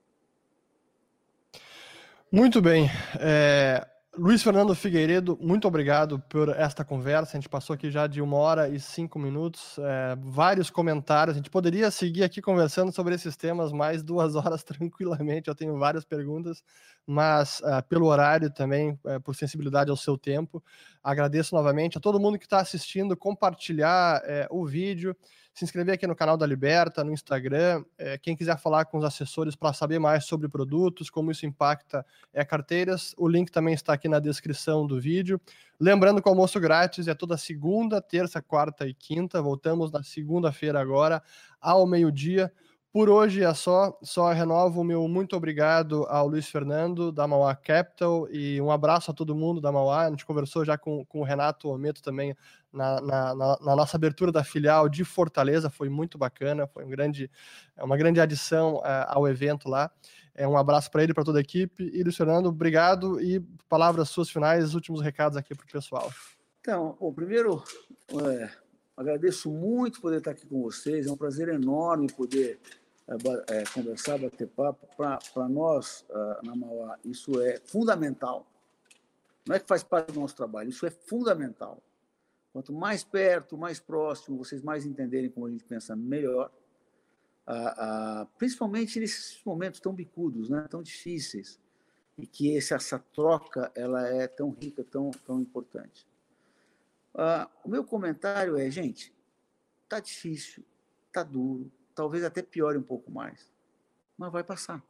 Muito 2.32 2.62
bem. 2.62 2.88
É, 3.20 3.86
Luiz 4.20 4.42
Fernando 4.42 4.74
Figueiredo, 4.74 5.38
muito 5.40 5.68
obrigado 5.68 6.20
por 6.28 6.50
esta 6.50 6.84
conversa. 6.84 7.38
A 7.38 7.40
gente 7.40 7.48
passou 7.48 7.76
aqui 7.76 7.92
já 7.92 8.08
de 8.08 8.20
uma 8.20 8.36
hora 8.36 8.68
e 8.68 8.80
cinco 8.80 9.20
minutos, 9.20 9.78
é, 9.78 10.18
vários 10.20 10.72
comentários. 10.72 11.36
A 11.36 11.38
gente 11.38 11.52
poderia 11.52 11.92
seguir 11.92 12.24
aqui 12.24 12.42
conversando 12.42 12.92
sobre 12.92 13.14
esses 13.14 13.38
temas 13.38 13.72
mais 13.72 14.02
duas 14.02 14.34
horas 14.36 14.64
tranquilamente. 14.64 15.50
Eu 15.50 15.54
tenho 15.54 15.78
várias 15.78 16.04
perguntas, 16.04 16.64
mas 17.08 17.62
é, 17.64 17.82
pelo 17.84 18.06
horário 18.08 18.52
também, 18.52 19.00
é, 19.06 19.18
por 19.18 19.34
sensibilidade 19.34 19.90
ao 19.90 19.96
seu 19.96 20.18
tempo, 20.18 20.62
agradeço 21.02 21.56
novamente 21.56 21.98
a 21.98 22.02
todo 22.02 22.20
mundo 22.20 22.38
que 22.38 22.46
está 22.46 22.60
assistindo, 22.60 23.16
compartilhar 23.16 24.22
é, 24.26 24.46
o 24.52 24.66
vídeo. 24.66 25.16
se 25.54 25.64
inscrever 25.64 25.96
aqui 25.96 26.06
no 26.06 26.16
canal 26.16 26.36
da 26.36 26.46
Liberta, 26.46 27.06
no 27.06 27.14
Instagram. 27.14 27.84
É, 27.98 28.18
quem 28.18 28.36
quiser 28.36 28.58
falar 28.60 28.84
com 28.86 28.98
os 28.98 29.06
assessores 29.06 29.56
para 29.56 29.72
saber 29.72 30.00
mais 30.00 30.26
sobre 30.26 30.50
produtos, 30.50 31.10
como 31.10 31.32
isso 31.32 31.46
impacta 31.46 32.06
é, 32.34 32.44
carteiras, 32.44 33.16
o 33.18 33.28
link 33.28 33.50
também 33.52 33.74
está 33.74 33.94
aqui 33.94 34.10
na 34.10 34.20
descrição 34.20 34.86
do 34.86 35.00
vídeo. 35.00 35.40
Lembrando 35.80 36.22
que 36.22 36.28
o 36.28 36.32
almoço 36.32 36.60
grátis 36.60 37.08
é 37.08 37.16
toda 37.16 37.38
segunda, 37.38 38.02
terça, 38.02 38.42
quarta 38.42 38.86
e 38.86 38.94
quinta. 38.94 39.42
Voltamos 39.42 39.92
na 39.92 40.04
segunda-feira 40.04 40.82
agora, 40.82 41.24
ao 41.62 41.88
meio-dia. 41.88 42.52
Por 42.92 43.10
hoje 43.10 43.44
é 43.44 43.54
só, 43.54 43.98
só 44.02 44.32
renovo 44.32 44.82
o 44.82 44.84
meu 44.84 45.08
muito 45.08 45.36
obrigado 45.36 46.06
ao 46.08 46.28
Luiz 46.28 46.48
Fernando 46.48 47.12
da 47.12 47.28
Mauá 47.28 47.54
Capital 47.54 48.28
e 48.32 48.60
um 48.62 48.72
abraço 48.72 49.12
a 49.12 49.14
todo 49.14 49.36
mundo 49.36 49.60
da 49.60 49.72
Mauá. 49.72 50.06
A 50.06 50.10
gente 50.10 50.26
conversou 50.26 50.64
já 50.64 50.78
com, 50.78 51.06
com 51.06 51.20
o 51.20 51.24
Renato 51.24 51.70
Ometo 51.70 52.02
também 52.02 52.36
na, 52.72 53.02
na, 53.02 53.36
na, 53.36 53.76
nossa 53.76 53.98
abertura 53.98 54.32
da 54.32 54.44
filial 54.44 54.88
de 54.88 55.04
Fortaleza, 55.04 55.70
foi 55.70 55.90
muito 55.90 56.18
bacana, 56.18 56.68
foi 56.68 56.86
um 56.86 56.90
grande, 56.90 57.30
é 57.76 57.84
uma 57.84 57.98
grande 57.98 58.22
adição 58.22 58.76
uh, 58.78 59.06
ao 59.08 59.28
evento 59.28 59.70
lá. 59.70 59.92
É 60.34 60.48
um 60.48 60.56
abraço 60.56 60.92
para 60.92 61.04
ele, 61.04 61.14
para 61.14 61.24
toda 61.24 61.40
a 61.40 61.42
equipe. 61.42 61.90
E 61.94 62.04
Luiz 62.04 62.16
Fernando, 62.16 62.48
obrigado 62.48 63.20
e 63.20 63.40
palavras 63.68 64.10
suas 64.10 64.30
finais, 64.30 64.76
últimos 64.76 65.02
recados 65.02 65.36
aqui 65.36 65.56
para 65.56 65.66
o 65.66 65.68
pessoal. 65.68 66.12
Então, 66.62 66.96
o 67.00 67.12
primeiro, 67.12 67.64
é, 68.30 68.50
agradeço 68.98 69.52
muito 69.52 70.02
poder 70.02 70.18
estar 70.18 70.32
aqui 70.32 70.48
com 70.48 70.62
vocês, 70.64 71.06
é 71.06 71.12
um 71.12 71.16
prazer 71.16 71.50
enorme 71.50 72.12
poder 72.12 72.60
é, 73.48 73.64
conversar, 73.74 74.18
bater 74.18 74.48
papo, 74.48 74.88
para 74.98 75.48
nós, 75.48 76.04
uh, 76.10 76.46
na 76.46 76.56
Mauá, 76.56 77.00
isso 77.06 77.40
é 77.40 77.58
fundamental. 77.64 78.46
Não 79.48 79.56
é 79.56 79.60
que 79.60 79.68
faz 79.68 79.82
parte 79.82 80.12
do 80.12 80.20
nosso 80.20 80.36
trabalho, 80.36 80.70
isso 80.70 80.86
é 80.86 80.90
fundamental. 80.90 81.82
Quanto 82.52 82.74
mais 82.74 83.04
perto, 83.04 83.58
mais 83.58 83.80
próximo, 83.80 84.38
vocês 84.44 84.62
mais 84.62 84.86
entenderem 84.86 85.30
como 85.30 85.46
a 85.46 85.50
gente 85.50 85.64
pensa, 85.64 85.96
melhor. 85.96 86.52
Uh, 87.48 88.24
uh, 88.24 88.28
principalmente 88.38 89.00
nesses 89.00 89.40
momentos 89.46 89.80
tão 89.80 89.94
bicudos, 89.94 90.50
né, 90.50 90.68
tão 90.70 90.82
difíceis, 90.82 91.58
e 92.18 92.28
que 92.28 92.56
esse, 92.56 92.74
essa 92.74 93.00
troca 93.00 93.72
ela 93.74 94.06
é 94.06 94.28
tão 94.28 94.50
rica, 94.50 94.84
tão, 94.84 95.12
tão 95.12 95.40
importante. 95.40 96.06
O 97.64 97.70
meu 97.70 97.84
comentário 97.84 98.58
é, 98.58 98.70
gente, 98.70 99.14
tá 99.90 100.00
difícil, 100.00 100.64
tá 101.12 101.24
duro, 101.24 101.72
talvez 101.96 102.24
até 102.24 102.42
piore 102.42 102.78
um 102.78 102.84
pouco 102.84 103.12
mais, 103.12 103.52
mas 104.18 104.32
vai 104.32 104.44
passar. 104.44 104.84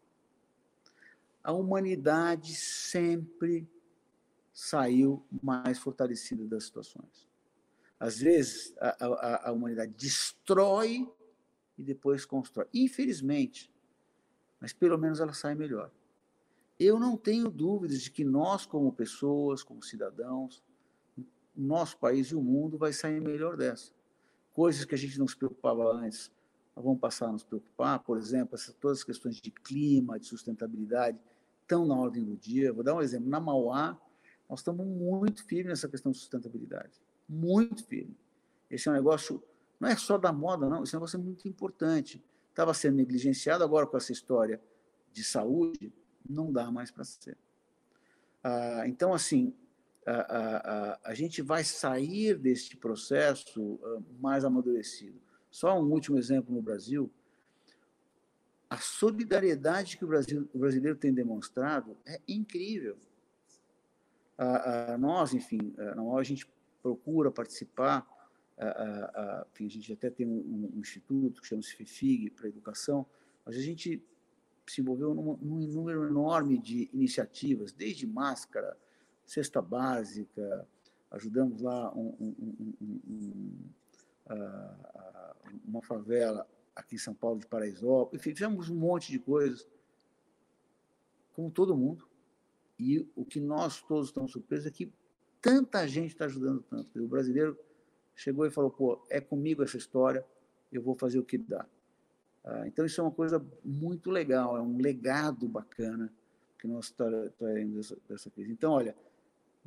A 1.41 1.53
humanidade 1.53 2.53
sempre 2.55 3.69
saiu 4.51 5.25
mais 5.41 5.80
fortalecida 5.80 6.45
das 6.45 6.65
situações. 6.65 7.28
Às 7.99 8.19
vezes, 8.19 8.75
a, 8.80 9.05
a, 9.05 9.49
a 9.49 9.51
humanidade 9.51 9.93
destrói 9.93 11.09
e 11.78 11.84
depois 11.84 12.25
constrói. 12.25 12.67
Infelizmente, 12.73 13.71
mas 14.59 14.73
pelo 14.73 14.97
menos 14.97 15.19
ela 15.19 15.34
sai 15.34 15.55
melhor. 15.55 15.91
Eu 16.80 16.99
não 16.99 17.15
tenho 17.15 17.49
dúvidas 17.49 18.01
de 18.01 18.11
que 18.11 18.23
nós, 18.23 18.65
como 18.65 18.91
pessoas, 18.91 19.63
como 19.63 19.82
cidadãos, 19.82 20.63
nosso 21.62 21.97
país 21.97 22.28
e 22.28 22.36
o 22.36 22.41
mundo 22.41 22.78
vai 22.78 22.93
sair 22.93 23.20
melhor 23.20 23.58
dessa. 23.58 23.91
Coisas 24.53 24.86
que 24.86 24.95
a 24.95 24.97
gente 24.97 25.18
não 25.18 25.28
se 25.28 25.36
preocupava 25.36 25.91
antes, 25.93 26.32
vamos 26.76 26.99
passar 26.99 27.28
a 27.28 27.32
nos 27.32 27.43
preocupar, 27.43 27.99
por 27.99 28.18
exemplo, 28.18 28.55
essas, 28.55 28.74
todas 28.76 28.99
as 28.99 29.03
questões 29.03 29.36
de 29.38 29.51
clima, 29.51 30.20
de 30.20 30.26
sustentabilidade, 30.26 31.20
estão 31.62 31.86
na 31.86 31.95
ordem 31.95 32.24
do 32.24 32.36
dia. 32.38 32.72
Vou 32.72 32.84
dar 32.84 32.95
um 32.95 33.01
exemplo. 33.01 33.30
Na 33.30 33.39
Mauá, 33.39 33.99
nós 34.49 34.60
estamos 34.60 34.86
muito 34.86 35.43
firmes 35.45 35.68
nessa 35.68 35.88
questão 35.88 36.12
de 36.12 36.18
sustentabilidade. 36.18 37.01
Muito 37.28 37.84
firme. 37.86 38.16
Esse 38.70 38.88
é 38.88 38.91
um 38.91 38.95
negócio, 38.95 39.43
não 39.80 39.89
é 39.89 39.95
só 39.95 40.18
da 40.18 40.32
moda, 40.32 40.70
não. 40.70 40.84
Esse 40.84 40.93
negócio 40.93 41.20
é 41.20 41.22
muito 41.22 41.47
importante. 41.47 42.24
Estava 42.49 42.74
sendo 42.74 42.95
negligenciado, 42.95 43.64
agora 43.64 43.86
com 43.86 43.97
essa 43.97 44.12
história 44.12 44.62
de 45.12 45.24
saúde, 45.24 45.93
não 46.28 46.51
dá 46.51 46.72
mais 46.72 46.91
para 46.91 47.03
ser. 47.03 47.38
Ah, 48.43 48.84
então, 48.88 49.14
assim, 49.14 49.53
a, 50.10 50.91
a, 50.93 50.99
a, 51.12 51.14
gente 51.14 51.41
vai 51.41 51.64
sair 51.66 52.38
deste 52.38 52.78
processo 52.78 53.62
uh, 53.62 54.05
mais 54.22 54.45
amadurecido. 54.45 55.20
Só 55.51 55.78
um 55.78 55.91
último 55.91 56.18
exemplo 56.18 56.55
no 56.55 56.62
Brasil. 56.62 57.12
A 58.70 58.78
solidariedade 58.78 59.97
que 59.97 60.05
o, 60.05 60.08
Brasil, 60.08 60.49
o 60.53 60.60
brasileiro 60.60 60.97
tem 60.97 61.14
demonstrado 61.14 61.97
é 62.05 62.22
incrível. 62.28 62.97
A, 64.38 64.93
a 64.93 64.97
nós, 64.97 65.34
enfim, 65.34 65.74
a, 65.78 66.18
a 66.18 66.24
gente 66.24 66.47
procura 66.82 67.30
participar, 67.30 68.08
a 68.58 69.45
gente 69.60 69.91
até 69.93 70.10
tem 70.10 70.26
um, 70.26 70.72
um 70.74 70.80
instituto 70.80 71.41
que 71.41 71.47
chama-se 71.47 71.76
FIFIG 71.76 72.32
para 72.32 72.47
educação, 72.47 73.05
mas 73.45 73.55
a 73.55 73.62
gente 73.62 74.01
se 74.66 74.82
envolveu 74.82 75.14
num, 75.14 75.38
num 75.38 75.68
número 75.68 76.05
enorme 76.08 76.58
de 76.58 76.89
iniciativas, 76.93 77.72
desde 77.72 78.08
máscara, 78.08 78.78
cesta 79.28 79.61
básica, 79.61 80.65
ajudamos 81.11 81.61
lá 81.61 81.93
um, 81.93 82.15
um, 82.19 82.73
um, 82.82 83.69
uma 85.65 85.82
favela 85.82 86.47
aqui 86.75 86.95
em 86.95 86.99
São 86.99 87.13
Paulo 87.13 87.39
de 87.39 87.45
Paraisópolis, 87.45 88.21
enfim, 88.21 88.34
fizemos 88.34 88.69
um 88.69 88.75
monte 88.75 89.11
de 89.11 89.19
coisas, 89.19 89.67
como 91.34 91.51
todo 91.51 91.75
mundo. 91.75 92.07
E 92.80 93.07
o 93.15 93.25
que 93.25 93.39
nós 93.39 93.82
todos 93.82 94.07
estamos 94.09 94.32
surpresos 94.32 94.67
é 94.67 94.71
que 94.71 94.91
tanta 95.41 95.88
gente 95.88 96.11
está 96.11 96.25
ajudando 96.25 96.61
tanto. 96.61 97.03
O 97.03 97.07
brasileiro 97.07 97.57
chegou 98.15 98.45
e 98.45 98.51
falou: 98.51 98.69
pô, 98.69 99.03
é 99.09 99.19
comigo 99.19 99.63
essa 99.63 99.78
história, 99.78 100.23
eu 100.71 100.82
vou 100.82 100.95
fazer 100.95 101.17
o 101.17 101.23
que 101.23 101.38
dá. 101.38 101.65
Ah, 102.43 102.67
então, 102.67 102.86
isso 102.86 103.01
é 103.01 103.03
uma 103.03 103.11
coisa 103.11 103.43
muito 103.65 104.11
legal, 104.11 104.55
é 104.55 104.61
um 104.61 104.78
legado 104.78 105.47
bacana 105.47 106.13
que 106.59 106.67
nós 106.67 106.93
traremos 107.38 107.75
dessa, 107.75 107.97
dessa 108.07 108.30
crise. 108.30 108.51
Então, 108.51 108.71
olha, 108.71 108.95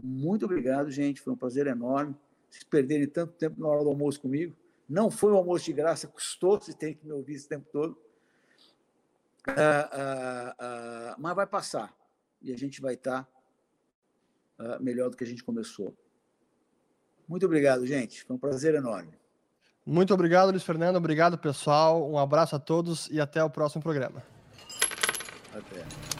muito 0.03 0.45
obrigado, 0.45 0.91
gente, 0.91 1.21
foi 1.21 1.33
um 1.33 1.37
prazer 1.37 1.67
enorme. 1.67 2.15
Se 2.51 2.65
perderem 2.67 3.07
tanto 3.07 3.33
tempo 3.35 3.61
na 3.61 3.69
hora 3.69 3.83
do 3.83 3.91
almoço 3.91 4.21
comigo. 4.21 4.57
Não 4.89 5.11
foi 5.11 5.33
um 5.33 5.37
almoço 5.37 5.65
de 5.65 5.73
graça, 5.73 6.09
custou, 6.09 6.61
se 6.61 6.77
tem 6.77 6.95
que 6.95 7.07
me 7.07 7.13
ouvir 7.13 7.35
esse 7.35 7.49
tempo 7.49 7.69
todo. 7.71 7.97
Ah, 9.47 9.89
ah, 9.93 10.57
ah, 10.59 11.17
mas 11.19 11.37
vai 11.37 11.47
passar. 11.47 11.95
E 12.43 12.53
a 12.53 12.57
gente 12.57 12.81
vai 12.81 12.95
estar 12.95 13.29
melhor 14.81 15.11
do 15.11 15.17
que 15.17 15.25
a 15.25 15.27
gente 15.27 15.45
começou. 15.45 15.97
Muito 17.29 17.47
obrigado, 17.47 17.87
gente. 17.87 18.25
Foi 18.25 18.35
um 18.35 18.39
prazer 18.39 18.75
enorme. 18.75 19.13
Muito 19.87 20.13
obrigado, 20.13 20.51
Luiz 20.51 20.63
Fernando. 20.63 20.97
Obrigado, 20.97 21.39
pessoal. 21.39 22.11
Um 22.11 22.19
abraço 22.19 22.57
a 22.57 22.59
todos 22.59 23.09
e 23.11 23.21
até 23.21 23.43
o 23.43 23.49
próximo 23.49 23.83
programa. 23.83 24.23
Até. 25.55 26.20